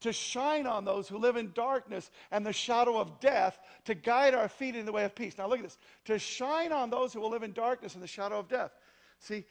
to 0.00 0.12
shine 0.12 0.66
on 0.66 0.84
those 0.84 1.08
who 1.08 1.18
live 1.18 1.36
in 1.36 1.52
darkness 1.52 2.10
and 2.30 2.44
the 2.44 2.52
shadow 2.52 2.98
of 2.98 3.18
death, 3.20 3.58
to 3.84 3.94
guide 3.94 4.34
our 4.34 4.48
feet 4.48 4.76
in 4.76 4.86
the 4.86 4.92
way 4.92 5.04
of 5.04 5.14
peace. 5.14 5.38
Now, 5.38 5.48
look 5.48 5.58
at 5.58 5.64
this 5.64 5.78
to 6.06 6.18
shine 6.18 6.72
on 6.72 6.90
those 6.90 7.12
who 7.12 7.20
will 7.20 7.30
live 7.30 7.42
in 7.42 7.52
darkness 7.52 7.94
and 7.94 8.02
the 8.02 8.08
shadow 8.08 8.38
of 8.38 8.48
death. 8.48 8.72
See, 9.18 9.44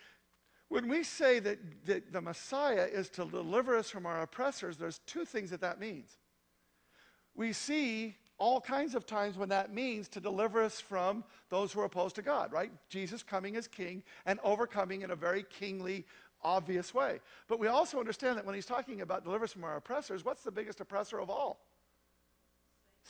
when 0.68 0.88
we 0.88 1.04
say 1.04 1.40
that, 1.40 1.60
that 1.86 2.12
the 2.12 2.22
Messiah 2.22 2.88
is 2.92 3.10
to 3.12 3.26
deliver 3.26 3.76
us 3.76 3.90
from 3.90 4.06
our 4.06 4.22
oppressors, 4.22 4.78
there's 4.78 5.00
two 5.06 5.26
things 5.26 5.52
that 5.52 5.62
that 5.62 5.80
means. 5.80 6.18
We 7.36 7.54
see 7.54 8.16
all 8.38 8.60
kinds 8.60 8.96
of 8.96 9.06
times 9.06 9.38
when 9.38 9.50
that 9.50 9.74
means 9.74 10.08
to 10.10 10.20
deliver 10.20 10.62
us 10.62 10.82
from 10.82 11.24
those 11.50 11.72
who 11.72 11.80
are 11.80 11.86
opposed 11.86 12.16
to 12.16 12.22
God, 12.22 12.52
right? 12.52 12.72
Jesus 12.90 13.24
coming 13.24 13.56
as 13.56 13.68
king 13.68 14.04
and 14.26 14.40
overcoming 14.44 15.04
in 15.04 15.12
a 15.12 15.16
very 15.16 15.44
kingly 15.44 16.06
obvious 16.44 16.94
way. 16.94 17.20
But 17.48 17.60
we 17.60 17.68
also 17.68 18.00
understand 18.00 18.38
that 18.38 18.46
when 18.46 18.56
he's 18.56 18.66
talking 18.66 19.02
about 19.02 19.24
deliverance 19.24 19.54
from 19.54 19.64
our 19.64 19.78
oppressors, 19.78 20.24
what's 20.24 20.44
the 20.44 20.52
biggest 20.52 20.80
oppressor 20.80 21.20
of 21.20 21.30
all? 21.30 21.60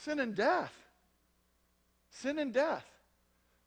Sin 0.01 0.19
and 0.19 0.35
death. 0.35 0.73
Sin 2.09 2.39
and 2.39 2.53
death. 2.53 2.85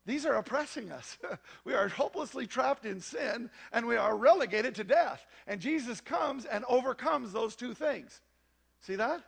These 0.07 0.25
are 0.25 0.37
oppressing 0.37 0.91
us. 0.91 1.19
we 1.65 1.75
are 1.75 1.89
hopelessly 1.89 2.47
trapped 2.47 2.87
in 2.87 3.01
sin 3.01 3.51
and 3.73 3.87
we 3.87 3.97
are 3.97 4.17
relegated 4.17 4.75
to 4.77 4.85
death. 4.85 5.27
And 5.47 5.61
Jesus 5.61 6.01
comes 6.01 6.47
and 6.47 6.65
overcomes 6.67 7.33
those 7.33 7.55
two 7.55 7.75
things. 7.75 8.21
See 8.81 8.97
that? 8.97 9.23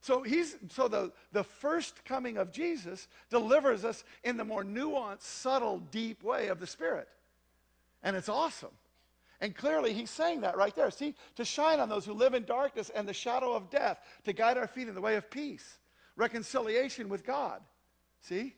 So 0.00 0.22
he's 0.22 0.56
so 0.70 0.88
the, 0.88 1.12
the 1.32 1.44
first 1.44 2.04
coming 2.04 2.36
of 2.36 2.52
Jesus 2.52 3.08
delivers 3.30 3.84
us 3.84 4.04
in 4.22 4.36
the 4.36 4.44
more 4.44 4.62
nuanced, 4.62 5.22
subtle, 5.22 5.78
deep 5.90 6.22
way 6.22 6.48
of 6.48 6.60
the 6.60 6.66
Spirit. 6.66 7.08
And 8.02 8.14
it's 8.16 8.28
awesome. 8.28 8.72
And 9.40 9.54
clearly, 9.54 9.92
he's 9.92 10.10
saying 10.10 10.42
that 10.42 10.56
right 10.56 10.74
there. 10.74 10.90
See, 10.90 11.14
to 11.36 11.44
shine 11.44 11.80
on 11.80 11.88
those 11.88 12.04
who 12.04 12.12
live 12.12 12.34
in 12.34 12.44
darkness 12.44 12.90
and 12.94 13.08
the 13.08 13.12
shadow 13.12 13.52
of 13.52 13.70
death, 13.70 13.98
to 14.24 14.32
guide 14.32 14.56
our 14.56 14.66
feet 14.66 14.88
in 14.88 14.94
the 14.94 15.00
way 15.00 15.16
of 15.16 15.30
peace, 15.30 15.78
reconciliation 16.16 17.08
with 17.08 17.24
God. 17.24 17.60
See? 18.20 18.54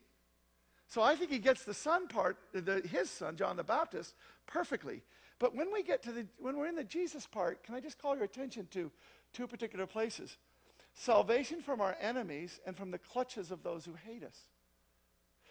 So 0.88 1.02
I 1.02 1.16
think 1.16 1.30
he 1.30 1.38
gets 1.38 1.64
the 1.64 1.74
son 1.74 2.06
part, 2.08 2.38
the, 2.52 2.82
his 2.88 3.10
son, 3.10 3.36
John 3.36 3.56
the 3.56 3.64
Baptist, 3.64 4.14
perfectly. 4.46 5.02
But 5.38 5.54
when 5.54 5.72
we 5.72 5.82
get 5.82 6.02
to 6.04 6.12
the, 6.12 6.26
when 6.38 6.56
we're 6.56 6.68
in 6.68 6.76
the 6.76 6.84
Jesus 6.84 7.26
part, 7.26 7.62
can 7.64 7.74
I 7.74 7.80
just 7.80 7.98
call 7.98 8.14
your 8.14 8.24
attention 8.24 8.68
to 8.70 8.90
two 9.32 9.46
particular 9.46 9.86
places? 9.86 10.36
Salvation 10.94 11.60
from 11.60 11.80
our 11.80 11.96
enemies 12.00 12.60
and 12.66 12.76
from 12.76 12.90
the 12.90 12.98
clutches 12.98 13.50
of 13.50 13.62
those 13.62 13.84
who 13.84 13.92
hate 14.06 14.22
us. 14.22 14.38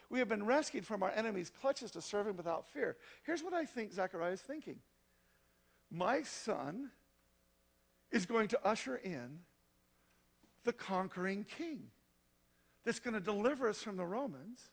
We 0.09 0.19
have 0.19 0.29
been 0.29 0.45
rescued 0.45 0.85
from 0.85 1.03
our 1.03 1.11
enemies' 1.11 1.51
clutches 1.61 1.91
to 1.91 2.01
serve 2.01 2.27
him 2.27 2.37
without 2.37 2.67
fear. 2.67 2.95
Here's 3.23 3.43
what 3.43 3.53
I 3.53 3.65
think 3.65 3.91
Zechariah 3.91 4.33
is 4.33 4.41
thinking 4.41 4.77
my 5.91 6.21
son 6.21 6.89
is 8.11 8.25
going 8.25 8.47
to 8.49 8.67
usher 8.67 8.97
in 8.97 9.39
the 10.63 10.73
conquering 10.73 11.45
king 11.57 11.83
that's 12.83 12.99
going 12.99 13.13
to 13.13 13.19
deliver 13.19 13.67
us 13.67 13.81
from 13.81 13.97
the 13.97 14.05
Romans 14.05 14.69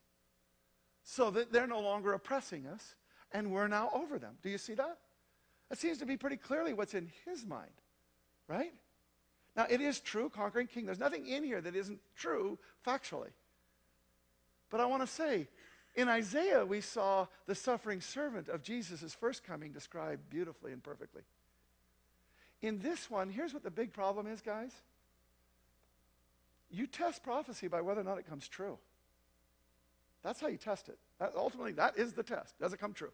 so 1.05 1.31
that 1.31 1.53
they're 1.53 1.67
no 1.67 1.81
longer 1.81 2.13
oppressing 2.13 2.67
us 2.67 2.95
and 3.33 3.51
we're 3.51 3.69
now 3.69 3.91
over 3.95 4.19
them. 4.19 4.35
Do 4.43 4.51
you 4.51 4.59
see 4.59 4.75
that? 4.75 4.99
That 5.69 5.79
seems 5.79 5.99
to 5.99 6.07
be 6.07 6.17
pretty 6.17 6.37
clearly 6.37 6.75
what's 6.75 6.95
in 6.95 7.11
his 7.25 7.47
mind, 7.47 7.71
right? 8.47 8.73
Now, 9.57 9.67
it 9.69 9.81
is 9.81 10.01
true, 10.01 10.31
conquering 10.31 10.67
king. 10.67 10.87
There's 10.87 10.99
nothing 10.99 11.27
in 11.27 11.45
here 11.45 11.61
that 11.61 11.75
isn't 11.75 11.99
true 12.15 12.59
factually. 12.87 13.31
But 14.71 14.81
I 14.81 14.87
want 14.87 15.03
to 15.03 15.07
say, 15.07 15.49
in 15.95 16.09
Isaiah, 16.09 16.65
we 16.65 16.81
saw 16.81 17.27
the 17.47 17.55
suffering 17.55 18.01
servant 18.01 18.49
of 18.49 18.63
Jesus' 18.63 19.15
first 19.15 19.45
coming 19.45 19.73
described 19.73 20.31
beautifully 20.31 20.73
and 20.73 20.83
perfectly. 20.83 21.23
In 22.63 22.79
this 22.79 23.11
one, 23.11 23.29
here's 23.29 23.53
what 23.53 23.63
the 23.63 23.71
big 23.71 23.93
problem 23.93 24.27
is, 24.27 24.41
guys. 24.41 24.73
You 26.71 26.87
test 26.87 27.23
prophecy 27.23 27.69
by 27.69 27.83
whether 27.83 28.01
or 28.01 28.05
not 28.05 28.19
it 28.19 28.27
comes 28.27 28.49
true. 28.49 28.79
That's 30.23 30.41
how 30.41 30.47
you 30.47 30.57
test 30.57 30.89
it. 30.89 30.99
That, 31.19 31.33
ultimately, 31.37 31.73
that 31.73 31.99
is 31.99 32.13
the 32.13 32.23
test. 32.23 32.59
Does 32.59 32.73
it 32.73 32.79
come 32.79 32.95
true? 32.95 33.13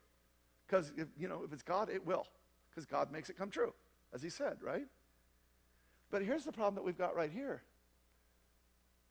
Because, 0.66 0.92
you 1.18 1.28
know, 1.28 1.42
if 1.44 1.52
it's 1.52 1.62
God, 1.62 1.88
it 1.90 2.06
will. 2.06 2.26
Because 2.70 2.84
God 2.86 3.10
makes 3.10 3.30
it 3.30 3.38
come 3.38 3.50
true, 3.50 3.72
as 4.12 4.22
he 4.22 4.28
said, 4.28 4.58
right? 4.62 4.86
But 6.10 6.22
here's 6.22 6.44
the 6.44 6.52
problem 6.52 6.76
that 6.76 6.84
we've 6.84 6.98
got 6.98 7.16
right 7.16 7.30
here. 7.30 7.62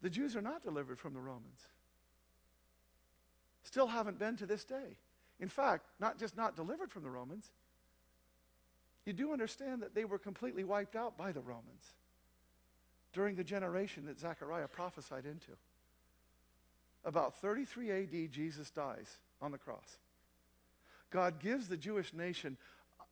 The 0.01 0.09
Jews 0.09 0.35
are 0.35 0.41
not 0.41 0.63
delivered 0.63 0.99
from 0.99 1.13
the 1.13 1.19
Romans. 1.19 1.59
Still 3.67 3.87
haven't 3.87 4.17
been 4.17 4.37
to 4.37 4.45
this 4.45 4.63
day. 4.63 4.95
In 5.41 5.49
fact, 5.49 5.85
not 5.99 6.17
just 6.17 6.37
not 6.37 6.55
delivered 6.55 6.89
from 6.89 7.03
the 7.03 7.09
Romans, 7.09 7.45
you 9.05 9.11
do 9.11 9.33
understand 9.33 9.81
that 9.81 9.93
they 9.93 10.05
were 10.05 10.17
completely 10.17 10.63
wiped 10.63 10.95
out 10.95 11.17
by 11.17 11.33
the 11.33 11.41
Romans 11.41 11.83
during 13.11 13.35
the 13.35 13.43
generation 13.43 14.05
that 14.05 14.19
Zechariah 14.19 14.69
prophesied 14.69 15.25
into. 15.25 15.51
About 17.03 17.35
33 17.41 17.91
AD, 17.91 18.31
Jesus 18.31 18.71
dies 18.71 19.17
on 19.41 19.51
the 19.51 19.57
cross. 19.57 19.97
God 21.09 21.39
gives 21.39 21.67
the 21.67 21.77
Jewish 21.77 22.13
nation 22.13 22.55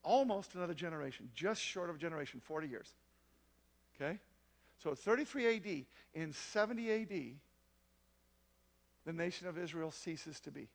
almost 0.04 0.56
another 0.56 0.74
generation, 0.74 1.30
just 1.36 1.62
short 1.62 1.90
of 1.90 1.98
a 1.98 2.00
generation, 2.00 2.42
40 2.46 2.70
years. 2.70 2.88
Okay? 3.96 4.20
So 4.84 4.96
33 4.96 5.58
AD, 5.58 5.86
in 6.14 6.32
70 6.32 6.92
AD, 6.92 7.36
the 9.06 9.14
nation 9.14 9.48
of 9.48 9.58
Israel 9.58 9.92
ceases 9.92 10.40
to 10.42 10.52
be. 10.52 10.68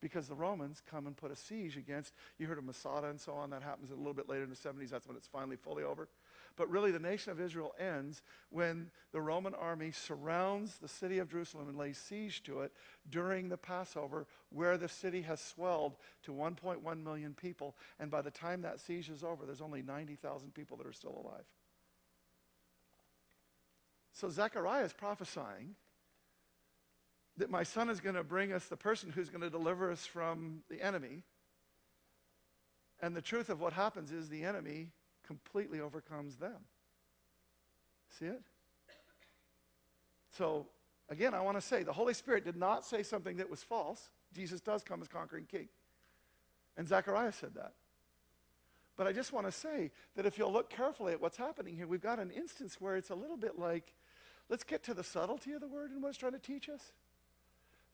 Because 0.00 0.26
the 0.26 0.34
Romans 0.34 0.82
come 0.90 1.06
and 1.06 1.16
put 1.16 1.30
a 1.30 1.36
siege 1.36 1.76
against, 1.76 2.12
you 2.36 2.48
heard 2.48 2.58
of 2.58 2.64
Masada 2.64 3.06
and 3.06 3.20
so 3.20 3.34
on, 3.34 3.50
that 3.50 3.62
happens 3.62 3.92
a 3.92 3.94
little 3.94 4.14
bit 4.14 4.28
later 4.28 4.42
in 4.42 4.50
the 4.50 4.56
70s, 4.56 4.90
that's 4.90 5.06
when 5.06 5.16
it's 5.16 5.28
finally 5.28 5.56
fully 5.56 5.84
over. 5.84 6.08
But 6.56 6.68
really, 6.68 6.90
the 6.90 6.98
nation 6.98 7.30
of 7.30 7.40
Israel 7.40 7.72
ends 7.78 8.22
when 8.50 8.90
the 9.12 9.20
Roman 9.20 9.54
army 9.54 9.92
surrounds 9.92 10.76
the 10.76 10.88
city 10.88 11.18
of 11.18 11.30
Jerusalem 11.30 11.68
and 11.68 11.78
lays 11.78 11.98
siege 11.98 12.42
to 12.42 12.60
it 12.60 12.72
during 13.10 13.48
the 13.48 13.56
Passover, 13.56 14.26
where 14.50 14.76
the 14.76 14.88
city 14.88 15.22
has 15.22 15.40
swelled 15.40 15.94
to 16.24 16.32
1.1 16.32 17.04
million 17.04 17.34
people. 17.34 17.76
And 18.00 18.10
by 18.10 18.22
the 18.22 18.30
time 18.30 18.62
that 18.62 18.80
siege 18.80 19.08
is 19.08 19.22
over, 19.22 19.46
there's 19.46 19.62
only 19.62 19.82
90,000 19.82 20.52
people 20.52 20.76
that 20.78 20.86
are 20.86 20.92
still 20.92 21.22
alive. 21.24 21.44
So 24.12 24.28
Zechariah 24.28 24.84
is 24.84 24.92
prophesying 24.92 25.74
that 27.38 27.50
my 27.50 27.62
son 27.62 27.88
is 27.88 28.00
going 28.00 28.14
to 28.14 28.24
bring 28.24 28.52
us 28.52 28.66
the 28.66 28.76
person 28.76 29.10
who's 29.10 29.30
going 29.30 29.40
to 29.40 29.50
deliver 29.50 29.90
us 29.90 30.04
from 30.04 30.62
the 30.68 30.82
enemy. 30.82 31.22
And 33.00 33.16
the 33.16 33.22
truth 33.22 33.48
of 33.48 33.60
what 33.60 33.72
happens 33.72 34.12
is 34.12 34.28
the 34.28 34.44
enemy 34.44 34.88
completely 35.26 35.80
overcomes 35.80 36.36
them. 36.36 36.58
See 38.18 38.26
it? 38.26 38.42
So, 40.36 40.66
again, 41.08 41.34
I 41.34 41.40
want 41.40 41.56
to 41.56 41.60
say 41.60 41.82
the 41.82 41.92
Holy 41.92 42.14
Spirit 42.14 42.44
did 42.44 42.56
not 42.56 42.84
say 42.84 43.02
something 43.02 43.36
that 43.36 43.50
was 43.50 43.62
false. 43.62 44.10
Jesus 44.34 44.60
does 44.60 44.82
come 44.82 45.02
as 45.02 45.08
conquering 45.08 45.46
king. 45.50 45.68
And 46.76 46.86
Zechariah 46.86 47.32
said 47.32 47.54
that. 47.54 47.72
But 48.96 49.06
I 49.06 49.12
just 49.12 49.32
want 49.32 49.46
to 49.46 49.52
say 49.52 49.90
that 50.16 50.26
if 50.26 50.38
you'll 50.38 50.52
look 50.52 50.70
carefully 50.70 51.12
at 51.12 51.20
what's 51.20 51.36
happening 51.36 51.76
here, 51.76 51.86
we've 51.86 52.02
got 52.02 52.18
an 52.18 52.30
instance 52.30 52.76
where 52.78 52.96
it's 52.96 53.10
a 53.10 53.14
little 53.14 53.36
bit 53.36 53.58
like 53.58 53.94
let's 54.48 54.64
get 54.64 54.82
to 54.84 54.94
the 54.94 55.04
subtlety 55.04 55.52
of 55.52 55.60
the 55.60 55.68
word 55.68 55.90
and 55.90 56.02
what 56.02 56.10
it's 56.10 56.18
trying 56.18 56.32
to 56.32 56.38
teach 56.38 56.68
us. 56.68 56.92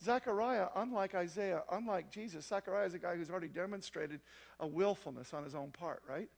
Zechariah, 0.03 0.69
unlike 0.77 1.15
Isaiah, 1.15 1.63
unlike 1.73 2.11
Jesus, 2.11 2.47
Zechariah 2.47 2.87
is 2.87 2.95
a 2.95 2.99
guy 2.99 3.17
who's 3.17 3.31
already 3.31 3.49
demonstrated 3.49 4.21
a 4.61 4.67
willfulness 4.67 5.35
on 5.35 5.43
his 5.43 5.55
own 5.55 5.71
part, 5.71 6.03
right? 6.09 6.29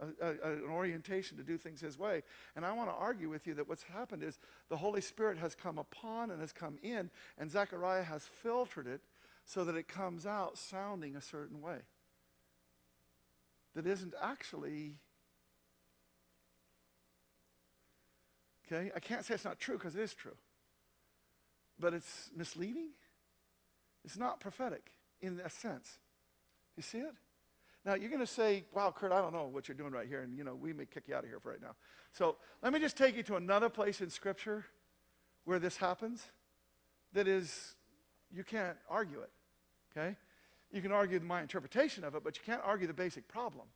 A, 0.00 0.26
a, 0.26 0.52
an 0.54 0.70
orientation 0.70 1.36
to 1.36 1.44
do 1.44 1.56
things 1.56 1.80
his 1.80 1.98
way. 1.98 2.22
And 2.56 2.64
I 2.64 2.72
want 2.72 2.88
to 2.88 2.94
argue 2.94 3.28
with 3.28 3.46
you 3.46 3.54
that 3.54 3.68
what's 3.68 3.82
happened 3.82 4.22
is 4.22 4.38
the 4.68 4.76
Holy 4.76 5.00
Spirit 5.00 5.38
has 5.38 5.54
come 5.54 5.78
upon 5.78 6.30
and 6.30 6.40
has 6.40 6.52
come 6.52 6.78
in, 6.82 7.10
and 7.38 7.50
Zechariah 7.50 8.02
has 8.02 8.24
filtered 8.42 8.86
it 8.86 9.02
so 9.44 9.64
that 9.64 9.76
it 9.76 9.86
comes 9.86 10.26
out 10.26 10.58
sounding 10.58 11.16
a 11.16 11.22
certain 11.22 11.60
way. 11.60 11.78
that 13.74 13.86
isn't 13.86 14.14
actually. 14.20 14.96
Okay? 18.66 18.90
I 18.94 19.00
can't 19.00 19.24
say 19.24 19.34
it's 19.34 19.44
not 19.44 19.58
true 19.58 19.76
because 19.76 19.96
it 19.96 20.02
is 20.02 20.14
true. 20.14 20.36
But 21.80 21.94
it's 21.94 22.30
misleading. 22.36 22.90
It's 24.04 24.18
not 24.18 24.40
prophetic 24.40 24.90
in 25.20 25.40
a 25.44 25.50
sense. 25.50 25.98
You 26.76 26.82
see 26.82 26.98
it? 26.98 27.14
Now, 27.84 27.94
you're 27.94 28.10
going 28.10 28.20
to 28.20 28.26
say, 28.26 28.64
wow, 28.74 28.92
Kurt, 28.94 29.10
I 29.10 29.22
don't 29.22 29.32
know 29.32 29.46
what 29.46 29.66
you're 29.66 29.76
doing 29.76 29.92
right 29.92 30.06
here, 30.06 30.20
and, 30.20 30.36
you 30.36 30.44
know, 30.44 30.54
we 30.54 30.74
may 30.74 30.84
kick 30.84 31.04
you 31.08 31.14
out 31.14 31.24
of 31.24 31.30
here 31.30 31.40
for 31.40 31.50
right 31.50 31.62
now. 31.62 31.74
So 32.12 32.36
let 32.62 32.72
me 32.72 32.78
just 32.78 32.96
take 32.96 33.16
you 33.16 33.22
to 33.24 33.36
another 33.36 33.70
place 33.70 34.02
in 34.02 34.10
Scripture 34.10 34.66
where 35.44 35.58
this 35.58 35.78
happens 35.78 36.22
that 37.14 37.26
is, 37.26 37.74
you 38.30 38.44
can't 38.44 38.76
argue 38.88 39.20
it, 39.20 39.30
okay? 39.96 40.14
You 40.72 40.82
can 40.82 40.92
argue 40.92 41.18
my 41.20 41.40
interpretation 41.40 42.04
of 42.04 42.14
it, 42.14 42.22
but 42.22 42.36
you 42.36 42.42
can't 42.44 42.60
argue 42.64 42.86
the 42.86 42.92
basic 42.92 43.26
problem, 43.28 43.66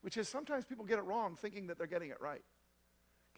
which 0.00 0.16
is 0.16 0.28
sometimes 0.28 0.64
people 0.64 0.86
get 0.86 0.98
it 0.98 1.04
wrong 1.04 1.36
thinking 1.36 1.66
that 1.66 1.76
they're 1.76 1.86
getting 1.86 2.10
it 2.10 2.20
right. 2.20 2.42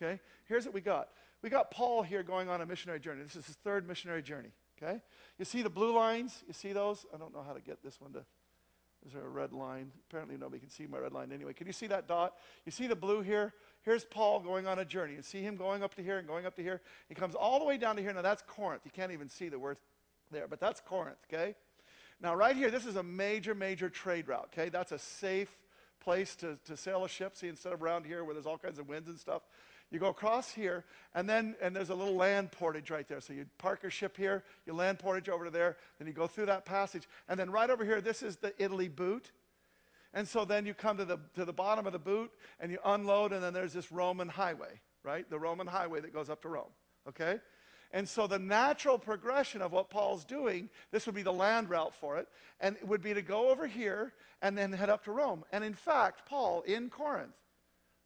Okay? 0.01 0.20
Here's 0.47 0.64
what 0.64 0.75
we 0.75 0.81
got. 0.81 1.09
We 1.43 1.51
got 1.51 1.70
Paul 1.70 2.03
here 2.03 2.22
going 2.22 2.49
on 2.49 2.61
a 2.61 2.66
missionary 2.66 3.01
journey. 3.01 3.22
This 3.22 3.36
is 3.36 3.47
his 3.47 3.57
third 3.57 3.86
missionary 3.86 4.22
journey. 4.22 4.51
Okay? 4.80 5.01
You 5.38 5.45
see 5.45 5.62
the 5.62 5.70
blue 5.70 5.95
lines? 5.95 6.43
You 6.47 6.53
see 6.53 6.72
those? 6.72 7.05
I 7.12 7.18
don't 7.18 7.34
know 7.34 7.43
how 7.47 7.53
to 7.53 7.61
get 7.61 7.82
this 7.82 8.01
one 8.01 8.12
to. 8.12 8.24
Is 9.05 9.12
there 9.12 9.24
a 9.24 9.28
red 9.28 9.53
line? 9.53 9.90
Apparently, 10.09 10.36
nobody 10.36 10.61
can 10.61 10.70
see 10.70 10.86
my 10.86 10.99
red 10.99 11.12
line 11.12 11.32
anyway. 11.32 11.53
Can 11.53 11.66
you 11.66 11.72
see 11.72 11.88
that 11.88 12.07
dot? 12.07 12.34
You 12.64 12.70
see 12.70 12.86
the 12.86 12.95
blue 12.95 13.20
here? 13.20 13.53
Here's 13.82 14.05
Paul 14.05 14.38
going 14.38 14.68
on 14.68 14.78
a 14.78 14.84
journey. 14.84 15.14
You 15.14 15.22
see 15.22 15.43
him 15.43 15.57
going 15.57 15.82
up 15.82 15.95
to 15.97 16.03
here 16.03 16.18
and 16.18 16.28
going 16.28 16.47
up 16.47 16.55
to 16.57 16.62
here. 16.62 16.80
He 17.09 17.14
comes 17.16 17.34
all 17.34 17.59
the 17.59 17.64
way 17.64 17.76
down 17.76 17.97
to 17.97 18.03
here. 18.03 18.12
Now, 18.12 18.22
that's 18.22 18.43
Corinth. 18.47 18.82
You 18.84 18.93
can't 18.93 19.11
even 19.11 19.28
see 19.28 19.49
the 19.49 19.59
word 19.59 19.78
there, 20.30 20.47
but 20.47 20.61
that's 20.61 20.80
Corinth, 20.80 21.18
okay? 21.32 21.57
Now, 22.20 22.36
right 22.36 22.55
here, 22.55 22.70
this 22.70 22.86
is 22.86 22.95
a 22.95 23.03
major, 23.03 23.57
major 23.57 23.90
trade 23.90 24.28
route, 24.28 24.51
okay? 24.53 24.68
That's 24.68 24.93
a 24.93 24.99
safe 24.99 25.51
place 25.99 26.36
to, 26.36 26.57
to 26.66 26.76
sail 26.76 27.05
a 27.05 27.09
ship. 27.09 27.36
See, 27.36 27.49
instead 27.49 27.72
of 27.72 27.82
around 27.82 28.07
here 28.07 28.22
where 28.22 28.34
there's 28.34 28.47
all 28.47 28.59
kinds 28.59 28.78
of 28.78 28.88
winds 28.88 29.09
and 29.09 29.18
stuff, 29.18 29.43
you 29.93 29.99
go 29.99 30.09
across 30.09 30.51
here, 30.51 30.84
and 31.14 31.28
then 31.28 31.55
and 31.61 31.76
there's 31.76 31.90
a 31.90 31.95
little 31.95 32.16
land 32.16 32.51
portage 32.51 32.90
right 32.90 33.07
there. 33.07 33.20
So 33.20 33.32
you 33.32 33.47
park 33.59 33.82
your 33.82 33.90
ship 33.90 34.16
here, 34.16 34.43
you 34.66 34.72
land 34.72 34.99
portage 34.99 35.28
over 35.28 35.45
to 35.45 35.51
there, 35.51 35.76
then 35.99 36.09
you 36.09 36.14
go 36.14 36.26
through 36.26 36.47
that 36.47 36.64
passage, 36.64 37.09
and 37.28 37.38
then 37.38 37.51
right 37.51 37.68
over 37.68 37.84
here, 37.84 38.01
this 38.01 38.22
is 38.22 38.36
the 38.36 38.55
Italy 38.59 38.88
boot. 38.88 39.30
And 40.14 40.28
so 40.28 40.45
then 40.45 40.66
you 40.66 40.74
come 40.74 40.97
to 40.99 41.05
the 41.05 41.18
to 41.34 41.45
the 41.45 41.53
bottom 41.53 41.86
of 41.86 41.93
the 41.93 41.99
boot 41.99 42.30
and 42.61 42.70
you 42.70 42.78
unload, 42.84 43.32
and 43.32 43.43
then 43.43 43.53
there's 43.53 43.72
this 43.72 43.90
Roman 43.93 44.28
highway, 44.28 44.80
right? 45.03 45.28
The 45.28 45.38
Roman 45.38 45.66
highway 45.66 46.01
that 46.01 46.12
goes 46.12 46.28
up 46.28 46.43
to 46.43 46.49
Rome. 46.49 46.72
Okay? 47.09 47.38
And 47.93 48.09
so 48.09 48.26
the 48.26 48.38
natural 48.38 48.99
progression 48.99 49.61
of 49.61 49.72
what 49.72 49.90
Paul's 49.90 50.24
doing, 50.24 50.70
this 50.90 51.05
would 51.05 51.14
be 51.14 51.22
the 51.22 51.32
land 51.32 51.68
route 51.68 51.95
for 51.95 52.16
it, 52.16 52.26
and 52.61 52.76
it 52.76 52.88
would 52.88 53.03
be 53.03 53.12
to 53.12 53.20
go 53.20 53.51
over 53.51 53.66
here 53.66 54.14
and 54.40 54.57
then 54.57 54.72
head 54.72 54.88
up 54.88 55.05
to 55.05 55.12
Rome. 55.12 55.45
And 55.53 55.62
in 55.62 55.74
fact, 55.74 56.26
Paul 56.26 56.62
in 56.62 56.88
Corinth 56.88 57.34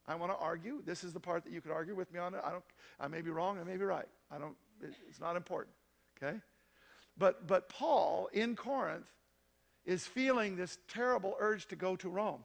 I 0.09 0.15
want 0.15 0.33
to 0.33 0.39
argue. 0.39 0.83
This 0.85 1.03
is 1.03 1.13
the 1.13 1.21
part 1.21 1.45
that 1.45 1.53
you 1.53 1.61
could 1.61 1.73
argue 1.73 1.95
with 1.95 2.13
me 2.13 2.19
on. 2.19 2.35
It. 2.35 2.41
I 2.45 2.53
don't. 2.53 2.65
I 3.01 3.09
may 3.09 3.23
be 3.23 3.31
wrong. 3.31 3.59
I 3.59 3.65
may 3.65 3.77
be 3.77 3.85
right. 3.85 4.07
I 4.31 4.39
don't. 4.39 4.57
It, 4.83 4.95
it's 5.09 5.21
not 5.21 5.37
important. 5.37 5.75
Okay. 6.17 6.37
But 7.19 7.47
but 7.47 7.69
Paul 7.69 8.29
in 8.33 8.57
Corinth 8.57 9.07
is 9.85 10.07
feeling 10.07 10.57
this 10.57 10.79
terrible 10.89 11.37
urge 11.39 11.67
to 11.69 11.77
go 11.77 11.97
to 11.97 12.09
Rome. 12.09 12.45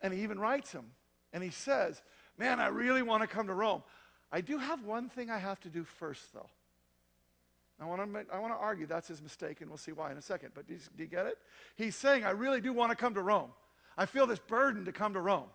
And 0.00 0.12
he 0.14 0.22
even 0.22 0.38
writes 0.38 0.72
him, 0.72 0.84
and 1.32 1.42
he 1.42 1.50
says, 1.50 2.02
"Man, 2.36 2.60
I 2.60 2.68
really 2.68 3.02
want 3.02 3.22
to 3.22 3.26
come 3.26 3.46
to 3.46 3.54
Rome. 3.54 3.82
I 4.30 4.42
do 4.42 4.58
have 4.58 4.84
one 4.84 5.08
thing 5.08 5.30
I 5.30 5.38
have 5.38 5.60
to 5.60 5.68
do 5.68 5.84
first, 5.84 6.32
though." 6.34 6.50
I 7.80 7.84
want, 7.84 8.12
to 8.12 8.34
I 8.34 8.40
want 8.40 8.52
to 8.52 8.58
argue 8.58 8.86
that's 8.86 9.06
his 9.06 9.22
mistake, 9.22 9.60
and 9.60 9.70
we'll 9.70 9.78
see 9.78 9.92
why 9.92 10.10
in 10.10 10.18
a 10.18 10.22
second. 10.22 10.50
But 10.52 10.66
do 10.66 10.74
you, 10.74 10.80
do 10.96 11.02
you 11.04 11.08
get 11.08 11.26
it? 11.26 11.38
He's 11.76 11.94
saying, 11.94 12.24
I 12.24 12.30
really 12.30 12.60
do 12.60 12.72
want 12.72 12.90
to 12.90 12.96
come 12.96 13.14
to 13.14 13.22
Rome. 13.22 13.50
I 13.96 14.06
feel 14.06 14.26
this 14.26 14.40
burden 14.40 14.84
to 14.86 14.92
come 14.92 15.14
to 15.14 15.20
Rome. 15.20 15.46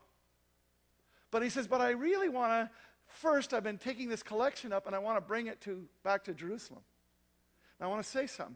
But 1.33 1.41
he 1.41 1.49
says, 1.49 1.67
but 1.67 1.81
I 1.81 1.89
really 1.89 2.29
want 2.29 2.51
to, 2.51 2.69
first, 3.07 3.55
I've 3.55 3.63
been 3.63 3.79
taking 3.79 4.07
this 4.07 4.21
collection 4.21 4.71
up 4.71 4.85
and 4.85 4.95
I 4.95 4.99
want 4.99 5.17
to 5.17 5.21
bring 5.21 5.47
it 5.47 5.59
to, 5.61 5.83
back 6.03 6.23
to 6.25 6.33
Jerusalem. 6.33 6.83
Now, 7.79 7.87
I 7.87 7.89
want 7.89 8.03
to 8.03 8.09
say 8.09 8.27
something. 8.27 8.55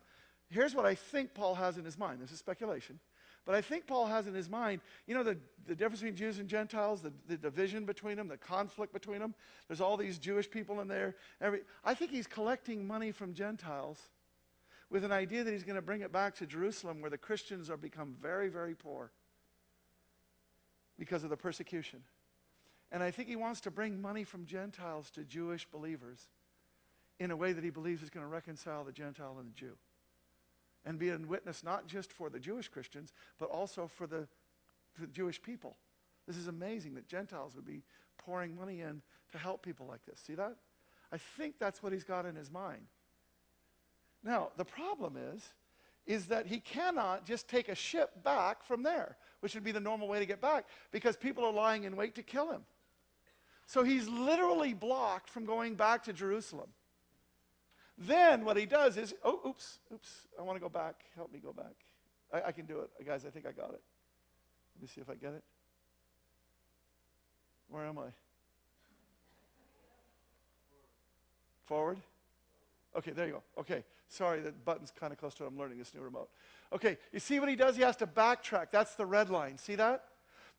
Here's 0.51 0.75
what 0.75 0.85
I 0.85 0.93
think 0.93 1.33
Paul 1.33 1.55
has 1.55 1.79
in 1.79 1.85
his 1.85 1.97
mind. 1.97 2.21
This 2.21 2.31
is 2.31 2.37
speculation. 2.37 2.99
But 3.47 3.55
I 3.55 3.61
think 3.61 3.87
Paul 3.87 4.05
has 4.05 4.27
in 4.27 4.35
his 4.35 4.47
mind, 4.47 4.81
you 5.07 5.15
know, 5.15 5.23
the, 5.23 5.39
the 5.65 5.73
difference 5.73 6.01
between 6.01 6.15
Jews 6.15 6.37
and 6.37 6.47
Gentiles, 6.47 7.01
the, 7.01 7.11
the 7.27 7.37
division 7.37 7.83
between 7.83 8.15
them, 8.15 8.27
the 8.27 8.37
conflict 8.37 8.93
between 8.93 9.21
them. 9.21 9.33
There's 9.67 9.81
all 9.81 9.97
these 9.97 10.19
Jewish 10.19 10.47
people 10.47 10.79
in 10.79 10.87
there. 10.87 11.15
Every, 11.41 11.61
I 11.83 11.95
think 11.95 12.11
he's 12.11 12.27
collecting 12.27 12.85
money 12.85 13.11
from 13.11 13.33
Gentiles 13.33 13.99
with 14.91 15.03
an 15.03 15.11
idea 15.11 15.43
that 15.43 15.51
he's 15.51 15.63
going 15.63 15.77
to 15.77 15.81
bring 15.81 16.01
it 16.01 16.11
back 16.11 16.35
to 16.35 16.45
Jerusalem 16.45 17.01
where 17.01 17.09
the 17.09 17.17
Christians 17.17 17.71
are 17.71 17.77
become 17.77 18.15
very, 18.21 18.49
very 18.49 18.75
poor 18.75 19.09
because 20.99 21.23
of 21.23 21.31
the 21.31 21.37
persecution. 21.37 22.03
And 22.91 23.03
I 23.03 23.11
think 23.11 23.27
he 23.27 23.35
wants 23.35 23.61
to 23.61 23.71
bring 23.71 24.01
money 24.01 24.23
from 24.23 24.45
Gentiles 24.45 25.09
to 25.11 25.23
Jewish 25.23 25.65
believers 25.65 26.27
in 27.19 27.31
a 27.31 27.35
way 27.35 27.51
that 27.51 27.63
he 27.63 27.69
believes 27.69 28.01
is 28.01 28.09
going 28.09 28.25
to 28.25 28.31
reconcile 28.31 28.83
the 28.83 28.91
Gentile 28.91 29.37
and 29.39 29.49
the 29.49 29.53
Jew. 29.53 29.73
And 30.85 30.97
be 30.97 31.09
a 31.09 31.17
witness 31.17 31.63
not 31.63 31.87
just 31.87 32.13
for 32.13 32.29
the 32.29 32.39
Jewish 32.39 32.69
Christians, 32.69 33.11
but 33.39 33.49
also 33.49 33.87
for 33.87 34.07
the, 34.07 34.27
the 34.99 35.07
Jewish 35.07 35.41
people. 35.41 35.75
This 36.27 36.37
is 36.37 36.47
amazing 36.47 36.95
that 36.95 37.07
Gentiles 37.07 37.55
would 37.55 37.65
be 37.65 37.83
pouring 38.17 38.55
money 38.55 38.81
in 38.81 39.01
to 39.31 39.37
help 39.37 39.63
people 39.63 39.85
like 39.85 40.05
this. 40.05 40.19
See 40.25 40.35
that? 40.35 40.55
I 41.11 41.17
think 41.17 41.55
that's 41.59 41.81
what 41.83 41.91
he's 41.91 42.03
got 42.03 42.25
in 42.25 42.35
his 42.35 42.51
mind. 42.51 42.85
Now, 44.23 44.49
the 44.57 44.65
problem 44.65 45.17
is, 45.33 45.41
is 46.05 46.27
that 46.27 46.47
he 46.47 46.59
cannot 46.59 47.25
just 47.25 47.49
take 47.49 47.69
a 47.69 47.75
ship 47.75 48.23
back 48.23 48.63
from 48.63 48.83
there, 48.83 49.17
which 49.41 49.53
would 49.55 49.63
be 49.63 49.71
the 49.71 49.79
normal 49.79 50.07
way 50.07 50.19
to 50.19 50.25
get 50.25 50.41
back, 50.41 50.65
because 50.91 51.17
people 51.17 51.43
are 51.43 51.51
lying 51.51 51.83
in 51.83 51.95
wait 51.95 52.15
to 52.15 52.23
kill 52.23 52.51
him. 52.51 52.61
So 53.67 53.83
he's 53.83 54.07
literally 54.07 54.73
blocked 54.73 55.29
from 55.29 55.45
going 55.45 55.75
back 55.75 56.05
to 56.05 56.13
Jerusalem. 56.13 56.69
Then 57.97 58.45
what 58.45 58.55
he 58.55 58.65
does 58.65 58.95
is, 58.95 59.13
oh, 59.23 59.41
oops, 59.45 59.79
oops, 59.93 60.27
I 60.39 60.41
want 60.43 60.55
to 60.55 60.61
go 60.61 60.69
back. 60.69 61.03
Help 61.15 61.33
me 61.33 61.39
go 61.39 61.51
back. 61.51 61.75
I, 62.31 62.47
I, 62.47 62.51
can 62.53 62.65
do 62.65 62.79
it. 62.79 63.05
Guys, 63.05 63.25
I 63.25 63.29
think 63.29 63.45
I 63.45 63.51
got 63.51 63.71
it. 63.73 63.81
Let 64.75 64.81
me 64.81 64.87
see 64.87 65.01
if 65.01 65.09
I 65.09 65.15
get 65.15 65.33
it. 65.33 65.43
Where 67.69 67.85
am 67.85 67.97
I? 67.97 68.07
Forward? 71.65 71.97
Okay, 72.95 73.11
there 73.11 73.27
you 73.27 73.33
go. 73.33 73.43
Okay, 73.59 73.83
sorry, 74.07 74.39
the 74.39 74.51
button's 74.51 74.93
kind 74.97 75.11
of 75.11 75.19
close 75.19 75.33
to 75.35 75.43
it. 75.43 75.47
I'm 75.47 75.57
learning 75.57 75.77
this 75.77 75.93
new 75.93 76.01
remote. 76.01 76.29
Okay, 76.71 76.97
you 77.11 77.19
see 77.19 77.39
what 77.41 77.49
he 77.49 77.55
does? 77.55 77.75
He 77.75 77.81
has 77.81 77.97
to 77.97 78.07
backtrack. 78.07 78.67
That's 78.71 78.95
the 78.95 79.05
red 79.05 79.29
line. 79.29 79.57
See 79.57 79.75
that? 79.75 80.05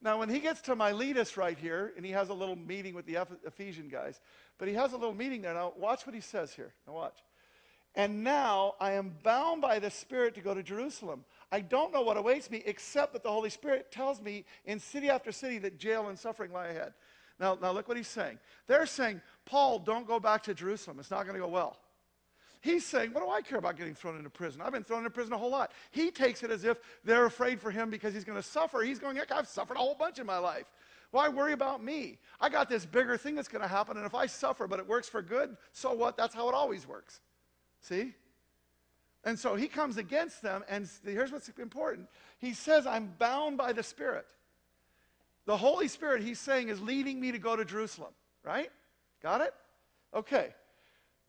Now, 0.01 0.19
when 0.19 0.29
he 0.29 0.39
gets 0.39 0.61
to 0.63 0.77
Miletus 0.77 1.37
right 1.37 1.59
here, 1.59 1.93
and 1.97 2.07
he 2.07 2.13
has 2.13 2.29
a 2.29 2.35
little 2.35 2.55
meeting 2.55 2.95
with 2.95 3.05
the 3.05 3.19
Ephesian 3.45 3.89
guys, 3.89 4.21
but 4.57 4.69
he 4.69 4.75
has 4.75 4.93
a 4.93 4.97
little 4.97 5.15
meeting 5.15 5.43
there. 5.43 5.55
Now, 5.55 5.73
watch 5.77 6.07
what 6.07 6.15
he 6.15 6.21
says 6.21 6.53
here. 6.53 6.73
Now, 6.87 6.95
watch. 6.95 7.19
And 7.95 8.23
now 8.23 8.75
I 8.81 8.93
am 8.93 9.17
bound 9.25 9.61
by 9.61 9.81
the 9.81 9.91
Spirit 9.91 10.37
to 10.37 10.41
go 10.41 10.55
to 10.55 10.63
Jerusalem. 10.63 11.25
I 11.51 11.61
don't 11.61 11.93
know 11.93 12.03
what 12.03 12.17
awaits 12.17 12.49
me, 12.49 12.63
except 12.65 13.13
that 13.15 13.25
the 13.25 13.31
Holy 13.31 13.51
Spirit 13.51 13.91
tells 13.91 14.21
me 14.21 14.45
in 14.67 14.79
city 14.79 15.09
after 15.09 15.33
city 15.33 15.59
that 15.59 15.79
jail 15.79 16.09
and 16.09 16.17
suffering 16.17 16.53
lie 16.53 16.69
ahead. 16.69 16.93
Now, 17.41 17.59
now 17.61 17.73
look 17.73 17.89
what 17.89 17.97
he's 17.97 18.07
saying. 18.07 18.39
They're 18.69 18.87
saying, 18.87 19.21
Paul, 19.47 19.81
don't 19.81 20.07
go 20.07 20.21
back 20.21 20.45
to 20.45 20.55
Jerusalem. 20.55 20.99
It's 21.01 21.11
not 21.11 21.25
going 21.25 21.35
to 21.35 21.41
go 21.41 21.49
well. 21.49 21.77
He's 22.61 22.85
saying, 22.85 23.13
What 23.13 23.23
do 23.23 23.31
I 23.31 23.41
care 23.41 23.59
about 23.59 23.77
getting 23.77 23.95
thrown 23.95 24.17
into 24.17 24.31
prison? 24.31 24.61
I've 24.61 24.73
been 24.73 24.85
thrown 24.85 25.01
into 25.01 25.11
prison 25.11 25.33
a 25.33 25.39
whole 25.39 25.51
lot. 25.51 25.73
He 25.91 26.11
takes 26.11 26.43
it 26.43 26.51
as 26.51 26.65
if 26.65 26.79
they're 27.05 27.27
afraid 27.27 27.61
for 27.61 27.71
him 27.71 27.91
because 27.91 28.15
he's 28.15 28.25
going 28.25 28.39
to 28.39 28.43
suffer. 28.43 28.83
He's 28.83 28.99
going, 28.99 29.19
I've 29.31 29.49
suffered 29.49 29.77
a 29.77 29.81
whole 29.81 29.95
bunch 29.95 30.19
in 30.19 30.27
my 30.27 30.39
life. 30.39 30.67
Why 31.11 31.29
worry 31.29 31.53
about 31.53 31.83
me? 31.83 32.19
I 32.41 32.49
got 32.49 32.69
this 32.69 32.85
bigger 32.85 33.17
thing 33.17 33.35
that's 33.35 33.49
going 33.49 33.63
to 33.63 33.69
happen, 33.69 33.97
and 33.97 34.05
if 34.05 34.15
I 34.15 34.27
suffer 34.27 34.67
but 34.67 34.79
it 34.79 34.87
works 34.87 35.09
for 35.09 35.23
good, 35.23 35.57
so 35.73 35.93
what? 35.93 36.17
That's 36.17 36.35
how 36.35 36.49
it 36.49 36.55
always 36.55 36.87
works. 36.87 37.21
See? 37.81 38.13
And 39.25 39.39
so 39.39 39.57
he 39.57 39.69
comes 39.69 39.97
against 39.97 40.43
them, 40.43 40.65
and 40.69 40.89
here's 41.05 41.33
what's 41.33 41.49
important. 41.49 42.09
He 42.39 42.53
says, 42.53 42.87
I'm 42.87 43.13
bound 43.19 43.57
by 43.57 43.73
the 43.73 43.83
Spirit. 43.83 44.27
The 45.47 45.57
Holy 45.57 45.89
Spirit, 45.89 46.23
he's 46.23 46.39
saying, 46.39 46.69
is 46.69 46.81
leading 46.81 47.21
me 47.21 47.33
to 47.33 47.39
go 47.39 47.57
to 47.57 47.65
Jerusalem, 47.65 48.13
right? 48.45 48.71
Got 49.23 49.41
it? 49.41 49.55
Okay. 50.15 50.55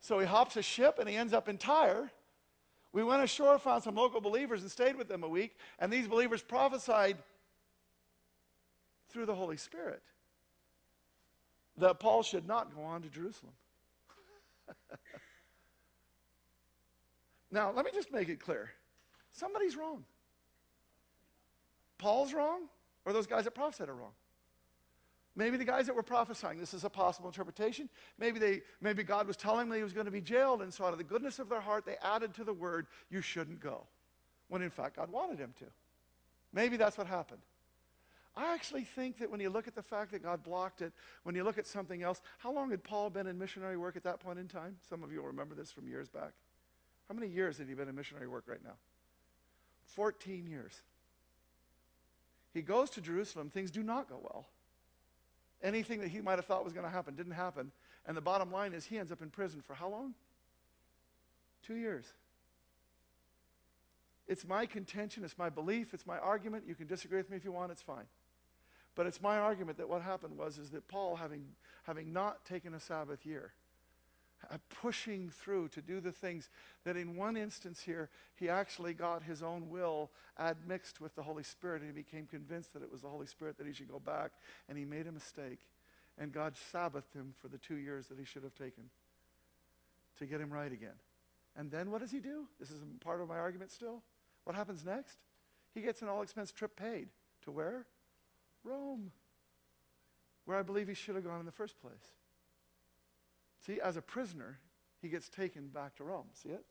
So 0.02 0.20
he 0.20 0.26
hops 0.26 0.56
a 0.58 0.62
ship 0.62 0.98
and 1.00 1.10
he 1.10 1.16
ends 1.16 1.34
up 1.34 1.50
in 1.50 1.58
Tyre. 1.58 2.10
We 2.92 3.04
went 3.04 3.22
ashore, 3.22 3.60
found 3.60 3.84
some 3.84 3.96
local 3.96 4.22
believers, 4.22 4.62
and 4.62 4.72
stayed 4.72 4.96
with 4.96 5.08
them 5.08 5.24
a 5.24 5.30
week. 5.30 5.56
And 5.78 5.94
these 5.94 6.08
believers 6.08 6.42
prophesied 6.42 7.18
through 9.10 9.26
the 9.26 9.36
Holy 9.36 9.58
Spirit 9.58 10.02
that 11.78 12.00
Paul 12.00 12.24
should 12.24 12.48
not 12.48 12.74
go 12.76 12.82
on 12.82 13.02
to 13.02 13.10
Jerusalem. 13.10 13.54
now, 17.52 17.72
let 17.72 17.86
me 17.86 17.92
just 17.94 18.12
make 18.12 18.30
it 18.30 18.40
clear 18.40 18.72
somebody's 19.32 19.76
wrong. 19.76 20.04
Paul's 21.98 22.34
wrong, 22.34 22.62
or 23.06 23.14
those 23.14 23.28
guys 23.28 23.44
that 23.44 23.52
prophesied 23.52 23.90
are 23.90 23.96
wrong. 23.96 24.14
Maybe 25.40 25.56
the 25.56 25.64
guys 25.64 25.86
that 25.86 25.96
were 25.96 26.04
prophesying, 26.04 26.60
this 26.60 26.74
is 26.74 26.84
a 26.84 26.90
possible 26.90 27.30
interpretation. 27.30 27.88
Maybe, 28.18 28.40
they, 28.40 28.62
maybe 28.82 29.04
God 29.04 29.26
was 29.26 29.38
telling 29.38 29.70
them 29.70 29.78
he 29.78 29.84
was 29.84 29.94
going 29.94 30.06
to 30.06 30.12
be 30.12 30.20
jailed, 30.20 30.62
and 30.62 30.74
so 30.74 30.84
out 30.84 30.92
of 30.92 30.98
the 30.98 31.04
goodness 31.06 31.40
of 31.40 31.48
their 31.48 31.62
heart, 31.62 31.86
they 31.86 31.96
added 32.04 32.34
to 32.34 32.44
the 32.44 32.52
word, 32.52 32.88
you 33.10 33.22
shouldn't 33.22 33.62
go, 33.62 33.88
when 34.50 34.62
in 34.62 34.70
fact 34.70 34.98
God 34.98 35.10
wanted 35.10 35.40
him 35.40 35.54
to. 35.60 35.66
Maybe 36.52 36.76
that's 36.76 36.98
what 36.98 37.08
happened. 37.08 37.40
I 38.36 38.54
actually 38.54 38.84
think 38.84 39.18
that 39.20 39.32
when 39.32 39.40
you 39.40 39.50
look 39.50 39.66
at 39.66 39.76
the 39.76 39.82
fact 39.82 40.12
that 40.12 40.24
God 40.24 40.44
blocked 40.44 40.82
it, 40.82 40.92
when 41.24 41.36
you 41.36 41.46
look 41.46 41.58
at 41.58 41.66
something 41.66 42.04
else, 42.04 42.20
how 42.40 42.52
long 42.52 42.70
had 42.72 42.84
Paul 42.84 43.10
been 43.10 43.26
in 43.26 43.40
missionary 43.40 43.78
work 43.78 43.96
at 43.96 44.04
that 44.04 44.20
point 44.20 44.40
in 44.40 44.50
time? 44.50 44.76
Some 44.90 45.04
of 45.04 45.14
you 45.14 45.20
will 45.20 45.28
remember 45.28 45.56
this 45.56 45.72
from 45.72 45.88
years 45.88 46.10
back. 46.10 46.34
How 47.08 47.16
many 47.16 47.32
years 47.32 47.58
had 47.58 47.70
he 47.70 47.76
been 47.76 47.88
in 47.88 47.96
missionary 47.96 48.28
work 48.28 48.44
right 48.46 48.62
now? 48.62 48.76
14 49.86 50.48
years. 50.48 50.74
He 52.54 52.62
goes 52.62 52.90
to 52.90 53.00
Jerusalem, 53.00 53.50
things 53.50 53.72
do 53.72 53.84
not 53.84 54.10
go 54.10 54.20
well. 54.22 54.46
Anything 55.62 56.00
that 56.02 56.10
he 56.10 56.22
might 56.22 56.38
have 56.38 56.46
thought 56.46 56.64
was 56.64 56.74
going 56.74 56.86
to 56.86 56.92
happen 56.92 57.16
didn't 57.16 57.34
happen. 57.34 57.72
And 58.06 58.16
the 58.16 58.22
bottom 58.22 58.52
line 58.52 58.74
is 58.74 58.86
he 58.86 58.98
ends 58.98 59.12
up 59.12 59.22
in 59.22 59.30
prison 59.30 59.62
for 59.66 59.74
how 59.74 59.90
long? 59.90 60.14
Two 61.64 61.76
years. 61.76 62.06
It's 64.28 64.48
my 64.48 64.66
contention, 64.66 65.24
it's 65.24 65.38
my 65.38 65.50
belief, 65.50 65.94
it's 65.94 66.06
my 66.06 66.20
argument. 66.20 66.64
You 66.68 66.76
can 66.76 66.88
disagree 66.88 67.18
with 67.18 67.30
me 67.30 67.38
if 67.38 67.44
you 67.44 67.52
want, 67.52 67.72
it's 67.72 67.82
fine. 67.82 68.06
But 68.96 69.08
it's 69.08 69.22
my 69.22 69.38
argument 69.38 69.78
that 69.78 69.90
what 69.90 70.02
happened 70.02 70.38
was 70.38 70.58
is 70.58 70.70
that 70.72 70.88
Paul, 70.88 71.16
having, 71.16 71.46
having 71.84 72.14
not 72.14 72.46
taken 72.46 72.74
a 72.74 72.80
Sabbath 72.80 73.26
year, 73.26 73.54
pushing 74.82 75.30
through 75.30 75.68
to 75.70 75.82
do 75.82 76.00
the 76.00 76.12
things 76.12 76.50
that 76.86 76.98
in 76.98 77.16
one 77.16 77.38
instance 77.38 77.82
here, 77.82 78.10
he 78.36 78.50
actually 78.50 78.94
got 78.94 79.22
his 79.22 79.44
own 79.44 79.70
will 79.70 80.10
admixed 80.40 81.02
with 81.02 81.16
the 81.16 81.22
Holy 81.22 81.44
Spirit 81.44 81.82
and 81.82 81.90
he 81.90 82.02
became 82.02 82.26
convinced 82.26 82.74
that 82.74 82.84
it 82.84 82.92
was 82.92 83.02
the 83.02 83.10
Holy 83.10 83.28
Spirit 83.28 83.58
that 83.58 83.68
he 83.68 83.74
should 83.74 83.90
go 83.90 84.00
back 84.00 84.32
and 84.68 84.78
he 84.78 84.86
made 84.86 85.08
a 85.08 85.12
mistake. 85.12 85.60
And 86.18 86.32
God 86.32 86.54
Sabbathed 86.74 87.14
him 87.14 87.34
for 87.42 87.48
the 87.48 87.58
two 87.58 87.76
years 87.76 88.08
that 88.08 88.18
he 88.18 88.26
should 88.26 88.44
have 88.44 88.56
taken 88.56 88.84
to 90.18 90.26
get 90.26 90.42
him 90.42 90.52
right 90.52 90.72
again. 90.72 90.98
And 91.56 91.72
then 91.72 91.92
what 91.92 92.02
does 92.02 92.12
he 92.12 92.20
do? 92.20 92.46
This 92.60 92.72
is 92.72 92.82
part 93.04 93.22
of 93.22 93.28
my 93.28 93.38
argument 93.38 93.72
still. 93.72 94.02
What 94.44 94.56
happens 94.56 94.86
next? 94.86 95.18
He 95.74 95.82
gets 95.82 96.02
an 96.02 96.10
all 96.10 96.22
expense 96.22 96.52
trip 96.52 96.76
paid. 96.76 97.10
To 97.46 97.52
where? 97.52 97.86
Rome, 98.64 99.12
where 100.46 100.58
I 100.58 100.64
believe 100.64 100.88
he 100.88 100.94
should 100.94 101.16
have 101.16 101.24
gone 101.24 101.40
in 101.40 101.46
the 101.46 101.52
first 101.52 101.80
place. 101.82 101.94
See, 103.66 103.80
as 103.82 103.98
a 103.98 104.02
prisoner, 104.02 104.60
he 105.02 105.10
gets 105.10 105.30
taken 105.30 105.68
back 105.68 105.96
to 105.96 106.04
Rome. 106.04 106.28
See 106.34 106.50
it? 106.50 106.66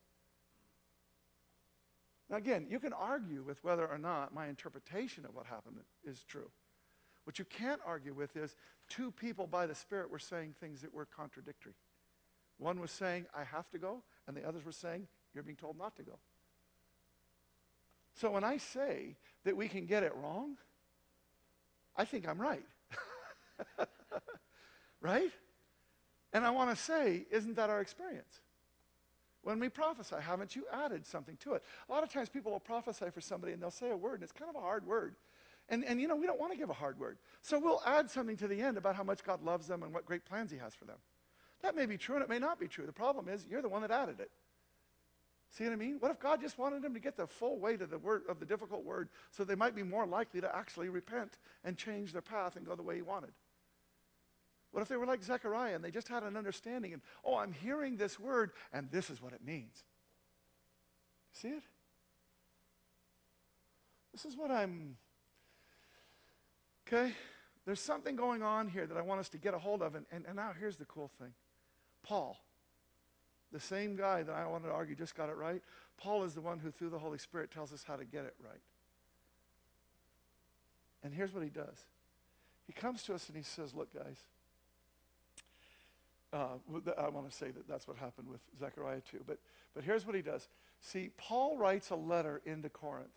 Now, 2.30 2.36
again, 2.36 2.66
you 2.68 2.78
can 2.78 2.92
argue 2.92 3.42
with 3.42 3.62
whether 3.64 3.86
or 3.86 3.98
not 3.98 4.34
my 4.34 4.48
interpretation 4.48 5.24
of 5.24 5.34
what 5.34 5.46
happened 5.46 5.76
is 6.04 6.24
true. 6.24 6.50
What 7.24 7.38
you 7.38 7.44
can't 7.44 7.80
argue 7.86 8.12
with 8.12 8.36
is 8.36 8.54
two 8.88 9.10
people 9.10 9.46
by 9.46 9.66
the 9.66 9.74
Spirit 9.74 10.10
were 10.10 10.18
saying 10.18 10.54
things 10.60 10.82
that 10.82 10.92
were 10.92 11.06
contradictory. 11.06 11.74
One 12.58 12.80
was 12.80 12.90
saying, 12.90 13.26
I 13.34 13.44
have 13.44 13.70
to 13.70 13.78
go, 13.78 14.02
and 14.26 14.36
the 14.36 14.46
others 14.46 14.64
were 14.64 14.72
saying, 14.72 15.06
You're 15.34 15.44
being 15.44 15.56
told 15.56 15.78
not 15.78 15.96
to 15.96 16.02
go. 16.02 16.18
So 18.14 18.30
when 18.30 18.44
I 18.44 18.56
say 18.56 19.16
that 19.44 19.56
we 19.56 19.68
can 19.68 19.86
get 19.86 20.02
it 20.02 20.12
wrong, 20.16 20.56
I 21.96 22.04
think 22.04 22.28
I'm 22.28 22.40
right. 22.40 22.64
right? 25.00 25.30
And 26.38 26.46
I 26.46 26.50
want 26.50 26.70
to 26.70 26.76
say, 26.76 27.26
isn't 27.32 27.56
that 27.56 27.68
our 27.68 27.80
experience? 27.80 28.42
When 29.42 29.58
we 29.58 29.68
prophesy, 29.68 30.14
haven't 30.20 30.54
you 30.54 30.66
added 30.72 31.04
something 31.04 31.36
to 31.38 31.54
it? 31.54 31.64
A 31.88 31.92
lot 31.92 32.04
of 32.04 32.12
times 32.12 32.28
people 32.28 32.52
will 32.52 32.60
prophesy 32.60 33.06
for 33.12 33.20
somebody 33.20 33.52
and 33.52 33.60
they'll 33.60 33.72
say 33.72 33.90
a 33.90 33.96
word, 33.96 34.14
and 34.14 34.22
it's 34.22 34.30
kind 34.30 34.48
of 34.48 34.54
a 34.54 34.60
hard 34.60 34.86
word. 34.86 35.16
And, 35.68 35.84
and 35.84 36.00
you 36.00 36.06
know, 36.06 36.14
we 36.14 36.26
don't 36.26 36.38
want 36.38 36.52
to 36.52 36.56
give 36.56 36.70
a 36.70 36.74
hard 36.74 36.96
word. 36.96 37.18
So 37.42 37.58
we'll 37.58 37.82
add 37.84 38.08
something 38.08 38.36
to 38.36 38.46
the 38.46 38.62
end 38.62 38.78
about 38.78 38.94
how 38.94 39.02
much 39.02 39.24
God 39.24 39.42
loves 39.42 39.66
them 39.66 39.82
and 39.82 39.92
what 39.92 40.06
great 40.06 40.24
plans 40.24 40.52
He 40.52 40.58
has 40.58 40.76
for 40.76 40.84
them. 40.84 40.98
That 41.60 41.74
may 41.74 41.86
be 41.86 41.98
true 41.98 42.14
and 42.14 42.22
it 42.22 42.30
may 42.30 42.38
not 42.38 42.60
be 42.60 42.68
true. 42.68 42.86
The 42.86 42.92
problem 42.92 43.28
is 43.28 43.44
you're 43.50 43.60
the 43.60 43.68
one 43.68 43.82
that 43.82 43.90
added 43.90 44.20
it. 44.20 44.30
See 45.50 45.64
what 45.64 45.72
I 45.72 45.76
mean? 45.76 45.96
What 45.98 46.12
if 46.12 46.20
God 46.20 46.40
just 46.40 46.56
wanted 46.56 46.82
them 46.82 46.94
to 46.94 47.00
get 47.00 47.16
the 47.16 47.26
full 47.26 47.58
weight 47.58 47.82
of 47.82 47.90
the 47.90 47.98
word 47.98 48.22
of 48.28 48.38
the 48.38 48.46
difficult 48.46 48.84
word 48.84 49.08
so 49.32 49.42
they 49.42 49.56
might 49.56 49.74
be 49.74 49.82
more 49.82 50.06
likely 50.06 50.40
to 50.40 50.56
actually 50.56 50.88
repent 50.88 51.36
and 51.64 51.76
change 51.76 52.12
their 52.12 52.22
path 52.22 52.54
and 52.54 52.64
go 52.64 52.76
the 52.76 52.82
way 52.84 52.94
he 52.94 53.02
wanted? 53.02 53.32
What 54.72 54.82
if 54.82 54.88
they 54.88 54.96
were 54.96 55.06
like 55.06 55.22
Zechariah 55.22 55.74
and 55.74 55.82
they 55.82 55.90
just 55.90 56.08
had 56.08 56.22
an 56.22 56.36
understanding 56.36 56.92
and, 56.92 57.02
oh, 57.24 57.36
I'm 57.36 57.52
hearing 57.52 57.96
this 57.96 58.18
word 58.20 58.52
and 58.72 58.90
this 58.90 59.10
is 59.10 59.22
what 59.22 59.32
it 59.32 59.44
means? 59.44 59.82
See 61.32 61.48
it? 61.48 61.62
This 64.12 64.24
is 64.24 64.36
what 64.36 64.50
I'm. 64.50 64.96
Okay? 66.86 67.12
There's 67.64 67.80
something 67.80 68.16
going 68.16 68.42
on 68.42 68.68
here 68.68 68.86
that 68.86 68.96
I 68.96 69.02
want 69.02 69.20
us 69.20 69.28
to 69.30 69.38
get 69.38 69.54
a 69.54 69.58
hold 69.58 69.82
of. 69.82 69.94
And, 69.94 70.06
and, 70.10 70.24
and 70.26 70.36
now 70.36 70.52
here's 70.58 70.76
the 70.76 70.86
cool 70.86 71.10
thing 71.18 71.32
Paul, 72.02 72.38
the 73.52 73.60
same 73.60 73.96
guy 73.96 74.22
that 74.22 74.32
I 74.32 74.46
wanted 74.46 74.68
to 74.68 74.72
argue 74.72 74.94
just 74.94 75.14
got 75.14 75.28
it 75.28 75.36
right, 75.36 75.62
Paul 75.98 76.24
is 76.24 76.34
the 76.34 76.40
one 76.40 76.58
who, 76.58 76.70
through 76.70 76.90
the 76.90 76.98
Holy 76.98 77.18
Spirit, 77.18 77.50
tells 77.50 77.72
us 77.72 77.84
how 77.86 77.96
to 77.96 78.04
get 78.04 78.24
it 78.24 78.34
right. 78.42 78.60
And 81.02 81.12
here's 81.14 81.32
what 81.32 81.42
he 81.42 81.50
does 81.50 81.84
he 82.66 82.72
comes 82.72 83.02
to 83.04 83.14
us 83.14 83.28
and 83.28 83.36
he 83.36 83.42
says, 83.42 83.74
Look, 83.74 83.92
guys, 83.94 84.18
uh, 86.32 86.56
I 86.98 87.08
want 87.08 87.30
to 87.30 87.36
say 87.36 87.50
that 87.50 87.68
that's 87.68 87.88
what 87.88 87.96
happened 87.96 88.28
with 88.28 88.40
Zechariah 88.58 89.00
too. 89.10 89.20
But, 89.26 89.38
but 89.74 89.84
here's 89.84 90.06
what 90.06 90.14
he 90.14 90.22
does. 90.22 90.48
See, 90.80 91.10
Paul 91.16 91.56
writes 91.56 91.90
a 91.90 91.96
letter 91.96 92.42
into 92.44 92.68
Corinth. 92.68 93.08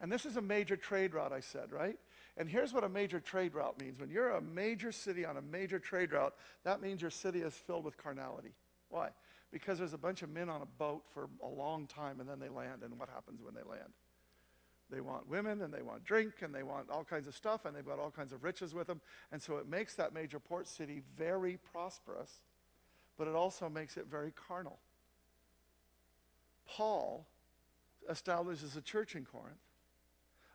And 0.00 0.12
this 0.12 0.26
is 0.26 0.36
a 0.36 0.42
major 0.42 0.76
trade 0.76 1.14
route, 1.14 1.32
I 1.32 1.40
said, 1.40 1.72
right? 1.72 1.98
And 2.36 2.48
here's 2.48 2.74
what 2.74 2.84
a 2.84 2.88
major 2.88 3.18
trade 3.18 3.54
route 3.54 3.80
means. 3.80 3.98
When 3.98 4.10
you're 4.10 4.32
a 4.32 4.42
major 4.42 4.92
city 4.92 5.24
on 5.24 5.38
a 5.38 5.42
major 5.42 5.78
trade 5.78 6.12
route, 6.12 6.34
that 6.64 6.82
means 6.82 7.00
your 7.00 7.10
city 7.10 7.40
is 7.40 7.54
filled 7.54 7.84
with 7.84 7.96
carnality. 7.96 8.52
Why? 8.90 9.08
Because 9.50 9.78
there's 9.78 9.94
a 9.94 9.98
bunch 9.98 10.22
of 10.22 10.28
men 10.28 10.50
on 10.50 10.60
a 10.60 10.66
boat 10.66 11.04
for 11.14 11.28
a 11.42 11.48
long 11.48 11.86
time 11.86 12.20
and 12.20 12.28
then 12.28 12.38
they 12.38 12.50
land. 12.50 12.82
And 12.82 12.98
what 12.98 13.08
happens 13.08 13.40
when 13.42 13.54
they 13.54 13.62
land? 13.62 13.92
They 14.90 15.00
want 15.00 15.28
women 15.28 15.62
and 15.62 15.72
they 15.72 15.82
want 15.82 16.04
drink 16.04 16.42
and 16.42 16.54
they 16.54 16.62
want 16.62 16.90
all 16.90 17.04
kinds 17.04 17.26
of 17.26 17.34
stuff 17.34 17.64
and 17.64 17.74
they've 17.74 17.86
got 17.86 17.98
all 17.98 18.10
kinds 18.10 18.32
of 18.32 18.44
riches 18.44 18.74
with 18.74 18.86
them. 18.86 19.00
And 19.32 19.42
so 19.42 19.56
it 19.56 19.68
makes 19.68 19.94
that 19.94 20.12
major 20.12 20.38
port 20.38 20.68
city 20.68 21.02
very 21.16 21.58
prosperous, 21.72 22.30
but 23.18 23.28
it 23.28 23.34
also 23.34 23.68
makes 23.68 23.96
it 23.96 24.06
very 24.10 24.32
carnal. 24.48 24.78
Paul 26.68 27.26
establishes 28.08 28.76
a 28.76 28.80
church 28.80 29.14
in 29.14 29.24
Corinth, 29.24 29.56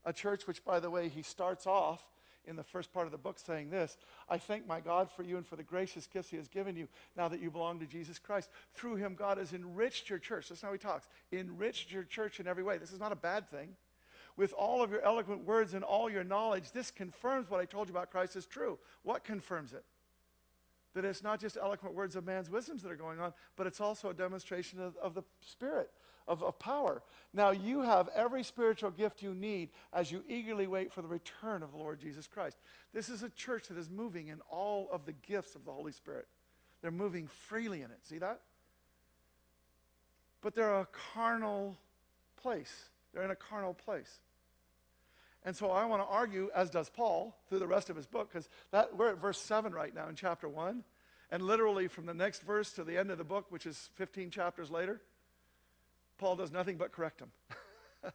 a 0.06 0.14
church 0.14 0.48
which, 0.48 0.64
by 0.64 0.80
the 0.80 0.90
way, 0.90 1.10
he 1.10 1.22
starts 1.22 1.66
off 1.68 2.04
in 2.46 2.56
the 2.56 2.64
first 2.64 2.92
part 2.92 3.06
of 3.06 3.12
the 3.12 3.18
book 3.18 3.38
saying 3.38 3.70
this 3.70 3.98
I 4.28 4.38
thank 4.38 4.68
my 4.68 4.80
God 4.80 5.10
for 5.12 5.24
you 5.24 5.38
and 5.38 5.46
for 5.46 5.56
the 5.56 5.64
gracious 5.64 6.08
gifts 6.08 6.30
he 6.30 6.38
has 6.38 6.48
given 6.48 6.76
you 6.76 6.88
now 7.16 7.28
that 7.28 7.42
you 7.42 7.52
belong 7.52 7.80
to 7.80 7.86
Jesus 7.86 8.20
Christ. 8.20 8.50
Through 8.74 8.96
him, 8.96 9.16
God 9.16 9.38
has 9.38 9.54
enriched 9.54 10.10
your 10.10 10.20
church. 10.20 10.50
That's 10.50 10.62
how 10.62 10.72
he 10.72 10.78
talks. 10.78 11.08
Enriched 11.32 11.92
your 11.92 12.04
church 12.04 12.40
in 12.40 12.48
every 12.48 12.64
way. 12.64 12.78
This 12.78 12.92
is 12.92 13.00
not 13.00 13.12
a 13.12 13.18
bad 13.18 13.50
thing 13.50 13.76
with 14.38 14.54
all 14.54 14.82
of 14.82 14.92
your 14.92 15.02
eloquent 15.02 15.46
words 15.46 15.74
and 15.74 15.84
all 15.84 16.10
your 16.10 16.24
knowledge, 16.24 16.72
this 16.72 16.92
confirms 16.92 17.50
what 17.50 17.60
I 17.60 17.66
told 17.66 17.88
you 17.88 17.94
about 17.94 18.12
Christ 18.12 18.36
is 18.36 18.46
true. 18.46 18.80
What 19.04 19.24
confirms 19.24 19.74
it? 19.74 19.84
That 20.94 21.06
it's 21.06 21.24
not 21.24 21.40
just 21.40 21.58
eloquent 21.58 21.96
words 21.96 22.16
of 22.16 22.26
man's 22.26 22.50
wisdoms 22.50 22.84
that 22.84 22.92
are 22.92 22.98
going 22.98 23.20
on, 23.20 23.34
but 23.56 23.66
it's 23.66 23.80
also 23.80 24.10
a 24.10 24.14
demonstration 24.14 24.82
of, 24.82 24.98
of 24.98 25.14
the 25.14 25.24
Spirit, 25.40 25.90
of, 26.28 26.44
of 26.44 26.60
power. 26.60 27.02
Now, 27.34 27.52
you 27.52 27.82
have 27.82 28.10
every 28.14 28.44
spiritual 28.44 28.92
gift 28.92 29.22
you 29.22 29.34
need 29.34 29.70
as 29.94 30.12
you 30.12 30.24
eagerly 30.28 30.68
wait 30.68 30.92
for 30.92 31.02
the 31.02 31.08
return 31.08 31.64
of 31.64 31.72
the 31.72 31.78
Lord 31.78 32.00
Jesus 32.00 32.28
Christ. 32.28 32.58
This 32.94 33.08
is 33.08 33.24
a 33.24 33.30
church 33.30 33.70
that 33.70 33.78
is 33.78 33.90
moving 33.90 34.28
in 34.28 34.42
all 34.50 34.90
of 34.92 35.06
the 35.06 35.14
gifts 35.14 35.56
of 35.56 35.64
the 35.64 35.72
Holy 35.72 35.94
Spirit. 35.94 36.28
They're 36.82 36.92
moving 36.92 37.28
freely 37.28 37.84
in 37.84 37.92
it. 37.92 38.00
See 38.04 38.18
that? 38.18 38.42
But 40.42 40.56
they're 40.56 40.80
a 40.80 40.88
carnal 41.14 41.78
place. 42.42 42.90
They're 43.14 43.24
in 43.24 43.32
a 43.32 43.36
carnal 43.36 43.74
place. 43.74 44.20
And 45.44 45.56
so 45.56 45.72
I 45.72 45.86
want 45.86 46.02
to 46.04 46.08
argue, 46.08 46.50
as 46.54 46.70
does 46.70 46.90
Paul, 46.90 47.36
through 47.50 47.60
the 47.60 47.68
rest 47.68 47.90
of 47.90 47.96
his 47.96 48.06
book, 48.06 48.32
because 48.32 48.48
we're 48.96 49.10
at 49.10 49.18
verse 49.18 49.40
7 49.40 49.74
right 49.74 49.94
now 49.94 50.08
in 50.08 50.16
chapter 50.16 50.48
1. 50.48 50.84
And 51.32 51.44
literally 51.44 51.88
from 51.88 52.06
the 52.06 52.14
next 52.14 52.44
verse 52.44 52.74
to 52.74 52.84
the 52.84 52.98
end 52.98 53.10
of 53.10 53.18
the 53.18 53.24
book, 53.24 53.46
which 53.50 53.66
is 53.66 53.90
15 53.96 54.30
chapters 54.30 54.70
later, 54.70 55.02
Paul 56.18 56.36
does 56.36 56.52
nothing 56.52 56.78
but 56.78 56.92
correct 56.92 57.20
them. 58.04 58.12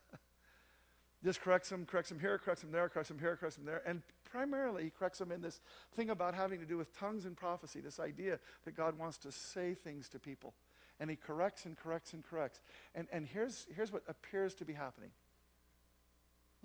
Just 1.24 1.40
corrects 1.40 1.70
them, 1.70 1.86
corrects 1.86 2.10
them 2.10 2.20
here, 2.20 2.38
corrects 2.38 2.62
them 2.62 2.70
there, 2.70 2.88
corrects 2.88 3.08
them 3.08 3.18
here, 3.18 3.36
corrects 3.36 3.56
them 3.56 3.64
there. 3.64 3.82
And 3.86 4.02
primarily, 4.30 4.84
he 4.84 4.90
corrects 4.90 5.18
them 5.18 5.32
in 5.32 5.40
this 5.40 5.60
thing 5.94 6.10
about 6.10 6.34
having 6.34 6.60
to 6.60 6.66
do 6.66 6.76
with 6.76 6.96
tongues 6.98 7.24
and 7.24 7.36
prophecy, 7.36 7.80
this 7.80 7.98
idea 7.98 8.38
that 8.64 8.76
God 8.76 8.96
wants 8.96 9.18
to 9.18 9.32
say 9.32 9.74
things 9.74 10.08
to 10.10 10.20
people 10.20 10.54
and 11.00 11.10
he 11.10 11.16
corrects 11.16 11.66
and 11.66 11.76
corrects 11.76 12.12
and 12.12 12.24
corrects. 12.24 12.60
And, 12.94 13.06
and 13.12 13.26
here's, 13.26 13.66
here's 13.74 13.92
what 13.92 14.02
appears 14.08 14.54
to 14.54 14.64
be 14.64 14.72
happening. 14.72 15.10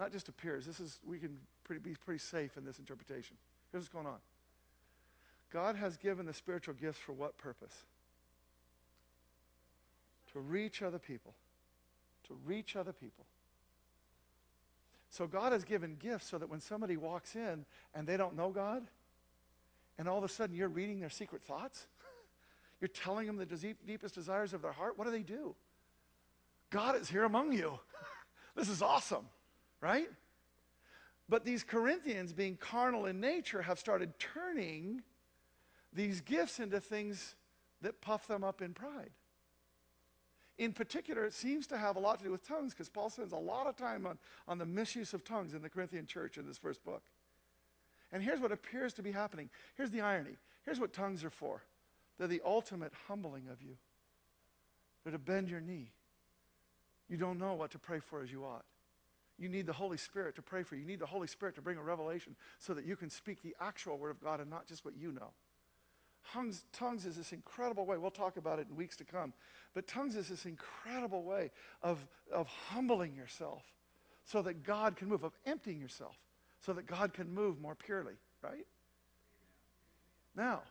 Not 0.01 0.11
just 0.11 0.29
appears, 0.29 0.65
this 0.65 0.79
is, 0.79 0.99
we 1.05 1.19
can 1.19 1.37
pretty, 1.63 1.79
be 1.79 1.93
pretty 2.03 2.17
safe 2.17 2.57
in 2.57 2.65
this 2.65 2.79
interpretation. 2.79 3.37
Here's 3.71 3.83
what's 3.83 3.93
going 3.93 4.07
on 4.07 4.17
God 5.53 5.75
has 5.75 5.95
given 5.95 6.25
the 6.25 6.33
spiritual 6.33 6.73
gifts 6.73 6.97
for 6.97 7.13
what 7.13 7.37
purpose? 7.37 7.85
To 10.33 10.39
reach 10.39 10.81
other 10.81 10.97
people. 10.97 11.35
To 12.29 12.35
reach 12.45 12.75
other 12.75 12.93
people. 12.93 13.25
So 15.11 15.27
God 15.27 15.51
has 15.51 15.63
given 15.63 15.97
gifts 15.99 16.31
so 16.31 16.39
that 16.39 16.49
when 16.49 16.61
somebody 16.61 16.97
walks 16.97 17.35
in 17.35 17.63
and 17.93 18.07
they 18.07 18.17
don't 18.17 18.35
know 18.35 18.49
God, 18.49 18.81
and 19.99 20.09
all 20.09 20.17
of 20.17 20.23
a 20.23 20.29
sudden 20.29 20.55
you're 20.55 20.67
reading 20.67 20.99
their 20.99 21.11
secret 21.11 21.43
thoughts, 21.43 21.85
you're 22.81 22.87
telling 22.87 23.27
them 23.27 23.37
the 23.37 23.45
deep, 23.45 23.77
deepest 23.85 24.15
desires 24.15 24.53
of 24.53 24.63
their 24.63 24.71
heart. 24.71 24.97
What 24.97 25.05
do 25.05 25.11
they 25.11 25.21
do? 25.21 25.53
God 26.71 26.99
is 26.99 27.07
here 27.07 27.25
among 27.25 27.51
you. 27.53 27.77
this 28.55 28.67
is 28.67 28.81
awesome, 28.81 29.27
right? 29.81 30.07
But 31.27 31.45
these 31.45 31.63
Corinthians, 31.63 32.33
being 32.33 32.57
carnal 32.57 33.05
in 33.05 33.19
nature, 33.19 33.61
have 33.61 33.79
started 33.79 34.17
turning 34.19 35.01
these 35.93 36.21
gifts 36.21 36.59
into 36.59 36.79
things 36.79 37.35
that 37.81 38.01
puff 38.01 38.27
them 38.27 38.43
up 38.43 38.61
in 38.61 38.73
pride. 38.73 39.11
In 40.57 40.73
particular, 40.73 41.25
it 41.25 41.33
seems 41.33 41.65
to 41.67 41.77
have 41.77 41.95
a 41.95 41.99
lot 41.99 42.19
to 42.19 42.25
do 42.25 42.31
with 42.31 42.47
tongues 42.47 42.73
because 42.73 42.89
Paul 42.89 43.09
spends 43.09 43.31
a 43.31 43.37
lot 43.37 43.65
of 43.65 43.75
time 43.75 44.05
on, 44.05 44.17
on 44.47 44.57
the 44.57 44.65
misuse 44.65 45.13
of 45.13 45.23
tongues 45.23 45.53
in 45.53 45.61
the 45.61 45.69
Corinthian 45.69 46.05
church 46.05 46.37
in 46.37 46.45
this 46.45 46.57
first 46.57 46.83
book. 46.83 47.01
And 48.11 48.21
here's 48.21 48.39
what 48.39 48.51
appears 48.51 48.93
to 48.93 49.01
be 49.01 49.11
happening. 49.11 49.49
Here's 49.75 49.89
the 49.89 50.01
irony. 50.01 50.37
Here's 50.63 50.79
what 50.79 50.93
tongues 50.93 51.23
are 51.23 51.29
for 51.29 51.63
they're 52.17 52.27
the 52.27 52.41
ultimate 52.45 52.93
humbling 53.07 53.47
of 53.51 53.61
you, 53.61 53.75
they're 55.03 55.13
to 55.13 55.17
bend 55.17 55.49
your 55.49 55.61
knee. 55.61 55.91
You 57.09 57.17
don't 57.17 57.39
know 57.39 57.53
what 57.55 57.71
to 57.71 57.79
pray 57.79 57.99
for 57.99 58.21
as 58.21 58.31
you 58.31 58.43
ought. 58.43 58.63
You 59.41 59.49
need 59.49 59.65
the 59.65 59.73
Holy 59.73 59.97
Spirit 59.97 60.35
to 60.35 60.43
pray 60.43 60.61
for 60.61 60.75
you. 60.75 60.81
You 60.81 60.87
need 60.87 60.99
the 60.99 61.07
Holy 61.07 61.27
Spirit 61.27 61.55
to 61.55 61.61
bring 61.61 61.77
a 61.77 61.83
revelation 61.83 62.35
so 62.59 62.75
that 62.75 62.85
you 62.85 62.95
can 62.95 63.09
speak 63.09 63.41
the 63.41 63.55
actual 63.59 63.97
Word 63.97 64.11
of 64.11 64.23
God 64.23 64.39
and 64.39 64.49
not 64.49 64.67
just 64.67 64.85
what 64.85 64.95
you 64.95 65.11
know. 65.11 65.31
Tongues, 66.31 66.63
tongues 66.71 67.07
is 67.07 67.17
this 67.17 67.33
incredible 67.33 67.87
way. 67.87 67.97
We'll 67.97 68.11
talk 68.11 68.37
about 68.37 68.59
it 68.59 68.67
in 68.69 68.75
weeks 68.75 68.95
to 68.97 69.03
come. 69.03 69.33
But 69.73 69.87
tongues 69.87 70.15
is 70.15 70.29
this 70.29 70.45
incredible 70.45 71.23
way 71.23 71.49
of, 71.81 72.05
of 72.31 72.45
humbling 72.45 73.15
yourself 73.15 73.63
so 74.25 74.43
that 74.43 74.63
God 74.63 74.95
can 74.95 75.09
move, 75.09 75.23
of 75.23 75.33
emptying 75.47 75.79
yourself 75.79 76.15
so 76.63 76.73
that 76.73 76.85
God 76.85 77.11
can 77.11 77.33
move 77.33 77.59
more 77.59 77.73
purely, 77.73 78.13
right? 78.43 78.67
Now, 80.35 80.61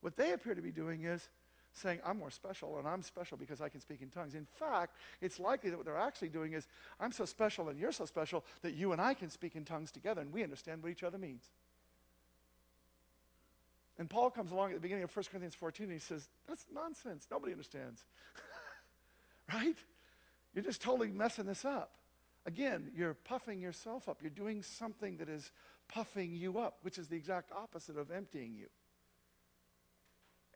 what 0.00 0.16
they 0.16 0.32
appear 0.32 0.54
to 0.54 0.62
be 0.62 0.72
doing 0.72 1.04
is 1.04 1.28
saying, 1.72 2.00
I'm 2.04 2.18
more 2.18 2.30
special 2.30 2.78
and 2.78 2.86
I'm 2.86 3.02
special 3.02 3.36
because 3.36 3.60
I 3.60 3.68
can 3.68 3.80
speak 3.80 4.02
in 4.02 4.08
tongues. 4.08 4.34
In 4.34 4.46
fact, 4.58 4.96
it's 5.20 5.38
likely 5.38 5.70
that 5.70 5.76
what 5.76 5.86
they're 5.86 5.96
actually 5.96 6.28
doing 6.28 6.52
is, 6.52 6.66
I'm 6.98 7.12
so 7.12 7.24
special 7.24 7.68
and 7.68 7.78
you're 7.78 7.92
so 7.92 8.06
special 8.06 8.44
that 8.62 8.74
you 8.74 8.92
and 8.92 9.00
I 9.00 9.14
can 9.14 9.30
speak 9.30 9.56
in 9.56 9.64
tongues 9.64 9.90
together 9.90 10.20
and 10.20 10.32
we 10.32 10.42
understand 10.42 10.82
what 10.82 10.90
each 10.90 11.02
other 11.02 11.18
means. 11.18 11.44
And 13.98 14.08
Paul 14.08 14.30
comes 14.30 14.50
along 14.50 14.70
at 14.70 14.76
the 14.76 14.80
beginning 14.80 15.04
of 15.04 15.14
1 15.14 15.24
Corinthians 15.30 15.54
14 15.54 15.84
and 15.84 15.92
he 15.92 15.98
says, 15.98 16.28
That's 16.48 16.64
nonsense. 16.72 17.26
Nobody 17.30 17.52
understands. 17.52 18.02
right? 19.52 19.76
You're 20.54 20.64
just 20.64 20.80
totally 20.80 21.10
messing 21.10 21.44
this 21.44 21.64
up. 21.64 21.92
Again, 22.46 22.90
you're 22.96 23.14
puffing 23.14 23.60
yourself 23.60 24.08
up. 24.08 24.18
You're 24.22 24.30
doing 24.30 24.62
something 24.62 25.18
that 25.18 25.28
is 25.28 25.52
puffing 25.88 26.34
you 26.34 26.58
up, 26.58 26.78
which 26.82 26.96
is 26.96 27.08
the 27.08 27.16
exact 27.16 27.52
opposite 27.52 27.98
of 27.98 28.10
emptying 28.10 28.54
you. 28.54 28.66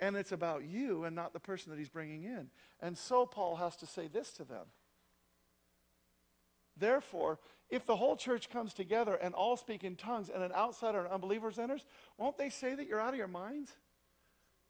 And 0.04 0.16
it's 0.16 0.32
about 0.32 0.64
you 0.64 1.04
and 1.04 1.16
not 1.16 1.32
the 1.32 1.40
person 1.40 1.70
that 1.70 1.78
he's 1.78 1.88
bringing 1.88 2.24
in. 2.24 2.50
And 2.78 2.96
so 2.96 3.24
Paul 3.24 3.56
has 3.56 3.74
to 3.76 3.86
say 3.86 4.06
this 4.06 4.32
to 4.32 4.44
them. 4.44 4.66
Therefore, 6.76 7.38
if 7.70 7.86
the 7.86 7.96
whole 7.96 8.14
church 8.14 8.50
comes 8.50 8.74
together 8.74 9.14
and 9.14 9.32
all 9.32 9.56
speak 9.56 9.82
in 9.82 9.96
tongues 9.96 10.28
and 10.28 10.42
an 10.42 10.52
outsider 10.52 10.98
and 10.98 11.08
unbelievers 11.08 11.58
enters, 11.58 11.86
won't 12.18 12.36
they 12.36 12.50
say 12.50 12.74
that 12.74 12.86
you're 12.86 13.00
out 13.00 13.14
of 13.14 13.18
your 13.18 13.28
minds? 13.28 13.70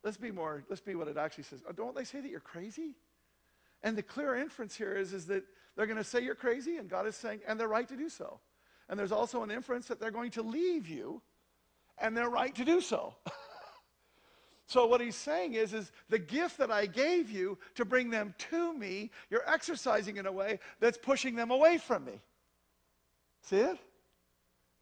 Let's 0.05 0.17
be 0.17 0.31
more, 0.31 0.63
let's 0.69 0.81
be 0.81 0.95
what 0.95 1.09
it 1.09 1.17
actually 1.17 1.45
says. 1.45 1.65
Uh, 1.69 1.73
don't 1.73 1.97
they 1.97 2.05
say 2.05 2.21
that 2.21 2.31
you're 2.31 2.39
crazy? 2.39 2.95
And 3.83 3.99
the 3.99 4.05
clear 4.05 4.37
inference 4.37 4.77
here 4.77 4.95
is, 4.95 5.13
is 5.13 5.27
that 5.27 5.43
they're 5.75 5.87
going 5.87 5.99
to 5.99 6.05
say 6.05 6.23
you're 6.23 6.37
crazy, 6.37 6.77
and 6.77 6.89
God 6.89 7.09
is 7.09 7.17
saying, 7.17 7.41
and 7.49 7.59
they're 7.59 7.67
right 7.67 7.89
to 7.89 7.97
do 7.97 8.09
so. 8.09 8.39
And 8.89 8.97
there's 8.97 9.11
also 9.11 9.43
an 9.43 9.51
inference 9.51 9.89
that 9.89 9.99
they're 9.99 10.13
going 10.13 10.31
to 10.33 10.43
leave 10.43 10.89
you, 10.89 11.23
and 11.99 12.17
they're 12.17 12.31
right 12.31 12.55
to 12.55 12.65
do 12.65 12.81
so. 12.81 13.17
so 14.67 14.87
what 14.87 15.01
he's 15.01 15.17
saying 15.17 15.55
is, 15.55 15.75
is 15.75 15.93
the 16.09 16.19
gift 16.19 16.59
that 16.59 16.71
I 16.71 16.87
gave 16.87 17.31
you 17.31 17.59
to 17.75 17.85
bring 17.85 18.11
them 18.11 18.35
to 18.51 18.73
me, 18.73 19.11
you're 19.31 19.49
exercising 19.49 20.17
in 20.17 20.27
a 20.27 20.33
way 20.33 20.59
that's 20.81 20.97
pushing 20.97 21.37
them 21.37 21.51
away 21.51 21.79
from 21.79 22.05
me. 22.05 22.21
See 23.43 23.59
it? 23.59 23.79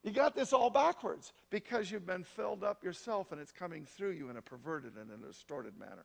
You 0.04 0.12
got 0.12 0.34
this 0.34 0.52
all 0.52 0.70
backwards 0.70 1.32
because 1.50 1.90
you've 1.90 2.06
been 2.06 2.24
filled 2.24 2.64
up 2.64 2.82
yourself 2.82 3.32
and 3.32 3.40
it's 3.40 3.52
coming 3.52 3.84
through 3.84 4.12
you 4.12 4.30
in 4.30 4.36
a 4.36 4.42
perverted 4.42 4.92
and 4.96 5.10
a 5.10 5.26
distorted 5.26 5.78
manner. 5.78 6.04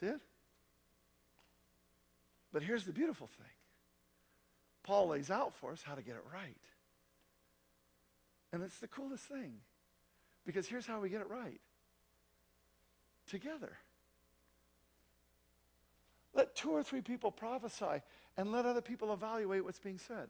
See 0.00 0.06
it? 0.06 0.20
But 2.52 2.62
here's 2.62 2.84
the 2.84 2.92
beautiful 2.92 3.26
thing 3.26 3.46
Paul 4.84 5.08
lays 5.08 5.30
out 5.30 5.54
for 5.54 5.72
us 5.72 5.82
how 5.82 5.94
to 5.94 6.02
get 6.02 6.14
it 6.14 6.24
right. 6.32 6.56
And 8.52 8.62
it's 8.62 8.78
the 8.78 8.88
coolest 8.88 9.24
thing 9.24 9.54
because 10.46 10.66
here's 10.66 10.86
how 10.86 11.00
we 11.00 11.08
get 11.10 11.20
it 11.20 11.28
right 11.28 11.60
together. 13.26 13.76
Let 16.34 16.54
two 16.54 16.70
or 16.70 16.82
three 16.82 17.00
people 17.00 17.30
prophesy 17.30 18.02
and 18.36 18.50
let 18.50 18.66
other 18.66 18.80
people 18.80 19.12
evaluate 19.12 19.64
what's 19.64 19.78
being 19.78 19.98
said. 19.98 20.28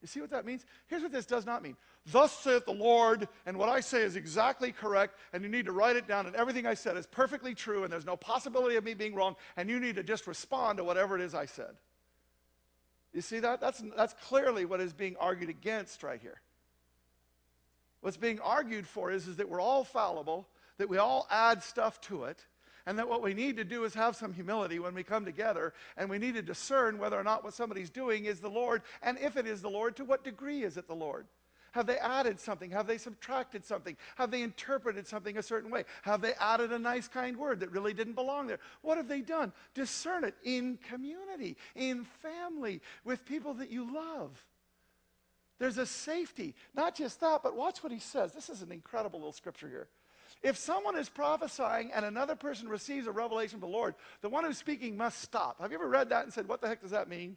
You 0.00 0.06
see 0.06 0.20
what 0.20 0.30
that 0.30 0.46
means? 0.46 0.64
Here's 0.86 1.02
what 1.02 1.10
this 1.10 1.26
does 1.26 1.44
not 1.44 1.62
mean. 1.62 1.76
Thus 2.06 2.32
saith 2.32 2.66
the 2.66 2.72
Lord, 2.72 3.26
and 3.46 3.56
what 3.56 3.68
I 3.68 3.80
say 3.80 4.02
is 4.02 4.14
exactly 4.14 4.70
correct, 4.70 5.18
and 5.32 5.42
you 5.42 5.48
need 5.48 5.66
to 5.66 5.72
write 5.72 5.96
it 5.96 6.06
down, 6.06 6.26
and 6.26 6.36
everything 6.36 6.66
I 6.66 6.74
said 6.74 6.96
is 6.96 7.06
perfectly 7.06 7.54
true, 7.54 7.82
and 7.82 7.92
there's 7.92 8.06
no 8.06 8.16
possibility 8.16 8.76
of 8.76 8.84
me 8.84 8.94
being 8.94 9.14
wrong, 9.14 9.34
and 9.56 9.68
you 9.68 9.80
need 9.80 9.96
to 9.96 10.04
just 10.04 10.26
respond 10.26 10.78
to 10.78 10.84
whatever 10.84 11.16
it 11.16 11.20
is 11.20 11.34
I 11.34 11.46
said. 11.46 11.74
You 13.12 13.22
see 13.22 13.40
that? 13.40 13.60
That's, 13.60 13.82
that's 13.96 14.14
clearly 14.24 14.64
what 14.66 14.80
is 14.80 14.92
being 14.92 15.16
argued 15.18 15.50
against 15.50 16.02
right 16.04 16.20
here. 16.20 16.40
What's 18.00 18.16
being 18.16 18.38
argued 18.38 18.86
for 18.86 19.10
is, 19.10 19.26
is 19.26 19.36
that 19.38 19.48
we're 19.48 19.60
all 19.60 19.82
fallible, 19.82 20.46
that 20.78 20.88
we 20.88 20.98
all 20.98 21.26
add 21.30 21.62
stuff 21.62 22.00
to 22.02 22.24
it, 22.24 22.44
and 22.86 22.98
that 22.98 23.08
what 23.08 23.22
we 23.22 23.34
need 23.34 23.56
to 23.56 23.64
do 23.64 23.84
is 23.84 23.92
have 23.94 24.16
some 24.16 24.32
humility 24.32 24.78
when 24.78 24.94
we 24.94 25.02
come 25.02 25.24
together, 25.24 25.74
and 25.96 26.08
we 26.08 26.18
need 26.18 26.34
to 26.34 26.42
discern 26.42 26.98
whether 26.98 27.18
or 27.18 27.24
not 27.24 27.44
what 27.44 27.54
somebody's 27.54 27.90
doing 27.90 28.24
is 28.24 28.40
the 28.40 28.48
Lord, 28.48 28.82
and 29.02 29.18
if 29.18 29.36
it 29.36 29.46
is 29.46 29.60
the 29.60 29.68
Lord, 29.68 29.96
to 29.96 30.04
what 30.04 30.24
degree 30.24 30.62
is 30.62 30.76
it 30.76 30.88
the 30.88 30.94
Lord? 30.94 31.26
Have 31.72 31.86
they 31.86 31.98
added 31.98 32.40
something? 32.40 32.70
Have 32.70 32.86
they 32.86 32.96
subtracted 32.96 33.64
something? 33.64 33.96
Have 34.16 34.30
they 34.30 34.42
interpreted 34.42 35.06
something 35.06 35.36
a 35.36 35.42
certain 35.42 35.70
way? 35.70 35.84
Have 36.02 36.22
they 36.22 36.32
added 36.40 36.72
a 36.72 36.78
nice, 36.78 37.08
kind 37.08 37.36
word 37.36 37.60
that 37.60 37.70
really 37.70 37.92
didn't 37.92 38.14
belong 38.14 38.46
there? 38.46 38.58
What 38.80 38.96
have 38.96 39.06
they 39.06 39.20
done? 39.20 39.52
Discern 39.74 40.24
it 40.24 40.34
in 40.42 40.78
community, 40.88 41.56
in 41.76 42.06
family, 42.22 42.80
with 43.04 43.24
people 43.26 43.54
that 43.54 43.70
you 43.70 43.94
love. 43.94 44.30
There's 45.58 45.78
a 45.78 45.86
safety. 45.86 46.54
Not 46.74 46.94
just 46.94 47.20
that, 47.20 47.42
but 47.42 47.54
watch 47.54 47.82
what 47.82 47.92
he 47.92 47.98
says. 47.98 48.32
This 48.32 48.48
is 48.48 48.62
an 48.62 48.72
incredible 48.72 49.18
little 49.18 49.32
scripture 49.32 49.68
here. 49.68 49.88
If 50.42 50.56
someone 50.56 50.96
is 50.96 51.08
prophesying 51.08 51.90
and 51.92 52.04
another 52.04 52.36
person 52.36 52.68
receives 52.68 53.06
a 53.06 53.12
revelation 53.12 53.58
from 53.58 53.70
the 53.70 53.76
Lord, 53.76 53.94
the 54.20 54.28
one 54.28 54.44
who's 54.44 54.58
speaking 54.58 54.96
must 54.96 55.20
stop. 55.20 55.60
Have 55.60 55.72
you 55.72 55.78
ever 55.78 55.88
read 55.88 56.10
that 56.10 56.24
and 56.24 56.32
said, 56.32 56.48
What 56.48 56.60
the 56.60 56.68
heck 56.68 56.80
does 56.80 56.92
that 56.92 57.08
mean? 57.08 57.36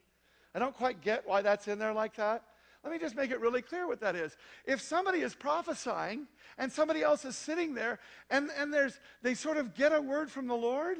I 0.53 0.59
don't 0.59 0.75
quite 0.75 1.01
get 1.01 1.27
why 1.27 1.41
that's 1.41 1.67
in 1.67 1.79
there 1.79 1.93
like 1.93 2.15
that. 2.15 2.43
Let 2.83 2.91
me 2.91 2.99
just 2.99 3.15
make 3.15 3.31
it 3.31 3.39
really 3.39 3.61
clear 3.61 3.87
what 3.87 4.01
that 4.01 4.15
is. 4.15 4.35
If 4.65 4.81
somebody 4.81 5.19
is 5.19 5.35
prophesying 5.35 6.27
and 6.57 6.71
somebody 6.71 7.03
else 7.03 7.25
is 7.25 7.35
sitting 7.35 7.75
there 7.75 7.99
and, 8.29 8.49
and 8.57 8.73
there's, 8.73 8.99
they 9.21 9.35
sort 9.35 9.57
of 9.57 9.75
get 9.75 9.93
a 9.93 10.01
word 10.01 10.31
from 10.31 10.47
the 10.47 10.55
Lord, 10.55 10.97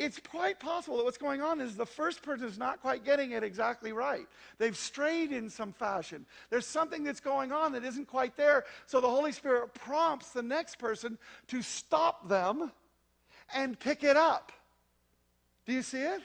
it's 0.00 0.18
quite 0.18 0.58
possible 0.58 0.96
that 0.96 1.04
what's 1.04 1.18
going 1.18 1.42
on 1.42 1.60
is 1.60 1.76
the 1.76 1.84
first 1.84 2.22
person 2.22 2.48
is 2.48 2.56
not 2.56 2.80
quite 2.80 3.04
getting 3.04 3.32
it 3.32 3.44
exactly 3.44 3.92
right. 3.92 4.26
They've 4.56 4.76
strayed 4.76 5.30
in 5.30 5.50
some 5.50 5.74
fashion. 5.74 6.24
There's 6.48 6.66
something 6.66 7.04
that's 7.04 7.20
going 7.20 7.52
on 7.52 7.72
that 7.72 7.84
isn't 7.84 8.08
quite 8.08 8.34
there. 8.34 8.64
So 8.86 9.02
the 9.02 9.10
Holy 9.10 9.30
Spirit 9.30 9.74
prompts 9.74 10.30
the 10.30 10.42
next 10.42 10.78
person 10.78 11.18
to 11.48 11.60
stop 11.60 12.30
them 12.30 12.72
and 13.54 13.78
pick 13.78 14.02
it 14.02 14.16
up. 14.16 14.52
Do 15.66 15.74
you 15.74 15.82
see 15.82 16.00
it? 16.00 16.22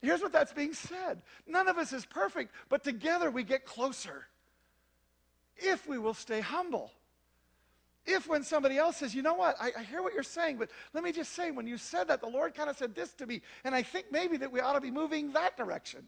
Here's 0.00 0.20
what 0.20 0.32
that's 0.32 0.52
being 0.52 0.72
said 0.72 1.20
None 1.48 1.66
of 1.66 1.78
us 1.78 1.92
is 1.92 2.06
perfect, 2.06 2.52
but 2.68 2.84
together 2.84 3.28
we 3.28 3.42
get 3.42 3.66
closer 3.66 4.26
if 5.56 5.88
we 5.88 5.98
will 5.98 6.14
stay 6.14 6.40
humble. 6.40 6.92
If 8.06 8.28
when 8.28 8.42
somebody 8.42 8.76
else 8.76 8.98
says, 8.98 9.14
you 9.14 9.22
know 9.22 9.34
what, 9.34 9.56
I, 9.60 9.72
I, 9.78 9.82
hear 9.82 10.02
what 10.02 10.12
you're 10.12 10.22
saying, 10.22 10.58
but 10.58 10.70
let 10.92 11.02
me 11.02 11.10
just 11.10 11.32
say, 11.32 11.50
when 11.50 11.66
you 11.66 11.78
said 11.78 12.08
that, 12.08 12.20
the 12.20 12.28
Lord 12.28 12.54
kind 12.54 12.68
of 12.68 12.76
said 12.76 12.94
this 12.94 13.14
to 13.14 13.26
me, 13.26 13.40
and 13.64 13.74
I 13.74 13.82
think 13.82 14.06
maybe 14.10 14.36
that 14.38 14.52
we 14.52 14.60
ought 14.60 14.74
to 14.74 14.80
be 14.80 14.90
moving 14.90 15.32
that 15.32 15.56
direction. 15.56 16.06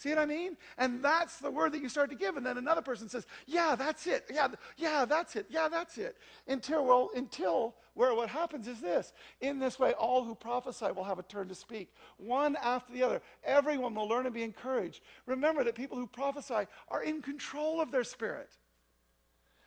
See 0.00 0.08
what 0.08 0.18
I 0.18 0.24
mean? 0.24 0.56
And 0.78 1.04
that's 1.04 1.40
the 1.40 1.50
word 1.50 1.72
that 1.72 1.82
you 1.82 1.90
start 1.90 2.08
to 2.08 2.16
give. 2.16 2.38
And 2.38 2.46
then 2.46 2.56
another 2.56 2.80
person 2.80 3.06
says, 3.10 3.26
Yeah, 3.46 3.74
that's 3.76 4.06
it. 4.06 4.24
Yeah, 4.32 4.48
yeah, 4.78 5.04
that's 5.04 5.36
it. 5.36 5.44
Yeah, 5.50 5.68
that's 5.68 5.98
it. 5.98 6.16
Until, 6.48 6.86
well, 6.86 7.10
until 7.14 7.74
where 7.92 8.14
what 8.14 8.30
happens 8.30 8.66
is 8.66 8.80
this. 8.80 9.12
In 9.42 9.58
this 9.58 9.78
way, 9.78 9.92
all 9.92 10.24
who 10.24 10.34
prophesy 10.34 10.86
will 10.86 11.04
have 11.04 11.18
a 11.18 11.22
turn 11.24 11.48
to 11.48 11.54
speak, 11.54 11.92
one 12.16 12.56
after 12.62 12.94
the 12.94 13.02
other. 13.02 13.20
Everyone 13.44 13.94
will 13.94 14.08
learn 14.08 14.24
and 14.24 14.34
be 14.34 14.42
encouraged. 14.42 15.02
Remember 15.26 15.64
that 15.64 15.74
people 15.74 15.98
who 15.98 16.06
prophesy 16.06 16.66
are 16.88 17.02
in 17.02 17.20
control 17.20 17.78
of 17.78 17.90
their 17.90 18.04
spirit 18.04 18.48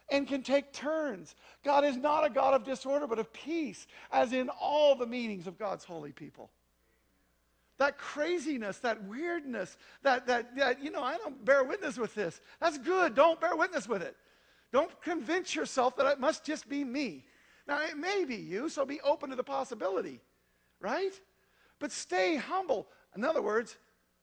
and 0.09 0.27
can 0.27 0.43
take 0.43 0.73
turns. 0.73 1.35
God 1.63 1.85
is 1.85 1.97
not 1.97 2.25
a 2.25 2.29
God 2.29 2.53
of 2.53 2.63
disorder, 2.63 3.07
but 3.07 3.19
of 3.19 3.31
peace, 3.33 3.87
as 4.11 4.33
in 4.33 4.49
all 4.49 4.95
the 4.95 5.07
meetings 5.07 5.47
of 5.47 5.57
God's 5.57 5.85
holy 5.85 6.11
people 6.11 6.49
that 7.83 7.97
craziness, 7.97 8.77
that 8.79 9.03
weirdness, 9.03 9.77
that, 10.03 10.27
that, 10.27 10.55
that, 10.55 10.83
you 10.83 10.91
know, 10.91 11.03
I 11.03 11.17
don't 11.17 11.43
bear 11.43 11.63
witness 11.63 11.97
with 11.97 12.13
this. 12.15 12.39
That's 12.61 12.77
good. 12.77 13.15
Don't 13.15 13.41
bear 13.41 13.55
witness 13.55 13.87
with 13.87 14.01
it. 14.01 14.15
Don't 14.71 15.01
convince 15.01 15.53
yourself 15.53 15.95
that 15.97 16.07
it 16.07 16.19
must 16.19 16.45
just 16.45 16.69
be 16.69 16.83
me. 16.83 17.25
Now, 17.67 17.81
it 17.81 17.97
may 17.97 18.25
be 18.25 18.35
you, 18.35 18.69
so 18.69 18.85
be 18.85 19.01
open 19.01 19.29
to 19.29 19.35
the 19.35 19.43
possibility, 19.43 20.19
right? 20.79 21.11
But 21.79 21.91
stay 21.91 22.35
humble. 22.35 22.87
In 23.15 23.23
other 23.23 23.41
words, 23.41 23.77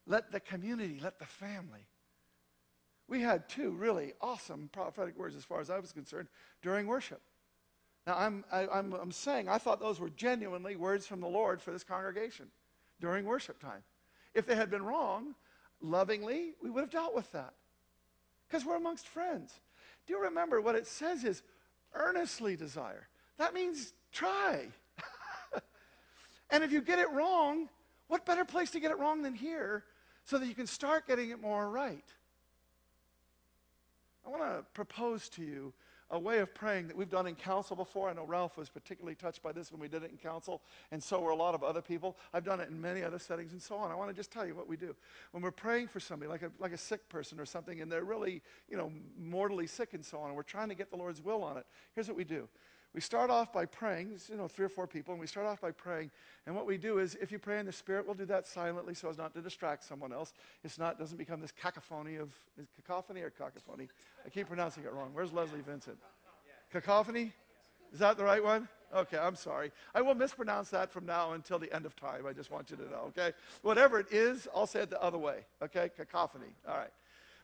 let 0.07 0.33
the 0.33 0.41
community, 0.41 0.99
let 1.03 1.19
the 1.19 1.27
family, 1.27 1.87
We 3.11 3.21
had 3.21 3.49
two 3.49 3.73
really 3.73 4.13
awesome 4.21 4.71
prophetic 4.73 5.19
words, 5.19 5.35
as 5.35 5.45
far 5.45 5.61
as 5.61 5.69
I 5.69 5.81
was 5.81 5.91
concerned, 5.91 6.29
during 6.63 6.87
worship. 6.87 7.21
Now, 8.07 8.17
I'm, 8.17 8.45
I, 8.53 8.63
am 8.63 8.69
i 8.73 8.79
am 8.79 8.95
i 8.95 9.03
am 9.03 9.13
saying 9.13 9.49
I 9.49 9.59
thought 9.59 9.81
those 9.81 9.99
were 9.99 10.11
genuinely 10.11 10.77
words 10.77 11.09
from 11.09 11.21
the 11.21 11.27
Lord 11.27 11.61
for 11.61 11.73
this 11.73 11.83
congregation 11.83 12.47
during 13.01 13.27
worship 13.27 13.61
time. 13.61 13.83
If 14.33 14.47
they 14.47 14.55
had 14.55 14.71
been 14.71 14.85
wrong, 14.85 15.35
lovingly, 15.83 16.55
we 16.63 16.71
would 16.71 16.83
have 16.83 16.91
dealt 16.91 17.13
with 17.13 17.31
that 17.33 17.53
because 18.49 18.65
we're 18.65 18.77
amongst 18.77 19.09
friends. 19.09 19.53
Do 20.07 20.13
you 20.13 20.23
remember 20.23 20.61
what 20.61 20.77
it 20.77 20.87
says 20.87 21.25
is 21.25 21.43
earnestly 21.95 22.55
desire? 22.55 23.09
That 23.39 23.55
means 23.55 23.93
try. 24.13 24.69
and 26.51 26.63
if 26.63 26.71
you 26.71 26.81
get 26.81 27.01
it 27.01 27.11
wrong, 27.11 27.69
what 28.07 28.25
better 28.25 28.45
place 28.45 28.71
to 28.71 28.81
get 28.81 28.93
it 28.93 29.01
wrong 29.01 29.23
than 29.23 29.35
here 29.35 29.83
so 30.25 30.39
that 30.39 30.47
you 30.47 30.55
can 30.55 30.69
start 30.69 31.09
getting 31.09 31.31
it 31.31 31.41
more 31.41 31.69
right? 31.69 32.05
I 34.27 34.29
want 34.29 34.43
to 34.43 34.65
propose 34.75 35.29
to 35.31 35.43
you 35.43 35.73
a 36.11 36.19
way 36.19 36.39
of 36.39 36.53
praying 36.53 36.89
that 36.89 36.97
we've 36.97 37.09
done 37.09 37.27
in 37.27 37.37
council 37.37 37.77
before. 37.77 38.11
I 38.11 38.13
know 38.13 38.25
Ralph 38.25 38.57
was 38.57 38.69
particularly 38.69 39.15
touched 39.15 39.43
by 39.43 39.53
this 39.53 39.71
when 39.71 39.81
we 39.81 39.87
did 39.87 40.03
it 40.03 40.11
in 40.11 40.17
council, 40.17 40.61
and 40.91 41.03
so 41.03 41.21
were 41.21 41.31
a 41.31 41.37
lot 41.37 41.55
of 41.55 41.63
other 41.63 41.81
people. 41.81 42.17
I've 42.35 42.45
done 42.45 42.59
it 42.59 42.69
in 42.69 42.81
many 42.81 43.03
other 43.05 43.19
settings 43.19 43.53
and 43.53 43.63
so 43.63 43.77
on. 43.77 43.93
I 43.93 43.95
want 43.95 44.11
to 44.11 44.17
just 44.17 44.33
tell 44.33 44.45
you 44.45 44.55
what 44.55 44.69
we 44.69 44.77
do. 44.77 44.95
When 45.31 45.43
we're 45.43 45.53
praying 45.53 45.89
for 45.89 46.01
somebody, 46.01 46.29
like 46.29 46.43
a, 46.43 46.51
like 46.59 46.73
a 46.73 46.79
sick 46.79 47.09
person 47.09 47.39
or 47.39 47.47
something, 47.47 47.81
and 47.81 47.91
they're 47.91 48.05
really, 48.05 48.43
you 48.69 48.77
know, 48.77 48.91
mortally 49.19 49.69
sick 49.69 49.95
and 49.95 50.05
so 50.05 50.19
on, 50.19 50.29
and 50.29 50.37
we're 50.37 50.43
trying 50.43 50.69
to 50.69 50.75
get 50.75 50.91
the 50.91 50.97
Lord's 50.97 51.23
will 51.23 51.45
on 51.45 51.57
it, 51.57 51.67
here's 51.95 52.09
what 52.09 52.17
we 52.17 52.25
do. 52.25 52.49
We 52.93 53.01
start 53.01 53.31
off 53.31 53.53
by 53.53 53.67
praying, 53.67 54.19
you 54.29 54.37
know, 54.37 54.49
three 54.49 54.67
or 54.67 54.69
four 54.69 54.87
people, 54.87 55.15
and 55.15 55.21
we 55.21 55.27
start 55.29 55.47
off 55.47 55.61
by 55.61 55.71
praying. 55.71 56.11
And 56.47 56.57
what 56.57 56.67
we 56.67 56.77
do 56.77 56.99
is, 56.99 57.17
if 57.21 57.31
you 57.31 57.39
pray 57.39 57.61
in 57.61 57.67
the 57.67 57.73
Spirit, 57.73 58.05
we'll 58.05 58.17
do 58.17 58.27
that 58.27 58.49
silently 58.49 58.95
so 58.95 59.09
as 59.09 59.17
not 59.17 59.33
to 59.35 59.41
distract 59.41 59.85
someone 59.85 60.13
else. 60.13 60.33
It's 60.65 60.77
not, 60.77 60.99
doesn't 60.99 61.17
become 61.17 61.41
this 61.41 61.53
cacophony 61.53 62.17
of, 62.17 62.31
cacophony 62.75 63.21
or 63.21 63.31
cacophony? 63.31 63.89
I 64.27 64.31
keep 64.31 64.49
pronouncing 64.49 64.83
it 64.83 64.93
wrong. 64.93 65.11
Where's 65.13 65.33
Leslie 65.33 65.61
Vincent? 65.61 65.99
Cacophony? 66.73 67.33
Is 67.93 68.01
that 68.01 68.17
the 68.17 68.25
right 68.25 68.43
one? 68.43 68.69
Okay, 68.95 69.19
I'm 69.19 69.37
sorry. 69.37 69.71
I 69.95 70.01
will 70.01 70.17
mispronounce 70.17 70.69
that 70.71 70.91
from 70.91 71.07
now 71.07 71.35
until 71.35 71.61
the 71.61 71.73
end 71.73 71.87
of 71.87 71.95
time. 71.95 72.27
I 72.27 72.33
just 72.33 72.51
want 72.51 72.71
you 72.71 72.77
to 72.77 72.91
know, 72.91 73.05
okay? 73.09 73.33
Whatever 73.63 74.01
it 74.01 74.07
is, 74.11 74.49
I'll 74.55 74.67
say 74.67 74.81
it 74.81 74.91
the 74.91 75.01
other 75.01 75.19
way, 75.19 75.45
okay? 75.63 75.91
Cacophony. 75.97 76.55
All 76.69 76.77
right. 76.77 76.91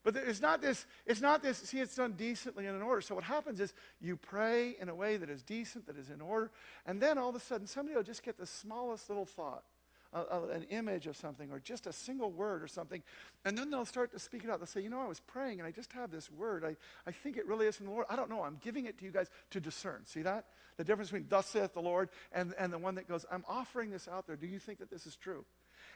But 0.06 0.14
it's 0.14 0.40
not 0.40 0.62
this, 0.62 0.86
it's 1.04 1.20
not 1.20 1.42
this, 1.42 1.58
see, 1.58 1.80
it's 1.80 1.96
done 1.96 2.12
decently 2.12 2.66
and 2.66 2.76
in 2.76 2.82
order. 2.82 3.00
So 3.00 3.16
what 3.16 3.24
happens 3.24 3.58
is 3.60 3.74
you 4.00 4.16
pray 4.16 4.76
in 4.80 4.88
a 4.88 4.94
way 4.94 5.16
that 5.16 5.28
is 5.28 5.42
decent, 5.42 5.88
that 5.88 5.98
is 5.98 6.10
in 6.10 6.20
order, 6.20 6.52
and 6.86 7.00
then 7.00 7.18
all 7.18 7.30
of 7.30 7.34
a 7.34 7.40
sudden 7.40 7.66
somebody 7.66 7.96
will 7.96 8.04
just 8.04 8.22
get 8.22 8.38
the 8.38 8.46
smallest 8.46 9.08
little 9.08 9.24
thought 9.24 9.64
uh, 10.12 10.42
an 10.52 10.62
image 10.70 11.08
of 11.08 11.16
something 11.16 11.50
or 11.50 11.58
just 11.58 11.88
a 11.88 11.92
single 11.92 12.30
word 12.30 12.62
or 12.62 12.68
something. 12.68 13.02
And 13.44 13.58
then 13.58 13.68
they'll 13.68 13.84
start 13.84 14.12
to 14.12 14.20
speak 14.20 14.44
it 14.44 14.50
out. 14.50 14.60
They'll 14.60 14.68
say, 14.68 14.80
You 14.80 14.90
know, 14.90 15.00
I 15.00 15.08
was 15.08 15.18
praying 15.18 15.58
and 15.58 15.66
I 15.66 15.72
just 15.72 15.92
have 15.94 16.12
this 16.12 16.30
word. 16.30 16.64
I, 16.64 16.76
I 17.04 17.10
think 17.10 17.36
it 17.36 17.44
really 17.44 17.66
is 17.66 17.74
from 17.74 17.86
the 17.86 17.92
Lord. 17.92 18.06
I 18.08 18.14
don't 18.14 18.30
know. 18.30 18.44
I'm 18.44 18.58
giving 18.62 18.86
it 18.86 18.98
to 18.98 19.04
you 19.04 19.10
guys 19.10 19.28
to 19.50 19.60
discern. 19.60 20.02
See 20.04 20.22
that? 20.22 20.44
The 20.76 20.84
difference 20.84 21.10
between 21.10 21.26
thus 21.28 21.46
saith 21.46 21.74
the 21.74 21.82
Lord 21.82 22.10
and, 22.30 22.54
and 22.58 22.72
the 22.72 22.78
one 22.78 22.94
that 22.94 23.08
goes, 23.08 23.26
I'm 23.28 23.44
offering 23.48 23.90
this 23.90 24.06
out 24.06 24.28
there. 24.28 24.36
Do 24.36 24.46
you 24.46 24.60
think 24.60 24.78
that 24.78 24.88
this 24.88 25.04
is 25.04 25.16
true? 25.16 25.44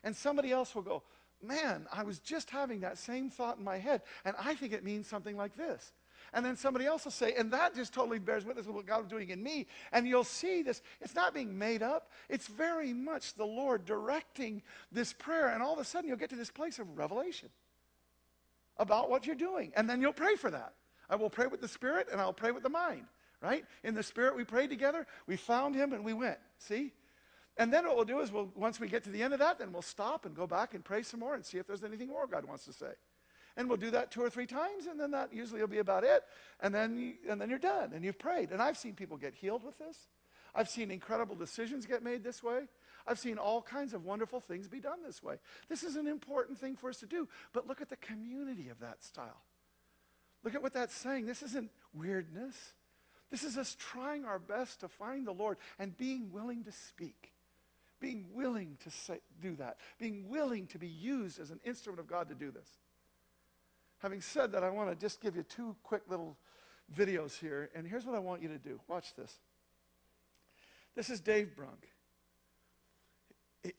And 0.02 0.16
somebody 0.16 0.50
else 0.50 0.74
will 0.74 0.82
go, 0.82 1.02
Man, 1.42 1.86
I 1.92 2.02
was 2.02 2.18
just 2.18 2.50
having 2.50 2.80
that 2.80 2.98
same 2.98 3.30
thought 3.30 3.58
in 3.58 3.64
my 3.64 3.78
head, 3.78 4.02
and 4.24 4.36
I 4.38 4.54
think 4.54 4.72
it 4.72 4.84
means 4.84 5.06
something 5.06 5.36
like 5.36 5.56
this. 5.56 5.92
And 6.32 6.44
then 6.44 6.56
somebody 6.56 6.86
else 6.86 7.04
will 7.04 7.12
say, 7.12 7.34
and 7.36 7.50
that 7.52 7.74
just 7.74 7.92
totally 7.92 8.18
bears 8.18 8.44
witness 8.44 8.66
to 8.66 8.72
what 8.72 8.86
God 8.86 9.02
is 9.02 9.08
doing 9.08 9.30
in 9.30 9.42
me. 9.42 9.66
And 9.92 10.06
you'll 10.06 10.22
see 10.22 10.62
this. 10.62 10.82
It's 11.00 11.14
not 11.14 11.34
being 11.34 11.58
made 11.58 11.82
up, 11.82 12.10
it's 12.28 12.46
very 12.46 12.92
much 12.92 13.34
the 13.34 13.44
Lord 13.44 13.84
directing 13.84 14.62
this 14.92 15.12
prayer. 15.12 15.48
And 15.48 15.62
all 15.62 15.72
of 15.72 15.80
a 15.80 15.84
sudden, 15.84 16.08
you'll 16.08 16.18
get 16.18 16.30
to 16.30 16.36
this 16.36 16.50
place 16.50 16.78
of 16.78 16.96
revelation 16.96 17.48
about 18.76 19.10
what 19.10 19.26
you're 19.26 19.36
doing. 19.36 19.72
And 19.76 19.88
then 19.88 20.00
you'll 20.00 20.12
pray 20.12 20.36
for 20.36 20.50
that. 20.50 20.74
I 21.08 21.16
will 21.16 21.30
pray 21.30 21.48
with 21.48 21.60
the 21.60 21.68
Spirit 21.68 22.08
and 22.12 22.20
I'll 22.20 22.32
pray 22.32 22.52
with 22.52 22.62
the 22.62 22.70
mind, 22.70 23.06
right? 23.42 23.64
In 23.82 23.94
the 23.94 24.02
Spirit, 24.02 24.36
we 24.36 24.44
prayed 24.44 24.70
together, 24.70 25.06
we 25.26 25.36
found 25.36 25.74
Him, 25.74 25.92
and 25.92 26.04
we 26.04 26.12
went. 26.12 26.38
See? 26.58 26.92
And 27.56 27.72
then 27.72 27.86
what 27.86 27.96
we'll 27.96 28.04
do 28.04 28.20
is, 28.20 28.32
we'll, 28.32 28.50
once 28.54 28.80
we 28.80 28.88
get 28.88 29.04
to 29.04 29.10
the 29.10 29.22
end 29.22 29.32
of 29.32 29.40
that, 29.40 29.58
then 29.58 29.72
we'll 29.72 29.82
stop 29.82 30.24
and 30.24 30.34
go 30.34 30.46
back 30.46 30.74
and 30.74 30.84
pray 30.84 31.02
some 31.02 31.20
more 31.20 31.34
and 31.34 31.44
see 31.44 31.58
if 31.58 31.66
there's 31.66 31.84
anything 31.84 32.08
more 32.08 32.26
God 32.26 32.46
wants 32.46 32.64
to 32.64 32.72
say. 32.72 32.92
And 33.56 33.68
we'll 33.68 33.76
do 33.76 33.90
that 33.90 34.10
two 34.10 34.22
or 34.22 34.30
three 34.30 34.46
times, 34.46 34.86
and 34.86 34.98
then 34.98 35.10
that 35.10 35.34
usually 35.34 35.60
will 35.60 35.68
be 35.68 35.78
about 35.78 36.04
it. 36.04 36.22
And 36.60 36.74
then, 36.74 36.96
you, 36.96 37.14
and 37.28 37.40
then 37.40 37.50
you're 37.50 37.58
done, 37.58 37.92
and 37.92 38.04
you've 38.04 38.18
prayed. 38.18 38.50
And 38.50 38.62
I've 38.62 38.78
seen 38.78 38.94
people 38.94 39.16
get 39.16 39.34
healed 39.34 39.64
with 39.64 39.76
this. 39.78 39.98
I've 40.54 40.68
seen 40.68 40.90
incredible 40.90 41.36
decisions 41.36 41.86
get 41.86 42.02
made 42.02 42.24
this 42.24 42.42
way. 42.42 42.62
I've 43.06 43.18
seen 43.18 43.38
all 43.38 43.62
kinds 43.62 43.94
of 43.94 44.04
wonderful 44.04 44.40
things 44.40 44.68
be 44.68 44.80
done 44.80 44.98
this 45.04 45.22
way. 45.22 45.36
This 45.68 45.82
is 45.82 45.96
an 45.96 46.06
important 46.06 46.58
thing 46.58 46.76
for 46.76 46.88
us 46.88 46.98
to 46.98 47.06
do. 47.06 47.28
But 47.52 47.66
look 47.66 47.80
at 47.80 47.88
the 47.88 47.96
community 47.96 48.68
of 48.68 48.78
that 48.80 49.02
style. 49.02 49.42
Look 50.42 50.54
at 50.54 50.62
what 50.62 50.72
that's 50.72 50.94
saying. 50.94 51.26
This 51.26 51.42
isn't 51.42 51.70
weirdness. 51.92 52.56
This 53.30 53.44
is 53.44 53.56
us 53.56 53.76
trying 53.78 54.24
our 54.24 54.38
best 54.38 54.80
to 54.80 54.88
find 54.88 55.26
the 55.26 55.32
Lord 55.32 55.58
and 55.78 55.96
being 55.96 56.32
willing 56.32 56.64
to 56.64 56.72
speak, 56.72 57.32
being 58.00 58.26
willing 58.32 58.76
to 58.84 58.90
say, 58.90 59.20
do 59.40 59.54
that, 59.56 59.76
being 59.98 60.28
willing 60.28 60.66
to 60.68 60.78
be 60.78 60.88
used 60.88 61.38
as 61.38 61.50
an 61.50 61.60
instrument 61.64 62.00
of 62.00 62.06
God 62.06 62.28
to 62.28 62.34
do 62.34 62.50
this. 62.50 62.68
Having 63.98 64.22
said 64.22 64.52
that, 64.52 64.64
I 64.64 64.70
want 64.70 64.90
to 64.90 64.96
just 64.96 65.20
give 65.20 65.36
you 65.36 65.42
two 65.42 65.76
quick 65.82 66.02
little 66.08 66.36
videos 66.96 67.38
here. 67.38 67.70
And 67.74 67.86
here's 67.86 68.06
what 68.06 68.14
I 68.14 68.18
want 68.18 68.42
you 68.42 68.48
to 68.48 68.58
do 68.58 68.80
watch 68.88 69.14
this. 69.14 69.38
This 70.96 71.10
is 71.10 71.20
Dave 71.20 71.54
Brunk. 71.54 71.88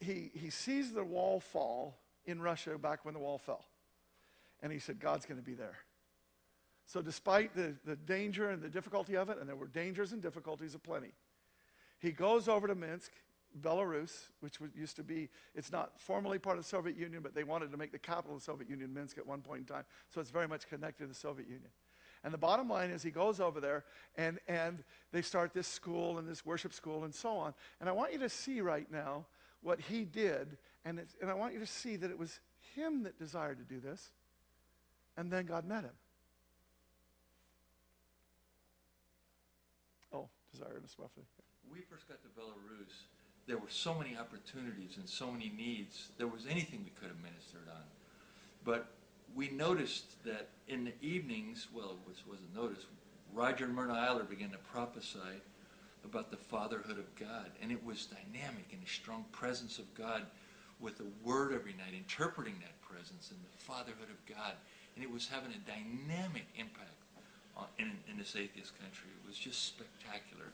He, 0.00 0.30
he 0.32 0.50
sees 0.50 0.92
the 0.92 1.02
wall 1.02 1.40
fall 1.40 1.98
in 2.24 2.40
Russia 2.40 2.78
back 2.78 3.04
when 3.04 3.14
the 3.14 3.20
wall 3.20 3.38
fell. 3.38 3.64
And 4.62 4.72
he 4.72 4.78
said, 4.78 5.00
God's 5.00 5.26
going 5.26 5.40
to 5.40 5.44
be 5.44 5.54
there. 5.54 5.76
So, 6.86 7.02
despite 7.02 7.54
the, 7.54 7.74
the 7.84 7.96
danger 7.96 8.50
and 8.50 8.62
the 8.62 8.68
difficulty 8.68 9.16
of 9.16 9.28
it, 9.28 9.38
and 9.38 9.48
there 9.48 9.56
were 9.56 9.66
dangers 9.66 10.12
and 10.12 10.22
difficulties 10.22 10.74
aplenty, 10.74 11.12
he 11.98 12.12
goes 12.12 12.48
over 12.48 12.66
to 12.66 12.74
Minsk. 12.74 13.12
Belarus, 13.60 14.28
which 14.40 14.58
used 14.74 14.96
to 14.96 15.02
be, 15.02 15.28
it's 15.54 15.70
not 15.70 16.00
formally 16.00 16.38
part 16.38 16.56
of 16.56 16.64
the 16.64 16.68
Soviet 16.68 16.96
Union, 16.96 17.22
but 17.22 17.34
they 17.34 17.44
wanted 17.44 17.70
to 17.70 17.76
make 17.76 17.92
the 17.92 17.98
capital 17.98 18.34
of 18.34 18.40
the 18.40 18.44
Soviet 18.44 18.70
Union 18.70 18.92
Minsk 18.92 19.18
at 19.18 19.26
one 19.26 19.40
point 19.40 19.60
in 19.60 19.66
time. 19.66 19.84
So 20.08 20.20
it's 20.20 20.30
very 20.30 20.48
much 20.48 20.68
connected 20.68 21.04
to 21.04 21.08
the 21.08 21.14
Soviet 21.14 21.48
Union. 21.48 21.70
And 22.24 22.32
the 22.32 22.38
bottom 22.38 22.68
line 22.68 22.90
is 22.90 23.02
he 23.02 23.10
goes 23.10 23.40
over 23.40 23.60
there 23.60 23.84
and, 24.16 24.38
and 24.46 24.84
they 25.10 25.22
start 25.22 25.52
this 25.52 25.66
school 25.66 26.18
and 26.18 26.28
this 26.28 26.46
worship 26.46 26.72
school 26.72 27.04
and 27.04 27.14
so 27.14 27.36
on. 27.36 27.52
And 27.80 27.88
I 27.88 27.92
want 27.92 28.12
you 28.12 28.18
to 28.20 28.28
see 28.28 28.60
right 28.60 28.90
now 28.90 29.26
what 29.60 29.80
he 29.80 30.04
did. 30.04 30.56
And, 30.84 31.00
and 31.20 31.30
I 31.30 31.34
want 31.34 31.52
you 31.52 31.58
to 31.60 31.66
see 31.66 31.96
that 31.96 32.10
it 32.10 32.18
was 32.18 32.38
him 32.74 33.02
that 33.04 33.18
desired 33.18 33.58
to 33.58 33.64
do 33.64 33.80
this. 33.80 34.12
And 35.16 35.30
then 35.30 35.46
God 35.46 35.66
met 35.66 35.82
him. 35.82 35.94
Oh, 40.12 40.28
desire 40.52 40.76
and 40.76 40.84
a 40.84 41.70
We 41.70 41.80
first 41.90 42.08
got 42.08 42.22
to 42.22 42.28
Belarus 42.28 43.11
there 43.46 43.58
were 43.58 43.70
so 43.70 43.94
many 43.94 44.16
opportunities 44.16 44.96
and 44.96 45.08
so 45.08 45.30
many 45.30 45.52
needs. 45.56 46.08
There 46.18 46.26
was 46.26 46.46
anything 46.48 46.80
we 46.84 46.92
could 47.00 47.08
have 47.08 47.22
ministered 47.22 47.68
on. 47.68 47.82
But 48.64 48.86
we 49.34 49.50
noticed 49.50 50.22
that 50.24 50.48
in 50.68 50.84
the 50.84 50.92
evenings, 51.00 51.66
well, 51.74 51.90
it 51.90 52.08
was, 52.08 52.22
wasn't 52.28 52.54
noticed, 52.54 52.86
Roger 53.34 53.64
and 53.64 53.74
Myrna 53.74 53.94
Eiler 53.94 54.28
began 54.28 54.50
to 54.50 54.58
prophesy 54.58 55.40
about 56.04 56.30
the 56.30 56.36
fatherhood 56.36 56.98
of 56.98 57.14
God. 57.16 57.50
And 57.60 57.72
it 57.72 57.84
was 57.84 58.06
dynamic 58.06 58.66
and 58.72 58.82
a 58.84 58.88
strong 58.88 59.24
presence 59.32 59.78
of 59.78 59.92
God 59.94 60.22
with 60.80 60.98
the 60.98 61.06
word 61.24 61.52
every 61.54 61.72
night, 61.72 61.94
interpreting 61.96 62.54
that 62.60 62.80
presence 62.82 63.30
and 63.30 63.40
the 63.40 63.64
fatherhood 63.64 64.10
of 64.10 64.26
God. 64.26 64.54
And 64.94 65.04
it 65.04 65.10
was 65.10 65.28
having 65.28 65.50
a 65.50 65.70
dynamic 65.70 66.44
impact 66.56 66.90
uh, 67.56 67.64
in, 67.78 67.92
in 68.10 68.18
this 68.18 68.36
atheist 68.36 68.78
country. 68.78 69.08
It 69.22 69.26
was 69.26 69.38
just 69.38 69.64
spectacular. 69.66 70.52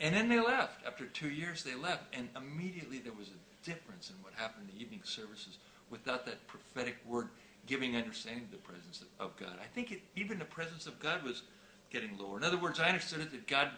And 0.00 0.14
then 0.14 0.28
they 0.28 0.40
left. 0.40 0.84
After 0.86 1.06
two 1.06 1.28
years, 1.28 1.62
they 1.62 1.74
left. 1.74 2.04
And 2.12 2.28
immediately 2.36 2.98
there 2.98 3.12
was 3.12 3.28
a 3.28 3.68
difference 3.68 4.10
in 4.10 4.16
what 4.22 4.32
happened 4.34 4.68
in 4.68 4.76
the 4.76 4.82
evening 4.82 5.00
services 5.04 5.58
without 5.90 6.26
that 6.26 6.46
prophetic 6.46 6.96
word 7.06 7.28
giving 7.66 7.96
understanding 7.96 8.44
of 8.44 8.50
the 8.50 8.56
presence 8.56 9.02
of, 9.02 9.26
of 9.26 9.36
God. 9.36 9.56
I 9.62 9.66
think 9.74 9.92
it, 9.92 10.00
even 10.16 10.38
the 10.38 10.44
presence 10.44 10.86
of 10.86 10.98
God 10.98 11.22
was 11.22 11.42
getting 11.90 12.18
lower. 12.18 12.36
In 12.36 12.44
other 12.44 12.58
words, 12.58 12.80
I 12.80 12.88
understood 12.88 13.20
it 13.20 13.30
that 13.30 13.46
God 13.46 13.68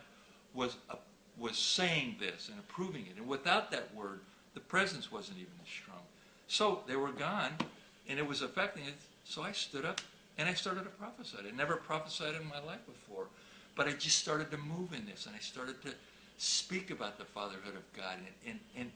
was, 0.54 0.76
uh, 0.88 0.96
was 1.38 1.58
saying 1.58 2.16
this 2.18 2.48
and 2.48 2.58
approving 2.58 3.02
it. 3.06 3.18
And 3.18 3.28
without 3.28 3.70
that 3.72 3.94
word, 3.94 4.20
the 4.54 4.60
presence 4.60 5.12
wasn't 5.12 5.38
even 5.38 5.52
as 5.62 5.68
strong. 5.68 5.98
So 6.46 6.82
they 6.86 6.96
were 6.96 7.10
gone, 7.10 7.52
and 8.08 8.18
it 8.18 8.26
was 8.26 8.42
affecting 8.42 8.84
it. 8.84 8.94
So 9.24 9.42
I 9.42 9.52
stood 9.52 9.84
up 9.84 10.00
and 10.38 10.48
I 10.48 10.54
started 10.54 10.84
to 10.84 10.90
prophesy. 10.90 11.38
I 11.46 11.54
never 11.56 11.76
prophesied 11.76 12.34
in 12.34 12.48
my 12.48 12.60
life 12.60 12.80
before. 12.86 13.26
But 13.76 13.88
I 13.88 13.92
just 13.92 14.18
started 14.18 14.50
to 14.52 14.58
move 14.58 14.92
in 14.92 15.06
this, 15.06 15.26
and 15.26 15.34
I 15.34 15.40
started 15.40 15.82
to 15.82 15.90
speak 16.38 16.90
about 16.90 17.18
the 17.18 17.24
fatherhood 17.24 17.74
of 17.74 17.92
God. 17.92 18.18
And, 18.18 18.26
and, 18.46 18.60
and 18.76 18.90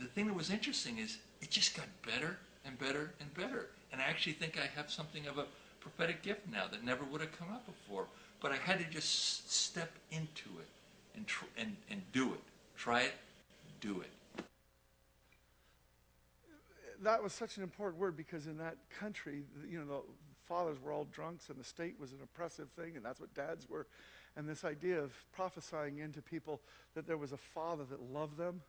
the 0.00 0.06
thing 0.06 0.26
that 0.26 0.34
was 0.34 0.50
interesting 0.50 0.98
is 0.98 1.18
it 1.40 1.50
just 1.50 1.76
got 1.76 1.86
better 2.04 2.38
and 2.64 2.78
better 2.78 3.12
and 3.20 3.32
better. 3.34 3.68
And 3.92 4.00
I 4.00 4.04
actually 4.04 4.34
think 4.34 4.58
I 4.58 4.66
have 4.76 4.90
something 4.90 5.26
of 5.26 5.38
a 5.38 5.44
prophetic 5.80 6.22
gift 6.22 6.40
now 6.50 6.64
that 6.70 6.84
never 6.84 7.04
would 7.04 7.20
have 7.20 7.36
come 7.38 7.48
up 7.50 7.66
before. 7.66 8.06
But 8.40 8.52
I 8.52 8.56
had 8.56 8.78
to 8.78 8.84
just 8.84 9.52
step 9.52 9.90
into 10.10 10.48
it 10.58 10.68
and, 11.14 11.26
tr- 11.26 11.44
and, 11.56 11.76
and 11.90 12.00
do 12.12 12.32
it. 12.32 12.40
Try 12.76 13.02
it, 13.02 13.12
do 13.80 14.00
it. 14.00 14.44
That 17.02 17.22
was 17.22 17.32
such 17.32 17.56
an 17.56 17.64
important 17.64 18.00
word 18.00 18.16
because 18.16 18.46
in 18.46 18.56
that 18.58 18.76
country, 18.98 19.42
you 19.68 19.78
know, 19.78 20.02
fathers 20.52 20.76
were 20.82 20.92
all 20.92 21.06
drunks 21.06 21.48
and 21.48 21.58
the 21.58 21.64
state 21.64 21.94
was 21.98 22.12
an 22.12 22.18
oppressive 22.22 22.68
thing 22.72 22.94
and 22.94 23.02
that's 23.02 23.18
what 23.18 23.32
dads 23.32 23.70
were. 23.70 23.86
And 24.36 24.46
this 24.46 24.64
idea 24.64 24.98
of 24.98 25.12
prophesying 25.32 25.98
into 25.98 26.20
people 26.20 26.60
that 26.94 27.06
there 27.06 27.16
was 27.16 27.32
a 27.32 27.38
father 27.38 27.84
that 27.88 28.02
loved 28.12 28.36
them, 28.36 28.60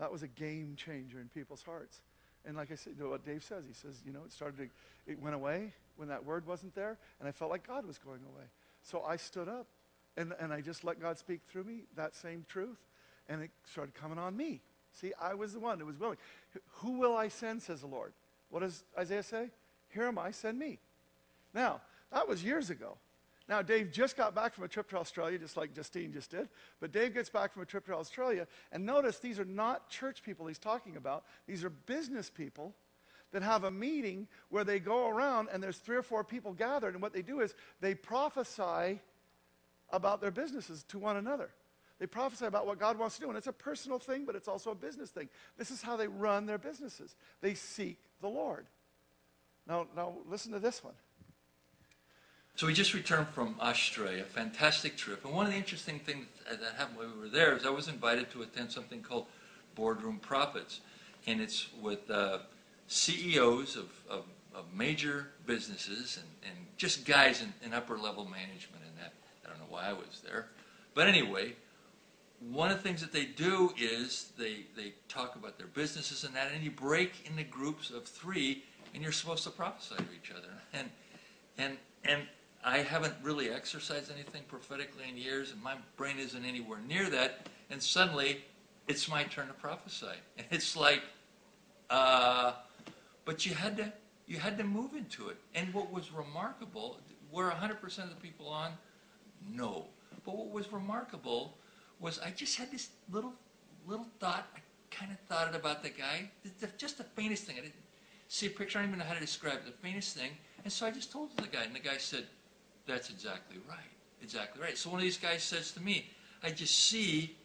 that 0.00 0.10
was 0.10 0.24
a 0.24 0.28
game 0.28 0.74
changer 0.76 1.20
in 1.20 1.28
people's 1.28 1.62
hearts. 1.62 2.00
And 2.44 2.56
like 2.56 2.72
I 2.72 2.74
said, 2.74 2.94
you 2.96 3.04
know 3.04 3.10
what 3.10 3.24
Dave 3.24 3.44
says, 3.44 3.64
he 3.66 3.72
says, 3.72 4.02
you 4.04 4.12
know, 4.12 4.22
it 4.26 4.32
started 4.32 4.56
to, 4.56 5.12
it 5.12 5.22
went 5.22 5.36
away 5.36 5.72
when 5.94 6.08
that 6.08 6.24
word 6.24 6.44
wasn't 6.44 6.74
there, 6.74 6.98
and 7.20 7.28
I 7.28 7.32
felt 7.32 7.52
like 7.52 7.64
God 7.64 7.86
was 7.86 7.98
going 7.98 8.20
away. 8.34 8.44
So 8.82 9.02
I 9.02 9.16
stood 9.16 9.48
up 9.48 9.68
and, 10.16 10.34
and 10.40 10.52
I 10.52 10.60
just 10.60 10.82
let 10.82 11.00
God 11.00 11.18
speak 11.18 11.40
through 11.48 11.64
me, 11.64 11.84
that 11.94 12.16
same 12.16 12.44
truth, 12.48 12.78
and 13.28 13.42
it 13.42 13.50
started 13.70 13.94
coming 13.94 14.18
on 14.18 14.36
me. 14.36 14.60
See, 14.92 15.12
I 15.20 15.34
was 15.34 15.52
the 15.52 15.60
one 15.60 15.78
who 15.78 15.86
was 15.86 16.00
willing. 16.00 16.18
Who 16.78 16.98
will 16.98 17.16
I 17.16 17.28
send, 17.28 17.62
says 17.62 17.82
the 17.82 17.86
Lord. 17.86 18.12
What 18.50 18.60
does 18.60 18.82
Isaiah 18.98 19.22
say? 19.22 19.50
Here 19.92 20.04
am 20.04 20.18
I, 20.18 20.30
send 20.30 20.58
me. 20.58 20.78
Now, 21.56 21.80
that 22.12 22.28
was 22.28 22.44
years 22.44 22.68
ago. 22.68 22.98
Now, 23.48 23.62
Dave 23.62 23.90
just 23.90 24.16
got 24.16 24.34
back 24.34 24.54
from 24.54 24.64
a 24.64 24.68
trip 24.68 24.90
to 24.90 24.98
Australia, 24.98 25.38
just 25.38 25.56
like 25.56 25.74
Justine 25.74 26.12
just 26.12 26.30
did. 26.30 26.48
But 26.80 26.92
Dave 26.92 27.14
gets 27.14 27.30
back 27.30 27.52
from 27.52 27.62
a 27.62 27.66
trip 27.66 27.86
to 27.86 27.94
Australia, 27.94 28.46
and 28.72 28.84
notice 28.84 29.18
these 29.18 29.40
are 29.40 29.44
not 29.44 29.88
church 29.88 30.22
people 30.22 30.46
he's 30.46 30.58
talking 30.58 30.96
about. 30.96 31.24
These 31.46 31.64
are 31.64 31.70
business 31.70 32.28
people 32.28 32.74
that 33.32 33.42
have 33.42 33.64
a 33.64 33.70
meeting 33.70 34.28
where 34.50 34.64
they 34.64 34.78
go 34.78 35.08
around 35.08 35.48
and 35.52 35.62
there's 35.62 35.78
three 35.78 35.96
or 35.96 36.02
four 36.02 36.24
people 36.24 36.52
gathered, 36.52 36.92
and 36.92 37.02
what 37.02 37.14
they 37.14 37.22
do 37.22 37.40
is 37.40 37.54
they 37.80 37.94
prophesy 37.94 39.00
about 39.90 40.20
their 40.20 40.30
businesses 40.30 40.84
to 40.88 40.98
one 40.98 41.16
another. 41.16 41.48
They 41.98 42.06
prophesy 42.06 42.44
about 42.44 42.66
what 42.66 42.78
God 42.78 42.98
wants 42.98 43.14
to 43.14 43.22
do, 43.22 43.28
and 43.28 43.38
it's 43.38 43.46
a 43.46 43.52
personal 43.52 43.98
thing, 43.98 44.26
but 44.26 44.36
it's 44.36 44.48
also 44.48 44.72
a 44.72 44.74
business 44.74 45.08
thing. 45.08 45.30
This 45.56 45.70
is 45.70 45.80
how 45.80 45.96
they 45.96 46.08
run 46.08 46.44
their 46.44 46.58
businesses. 46.58 47.16
They 47.40 47.54
seek 47.54 47.98
the 48.20 48.28
Lord. 48.28 48.66
Now, 49.66 49.86
now 49.96 50.16
listen 50.28 50.52
to 50.52 50.58
this 50.58 50.84
one. 50.84 50.94
So 52.56 52.66
we 52.66 52.72
just 52.72 52.94
returned 52.94 53.28
from 53.28 53.54
Australia, 53.60 54.22
a 54.22 54.24
fantastic 54.24 54.96
trip. 54.96 55.26
And 55.26 55.34
one 55.34 55.44
of 55.44 55.52
the 55.52 55.58
interesting 55.58 55.98
things 55.98 56.24
that 56.48 56.58
happened 56.78 56.96
while 56.96 57.08
we 57.14 57.20
were 57.20 57.28
there 57.28 57.54
is 57.54 57.66
I 57.66 57.70
was 57.70 57.86
invited 57.86 58.30
to 58.30 58.40
attend 58.42 58.72
something 58.72 59.02
called 59.02 59.26
Boardroom 59.74 60.18
Prophets. 60.18 60.80
And 61.26 61.42
it's 61.42 61.68
with 61.82 62.10
uh, 62.10 62.38
CEOs 62.88 63.76
of, 63.76 63.90
of, 64.08 64.24
of, 64.54 64.64
major 64.74 65.26
businesses 65.44 66.16
and, 66.16 66.50
and 66.50 66.66
just 66.78 67.04
guys 67.04 67.42
in, 67.42 67.52
in 67.62 67.74
upper 67.74 67.98
level 67.98 68.24
management 68.24 68.82
and 68.88 69.04
that. 69.04 69.12
I 69.44 69.50
don't 69.50 69.58
know 69.58 69.66
why 69.68 69.90
I 69.90 69.92
was 69.92 70.22
there. 70.24 70.46
But 70.94 71.08
anyway, 71.08 71.52
one 72.40 72.70
of 72.70 72.78
the 72.78 72.82
things 72.82 73.02
that 73.02 73.12
they 73.12 73.26
do 73.26 73.74
is 73.78 74.30
they, 74.38 74.60
they 74.74 74.94
talk 75.10 75.36
about 75.36 75.58
their 75.58 75.66
businesses 75.66 76.24
and 76.24 76.34
that, 76.34 76.52
and 76.54 76.64
you 76.64 76.70
break 76.70 77.28
into 77.28 77.44
groups 77.44 77.90
of 77.90 78.04
three, 78.04 78.62
and 78.94 79.02
you're 79.02 79.12
supposed 79.12 79.44
to 79.44 79.50
prophesy 79.50 79.96
to 79.96 80.04
each 80.14 80.30
other. 80.30 80.48
And, 80.72 80.88
and, 81.58 81.76
and 82.02 82.22
I 82.66 82.78
haven't 82.78 83.14
really 83.22 83.48
exercised 83.48 84.10
anything 84.10 84.42
prophetically 84.48 85.04
in 85.08 85.16
years, 85.16 85.52
and 85.52 85.62
my 85.62 85.76
brain 85.96 86.18
isn't 86.18 86.44
anywhere 86.44 86.80
near 86.88 87.08
that. 87.10 87.48
And 87.70 87.80
suddenly, 87.80 88.38
it's 88.88 89.08
my 89.08 89.22
turn 89.22 89.46
to 89.46 89.52
prophesy. 89.52 90.06
And 90.38 90.46
it's 90.50 90.76
like, 90.76 91.02
uh, 91.90 92.54
but 93.24 93.46
you 93.46 93.54
had 93.54 93.76
to 93.76 93.92
you 94.26 94.38
had 94.38 94.58
to 94.58 94.64
move 94.64 94.94
into 94.94 95.28
it. 95.28 95.36
And 95.54 95.72
what 95.72 95.92
was 95.92 96.12
remarkable, 96.12 96.98
were 97.30 97.48
100% 97.48 97.98
of 97.98 98.10
the 98.10 98.16
people 98.16 98.48
on? 98.48 98.72
No. 99.48 99.86
But 100.24 100.36
what 100.36 100.50
was 100.50 100.72
remarkable 100.72 101.56
was 102.00 102.18
I 102.18 102.30
just 102.30 102.58
had 102.58 102.72
this 102.72 102.88
little 103.12 103.32
little 103.86 104.08
thought. 104.18 104.44
I 104.56 104.60
kind 104.90 105.12
of 105.12 105.20
thought 105.28 105.48
it 105.48 105.54
about 105.54 105.84
the 105.84 105.90
guy, 105.90 106.28
just 106.76 106.98
the 106.98 107.04
faintest 107.04 107.44
thing. 107.44 107.58
I 107.58 107.60
didn't 107.60 107.74
see 108.26 108.46
a 108.48 108.50
picture. 108.50 108.80
I 108.80 108.82
don't 108.82 108.90
even 108.90 108.98
know 108.98 109.04
how 109.04 109.14
to 109.14 109.20
describe 109.20 109.54
it. 109.54 109.66
The 109.66 109.86
faintest 109.86 110.16
thing. 110.16 110.32
And 110.64 110.72
so 110.72 110.84
I 110.84 110.90
just 110.90 111.12
told 111.12 111.36
the 111.36 111.46
guy, 111.46 111.62
and 111.62 111.72
the 111.72 111.78
guy 111.78 111.96
said, 111.98 112.26
that's 112.86 113.10
exactly 113.10 113.58
right. 113.68 113.78
Exactly 114.22 114.62
right. 114.62 114.78
So 114.78 114.90
one 114.90 114.98
of 114.98 115.04
these 115.04 115.18
guys 115.18 115.42
says 115.42 115.72
to 115.72 115.80
me, 115.82 116.08
I 116.42 116.50
just 116.50 116.88
see 116.88 117.36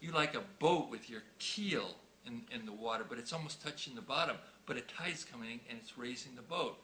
you 0.00 0.12
like 0.12 0.34
a 0.34 0.42
boat 0.58 0.90
with 0.90 1.10
your 1.10 1.22
keel 1.38 1.94
in, 2.26 2.42
in 2.52 2.66
the 2.66 2.72
water, 2.72 3.04
but 3.08 3.18
it's 3.18 3.32
almost 3.32 3.62
touching 3.62 3.94
the 3.94 4.00
bottom. 4.00 4.36
But 4.66 4.76
a 4.76 4.82
tide's 4.82 5.24
coming 5.24 5.60
and 5.68 5.78
it's 5.80 5.98
raising 5.98 6.34
the 6.36 6.42
boat. 6.42 6.78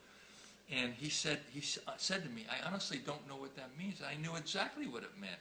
And 0.71 0.93
he 0.95 1.09
said, 1.09 1.39
he 1.53 1.63
uh, 1.87 1.93
said 1.97 2.25
to 2.25 2.29
me, 2.31 2.45
I 2.51 2.67
honestly 2.67 2.99
don't 3.05 3.27
know 3.29 3.37
what 3.37 3.55
that 3.57 3.71
means. 3.79 4.03
I 4.03 4.21
knew 4.21 4.35
exactly 4.37 4.89
what 4.89 5.05
it 5.05 5.11
meant. 5.21 5.39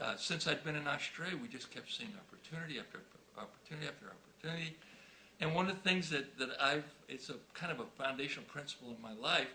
Uh, 0.00 0.16
since 0.16 0.46
I'd 0.46 0.62
been 0.64 0.76
in 0.76 0.86
Australia, 0.86 1.36
we 1.40 1.48
just 1.48 1.70
kept 1.70 1.92
seeing 1.92 2.10
opportunity 2.28 2.78
after 2.78 3.00
opportunity 3.38 3.86
after 3.86 4.06
opportunity. 4.06 4.76
And 5.40 5.54
one 5.54 5.68
of 5.70 5.82
the 5.82 5.88
things 5.88 6.10
that, 6.10 6.38
that 6.38 6.50
I've, 6.60 6.84
it's 7.08 7.30
a 7.30 7.36
kind 7.54 7.72
of 7.72 7.80
a 7.80 8.02
foundational 8.02 8.44
principle 8.48 8.88
in 8.90 9.00
my 9.00 9.14
life, 9.14 9.48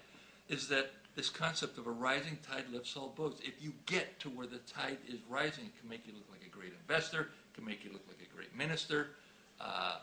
is 0.50 0.68
that 0.70 0.92
this 1.16 1.30
concept 1.30 1.78
of 1.78 1.88
a 1.88 1.92
rising 1.92 2.38
tide 2.48 2.66
lifts 2.72 2.96
all 2.98 3.14
boats. 3.16 3.42
If 3.44 3.64
you 3.64 3.74
get 3.86 4.20
to 4.20 4.30
where 4.30 4.48
the 4.48 4.58
tide 4.60 4.98
is 5.08 5.20
rising, 5.30 5.66
it 5.66 5.80
can 5.80 5.90
make 5.90 6.06
you 6.06 6.14
look 6.14 6.30
like 6.30 6.46
a 6.46 6.50
great 6.50 6.74
investor, 6.80 7.22
it 7.22 7.56
can 7.56 7.66
make 7.66 7.86
you 7.86 7.92
look 7.94 8.04
like 8.08 8.20
a 8.22 8.36
great 8.36 8.56
minister. 8.56 9.08
Uh, 9.62 10.00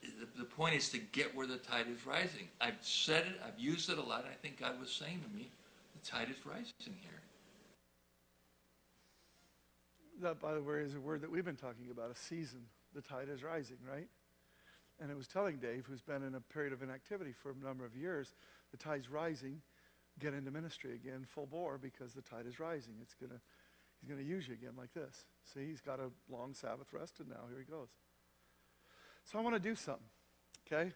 the, 0.00 0.26
the 0.38 0.44
point 0.44 0.74
is 0.74 0.88
to 0.90 0.98
get 0.98 1.34
where 1.34 1.46
the 1.46 1.58
tide 1.58 1.86
is 1.92 2.06
rising. 2.06 2.48
I've 2.60 2.78
said 2.80 3.26
it, 3.26 3.40
I've 3.46 3.58
used 3.58 3.90
it 3.90 3.98
a 3.98 4.02
lot, 4.02 4.20
and 4.20 4.28
I 4.28 4.36
think 4.40 4.58
God 4.58 4.80
was 4.80 4.90
saying 4.90 5.20
to 5.28 5.36
me, 5.36 5.50
the 6.00 6.10
tide 6.10 6.28
is 6.30 6.46
rising 6.46 6.72
here. 6.86 7.20
That, 10.22 10.40
by 10.40 10.54
the 10.54 10.62
way, 10.62 10.78
is 10.78 10.94
a 10.94 11.00
word 11.00 11.20
that 11.22 11.30
we've 11.30 11.44
been 11.44 11.56
talking 11.56 11.90
about 11.90 12.10
a 12.10 12.16
season. 12.16 12.60
The 12.94 13.02
tide 13.02 13.28
is 13.28 13.42
rising, 13.42 13.78
right? 13.90 14.06
And 15.00 15.10
it 15.10 15.16
was 15.16 15.26
telling 15.26 15.56
Dave, 15.56 15.84
who's 15.86 16.00
been 16.00 16.22
in 16.22 16.36
a 16.36 16.40
period 16.40 16.72
of 16.72 16.82
inactivity 16.82 17.32
for 17.32 17.50
a 17.50 17.64
number 17.64 17.84
of 17.84 17.96
years, 17.96 18.34
the 18.70 18.76
tide's 18.76 19.10
rising 19.10 19.60
get 20.20 20.34
into 20.34 20.50
ministry 20.50 20.94
again 20.94 21.24
full 21.26 21.46
bore 21.46 21.78
because 21.78 22.12
the 22.12 22.22
tide 22.22 22.46
is 22.46 22.60
rising. 22.60 22.94
It's 23.00 23.14
gonna, 23.14 23.40
he's 24.02 24.10
going 24.10 24.22
to 24.22 24.28
use 24.28 24.48
you 24.48 24.54
again 24.54 24.72
like 24.76 24.92
this. 24.92 25.24
See, 25.54 25.66
he's 25.66 25.80
got 25.80 26.00
a 26.00 26.10
long 26.30 26.54
Sabbath 26.54 26.92
rest, 26.92 27.20
and 27.20 27.28
now 27.28 27.44
here 27.48 27.58
he 27.58 27.64
goes. 27.64 27.88
So 29.24 29.38
I 29.38 29.42
want 29.42 29.54
to 29.54 29.60
do 29.60 29.74
something, 29.74 30.02
okay? 30.66 30.92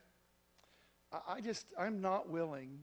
I, 1.12 1.34
I 1.34 1.40
just, 1.40 1.66
I'm 1.78 2.00
not 2.00 2.28
willing. 2.28 2.80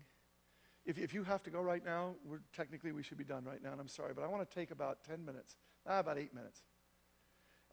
If, 0.85 0.97
if 0.97 1.13
you 1.13 1.23
have 1.23 1.43
to 1.43 1.49
go 1.49 1.61
right 1.61 1.83
now, 1.83 2.15
we're, 2.25 2.39
technically 2.55 2.93
we 2.93 3.03
should 3.03 3.17
be 3.17 3.25
done 3.25 3.43
right 3.43 3.61
now, 3.61 3.71
and 3.71 3.81
I'm 3.81 3.87
sorry, 3.87 4.13
but 4.13 4.23
I 4.23 4.27
want 4.27 4.49
to 4.49 4.55
take 4.55 4.71
about 4.71 5.03
10 5.03 5.25
minutes, 5.25 5.57
ah, 5.87 5.99
about 5.99 6.17
eight 6.17 6.33
minutes. 6.33 6.61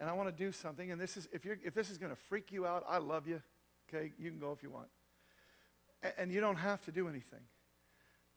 And 0.01 0.09
I 0.09 0.13
want 0.13 0.29
to 0.29 0.45
do 0.45 0.51
something, 0.51 0.91
and 0.91 1.01
this 1.01 1.17
is, 1.17 1.29
if, 1.33 1.45
you're, 1.45 1.59
if 1.65 1.75
this 1.75 1.91
is 1.91 1.99
going 1.99 2.11
to 2.11 2.17
freak 2.17 2.51
you 2.51 2.67
out, 2.67 2.85
I 2.89 2.99
love 2.99 3.29
you, 3.29 3.41
okay? 3.89 4.13
You 4.19 4.31
can 4.31 4.41
go 4.41 4.51
if 4.53 4.63
you 4.63 4.71
want. 4.71 4.89
and, 6.03 6.13
and 6.19 6.33
you 6.33 6.41
don't 6.41 6.57
have 6.57 6.85
to 6.87 6.93
do 6.93 7.09
anything. 7.09 7.41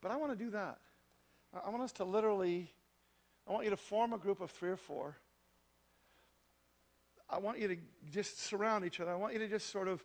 But 0.04 0.12
I 0.12 0.18
want 0.18 0.38
to 0.38 0.44
do 0.44 0.52
that. 0.52 0.78
I 1.66 1.70
want 1.70 1.82
us 1.82 1.94
to 1.94 2.04
literally, 2.04 2.70
I 3.48 3.54
want 3.54 3.64
you 3.64 3.70
to 3.70 3.78
form 3.78 4.12
a 4.12 4.18
group 4.18 4.42
of 4.42 4.52
three 4.52 4.70
or 4.70 4.76
four. 4.76 5.16
I 7.30 7.40
want 7.40 7.58
you 7.58 7.70
to 7.70 7.78
just 8.12 8.44
surround 8.44 8.86
each 8.86 9.00
other. 9.00 9.12
I 9.12 9.16
want 9.16 9.32
you 9.32 9.40
to 9.40 9.48
just 9.48 9.70
sort 9.70 9.88
of, 9.88 10.04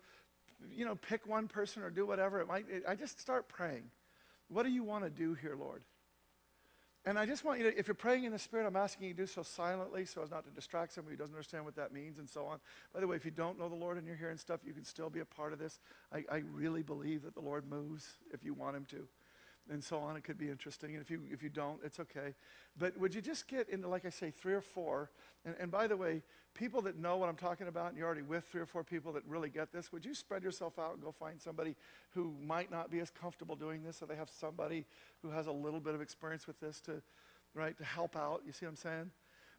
you 0.73 0.85
know, 0.85 0.95
pick 0.95 1.27
one 1.27 1.49
person 1.49 1.83
or 1.83 1.91
do 1.91 2.07
whatever. 2.07 2.41
It 2.41 2.47
might, 2.47 2.67
it, 2.71 2.85
I 2.89 2.95
just 2.95 3.21
start 3.21 3.49
praying. 3.49 3.91
What 4.49 4.63
do 4.63 4.71
you 4.71 4.85
want 4.85 5.03
to 5.03 5.11
do 5.11 5.35
here, 5.35 5.57
Lord? 5.59 5.83
And 7.05 7.19
I 7.19 7.27
just 7.27 7.45
want 7.45 7.59
you 7.59 7.71
to, 7.71 7.77
if 7.77 7.89
you're 7.89 7.95
praying 7.95 8.25
in 8.25 8.33
the 8.33 8.39
Spirit, 8.39 8.67
I'm 8.67 8.77
asking 8.77 9.09
you 9.09 9.15
to 9.15 9.23
do 9.23 9.27
so 9.27 9.43
silently 9.43 10.05
so 10.05 10.23
as 10.23 10.31
not 10.31 10.45
to 10.45 10.51
distract 10.51 10.93
somebody 10.93 11.17
who 11.17 11.19
doesn't 11.19 11.35
understand 11.35 11.65
what 11.65 11.75
that 11.75 11.93
means 11.93 12.19
and 12.19 12.29
so 12.29 12.45
on. 12.47 12.61
By 12.95 13.01
the 13.01 13.07
way, 13.09 13.17
if 13.17 13.25
you 13.25 13.31
don't 13.33 13.59
know 13.59 13.69
the 13.69 13.75
Lord 13.75 13.99
and 13.99 14.07
you're 14.07 14.17
hearing 14.17 14.37
stuff, 14.37 14.61
you 14.65 14.73
can 14.73 14.85
still 14.85 15.11
be 15.11 15.21
a 15.21 15.25
part 15.25 15.53
of 15.53 15.59
this. 15.59 15.81
I, 16.13 16.25
I 16.31 16.43
really 16.53 16.83
believe 16.83 17.23
that 17.23 17.35
the 17.35 17.41
Lord 17.41 17.69
moves 17.69 18.07
if 18.33 18.45
you 18.45 18.55
want 18.55 18.77
Him 18.77 18.85
to 18.91 19.09
and 19.71 19.83
so 19.83 19.99
on. 19.99 20.17
It 20.17 20.25
could 20.25 20.39
be 20.39 20.49
interesting. 20.49 20.95
And 20.95 21.03
if 21.03 21.11
you, 21.11 21.21
if 21.31 21.43
you 21.43 21.49
don't, 21.49 21.79
it's 21.85 22.01
okay. 22.01 22.35
But 22.79 22.99
would 22.99 23.15
you 23.15 23.21
just 23.21 23.49
get 23.49 23.69
into, 23.69 23.89
like 23.89 24.05
I 24.05 24.11
say, 24.11 24.31
three 24.31 24.55
or 24.55 24.61
four? 24.61 25.11
And, 25.45 25.55
and 25.61 25.71
by 25.71 25.87
the 25.87 25.97
way, 25.97 26.23
people 26.55 26.81
that 26.83 26.99
know 26.99 27.17
what 27.17 27.29
I'm 27.29 27.37
talking 27.37 27.69
about, 27.69 27.89
and 27.89 27.99
you're 27.99 28.07
already 28.07 28.23
with 28.23 28.45
three 28.45 28.61
or 28.61 28.67
four 28.67 28.85
people 28.85 29.13
that 29.13 29.25
really 29.27 29.49
get 29.49 29.73
this, 29.73 29.93
would 29.93 30.05
you 30.05 30.15
spread 30.15 30.43
yourself 30.43 30.79
out 30.79 30.95
and 30.95 31.03
go 31.03 31.13
find 31.13 31.41
somebody 31.41 31.77
who 32.11 32.35
might 32.45 32.71
not 32.71 32.91
be 32.91 33.01
as 33.01 33.11
comfortable 33.11 33.57
doing 33.57 33.83
this, 33.83 33.97
so 33.97 34.07
they 34.07 34.17
have 34.17 34.31
somebody 34.31 34.85
who 35.23 35.31
has 35.31 35.47
a 35.47 35.53
little 35.53 35.81
bit 35.81 35.95
of 35.95 36.01
experience 36.01 36.47
with 36.47 36.59
this 36.61 36.81
to, 36.83 37.03
right, 37.55 37.77
to 37.79 37.85
help 37.85 38.17
out? 38.17 38.43
You 38.47 38.53
see 38.53 38.67
what 38.67 38.71
I'm 38.71 38.77
saying? 38.77 39.11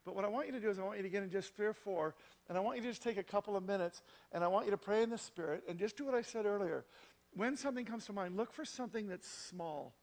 But 0.05 0.15
what 0.15 0.25
I 0.25 0.29
want 0.29 0.47
you 0.47 0.53
to 0.53 0.59
do 0.59 0.69
is 0.69 0.79
I 0.79 0.83
want 0.83 0.97
you 0.97 1.03
to 1.03 1.09
get 1.09 1.23
in 1.23 1.29
just 1.29 1.55
three 1.55 1.67
or 1.67 1.73
four, 1.73 2.15
and 2.47 2.57
I 2.57 2.61
want 2.61 2.77
you 2.77 2.83
to 2.83 2.89
just 2.89 3.03
take 3.03 3.17
a 3.17 3.23
couple 3.23 3.55
of 3.55 3.63
minutes, 3.63 4.01
and 4.31 4.43
I 4.43 4.47
want 4.47 4.65
you 4.65 4.71
to 4.71 4.77
pray 4.77 5.03
in 5.03 5.09
the 5.09 5.17
Spirit, 5.17 5.63
and 5.67 5.77
just 5.77 5.97
do 5.97 6.05
what 6.05 6.15
I 6.15 6.21
said 6.21 6.45
earlier 6.45 6.85
when 7.33 7.55
something 7.55 7.85
comes 7.85 8.05
to 8.05 8.13
mind, 8.13 8.35
look 8.35 8.51
for 8.51 8.65
something 8.65 9.07
that's 9.07 9.27
small. 9.27 9.93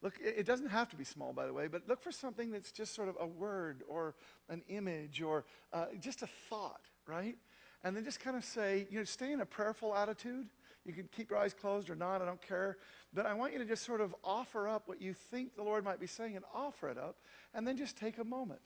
Look, 0.00 0.14
it 0.20 0.46
doesn't 0.46 0.68
have 0.68 0.88
to 0.90 0.96
be 0.96 1.02
small, 1.02 1.32
by 1.32 1.46
the 1.46 1.52
way, 1.52 1.66
but 1.66 1.88
look 1.88 2.00
for 2.00 2.12
something 2.12 2.52
that's 2.52 2.70
just 2.70 2.94
sort 2.94 3.08
of 3.08 3.16
a 3.18 3.26
word 3.26 3.82
or 3.88 4.14
an 4.48 4.62
image 4.68 5.20
or 5.20 5.44
uh, 5.72 5.86
just 5.98 6.22
a 6.22 6.28
thought, 6.48 6.82
right? 7.04 7.36
And 7.82 7.96
then 7.96 8.04
just 8.04 8.20
kind 8.20 8.36
of 8.36 8.44
say, 8.44 8.86
you 8.90 8.98
know, 8.98 9.04
stay 9.04 9.32
in 9.32 9.40
a 9.40 9.46
prayerful 9.46 9.96
attitude. 9.96 10.46
You 10.84 10.92
can 10.92 11.08
keep 11.10 11.30
your 11.30 11.38
eyes 11.40 11.52
closed 11.52 11.90
or 11.90 11.96
not, 11.96 12.22
I 12.22 12.26
don't 12.26 12.40
care. 12.40 12.78
But 13.12 13.26
I 13.26 13.34
want 13.34 13.52
you 13.52 13.58
to 13.58 13.64
just 13.64 13.84
sort 13.84 14.00
of 14.00 14.14
offer 14.22 14.68
up 14.68 14.86
what 14.86 15.02
you 15.02 15.14
think 15.14 15.56
the 15.56 15.64
Lord 15.64 15.84
might 15.84 15.98
be 15.98 16.06
saying 16.06 16.36
and 16.36 16.44
offer 16.54 16.88
it 16.88 16.96
up, 16.96 17.16
and 17.52 17.66
then 17.66 17.76
just 17.76 17.96
take 17.96 18.18
a 18.18 18.24
moment. 18.24 18.60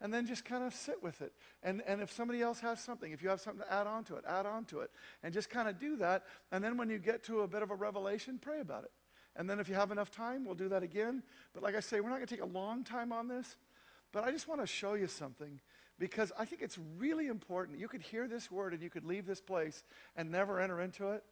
And 0.00 0.12
then 0.12 0.26
just 0.26 0.44
kind 0.44 0.64
of 0.64 0.74
sit 0.74 1.00
with 1.02 1.22
it. 1.22 1.32
And, 1.62 1.82
and 1.86 2.02
if 2.02 2.12
somebody 2.12 2.42
else 2.42 2.58
has 2.60 2.80
something, 2.80 3.12
if 3.12 3.22
you 3.22 3.28
have 3.28 3.40
something 3.40 3.64
to 3.64 3.72
add 3.72 3.86
on 3.86 4.02
to 4.04 4.16
it, 4.16 4.24
add 4.28 4.44
on 4.44 4.64
to 4.66 4.80
it. 4.80 4.90
And 5.22 5.32
just 5.32 5.48
kind 5.48 5.68
of 5.68 5.78
do 5.78 5.96
that. 5.98 6.24
And 6.50 6.62
then 6.62 6.76
when 6.76 6.90
you 6.90 6.98
get 6.98 7.22
to 7.24 7.42
a 7.42 7.48
bit 7.48 7.62
of 7.62 7.70
a 7.70 7.76
revelation, 7.76 8.38
pray 8.42 8.60
about 8.60 8.82
it 8.82 8.90
And 9.36 9.50
then 9.50 9.58
if 9.58 9.68
you 9.68 9.74
have 9.74 9.90
enough 9.90 10.10
time, 10.10 10.44
we'll 10.44 10.54
do 10.54 10.68
that 10.68 10.82
again. 10.82 11.22
But 11.52 11.62
like 11.62 11.74
I 11.74 11.80
say, 11.80 12.00
we're 12.00 12.10
not 12.10 12.16
going 12.16 12.26
to 12.26 12.34
take 12.34 12.44
a 12.44 12.46
long 12.46 12.84
time 12.84 13.12
on 13.12 13.28
this. 13.28 13.56
But 14.12 14.24
I 14.24 14.30
just 14.30 14.46
want 14.46 14.60
to 14.60 14.66
show 14.66 14.94
you 14.94 15.08
something 15.08 15.60
because 15.98 16.32
I 16.38 16.44
think 16.44 16.62
it's 16.62 16.78
really 16.98 17.26
important. 17.26 17.80
You 17.80 17.88
could 17.88 18.02
hear 18.02 18.28
this 18.28 18.50
word 18.50 18.72
and 18.72 18.82
you 18.82 18.90
could 18.90 19.04
leave 19.04 19.26
this 19.26 19.40
place 19.40 19.82
and 20.16 20.30
never 20.30 20.60
enter 20.60 20.80
into 20.80 21.10
it. 21.10 21.24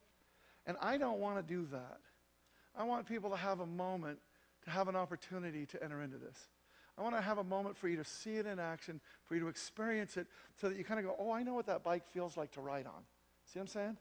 And 0.67 0.77
I 0.81 0.99
don't 0.99 1.21
want 1.21 1.37
to 1.37 1.55
do 1.55 1.67
that. 1.73 1.99
I 2.77 2.85
want 2.85 3.07
people 3.07 3.31
to 3.31 3.37
have 3.37 3.61
a 3.61 3.67
moment 3.67 4.19
to 4.65 4.71
have 4.71 4.89
an 4.89 4.97
opportunity 4.97 5.67
to 5.67 5.83
enter 5.83 6.03
into 6.03 6.19
this. 6.19 6.49
I 6.97 7.03
want 7.03 7.15
to 7.17 7.23
have 7.23 7.39
a 7.39 7.45
moment 7.45 7.77
for 7.77 7.89
you 7.89 7.97
to 7.97 8.05
see 8.05 8.37
it 8.37 8.47
in 8.47 8.59
action, 8.59 9.01
for 9.25 9.35
you 9.35 9.41
to 9.41 9.49
experience 9.49 10.17
it, 10.17 10.27
so 10.61 10.69
that 10.69 10.77
you 10.77 10.85
kind 10.85 11.01
of 11.01 11.07
go, 11.07 11.17
oh, 11.19 11.33
I 11.33 11.43
know 11.43 11.55
what 11.55 11.67
that 11.67 11.83
bike 11.83 12.07
feels 12.07 12.37
like 12.37 12.53
to 12.53 12.61
ride 12.61 12.87
on. 12.87 13.03
See 13.47 13.59
what 13.59 13.63
I'm 13.63 13.69
saying? 13.69 13.97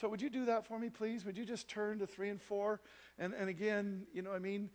So 0.00 0.08
would 0.08 0.22
you 0.22 0.30
do 0.30 0.44
that 0.46 0.66
for 0.66 0.78
me, 0.78 0.88
please? 0.88 1.24
Would 1.24 1.36
you 1.36 1.44
just 1.44 1.68
turn 1.68 1.98
to 1.98 2.06
three 2.06 2.30
and 2.30 2.40
four? 2.40 2.80
And, 3.18 3.34
and 3.34 3.48
again, 3.48 4.06
you 4.12 4.22
know, 4.22 4.32
I 4.32 4.38
mean, 4.38 4.70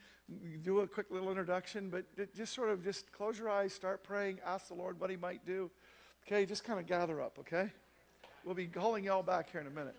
do 0.62 0.80
a 0.82 0.88
quick 0.88 1.08
little 1.10 1.30
introduction, 1.30 1.90
but 1.90 2.06
just 2.36 2.54
sort 2.54 2.70
of 2.70 2.84
just 2.84 3.12
close 3.12 3.40
your 3.40 3.50
eyes, 3.50 3.74
start 3.74 4.04
praying, 4.04 4.40
ask 4.46 4.68
the 4.68 4.74
Lord 4.74 5.00
what 5.00 5.10
he 5.10 5.18
might 5.18 5.46
do. 5.46 5.72
Okay, 6.26 6.46
just 6.46 6.64
kind 6.64 6.80
of 6.80 6.86
gather 6.86 7.22
up, 7.22 7.38
okay? 7.40 7.72
We'll 8.44 8.56
be 8.56 8.68
calling 8.68 9.04
y'all 9.04 9.24
back 9.24 9.52
here 9.52 9.62
in 9.62 9.68
a 9.68 9.72
minute. 9.72 9.96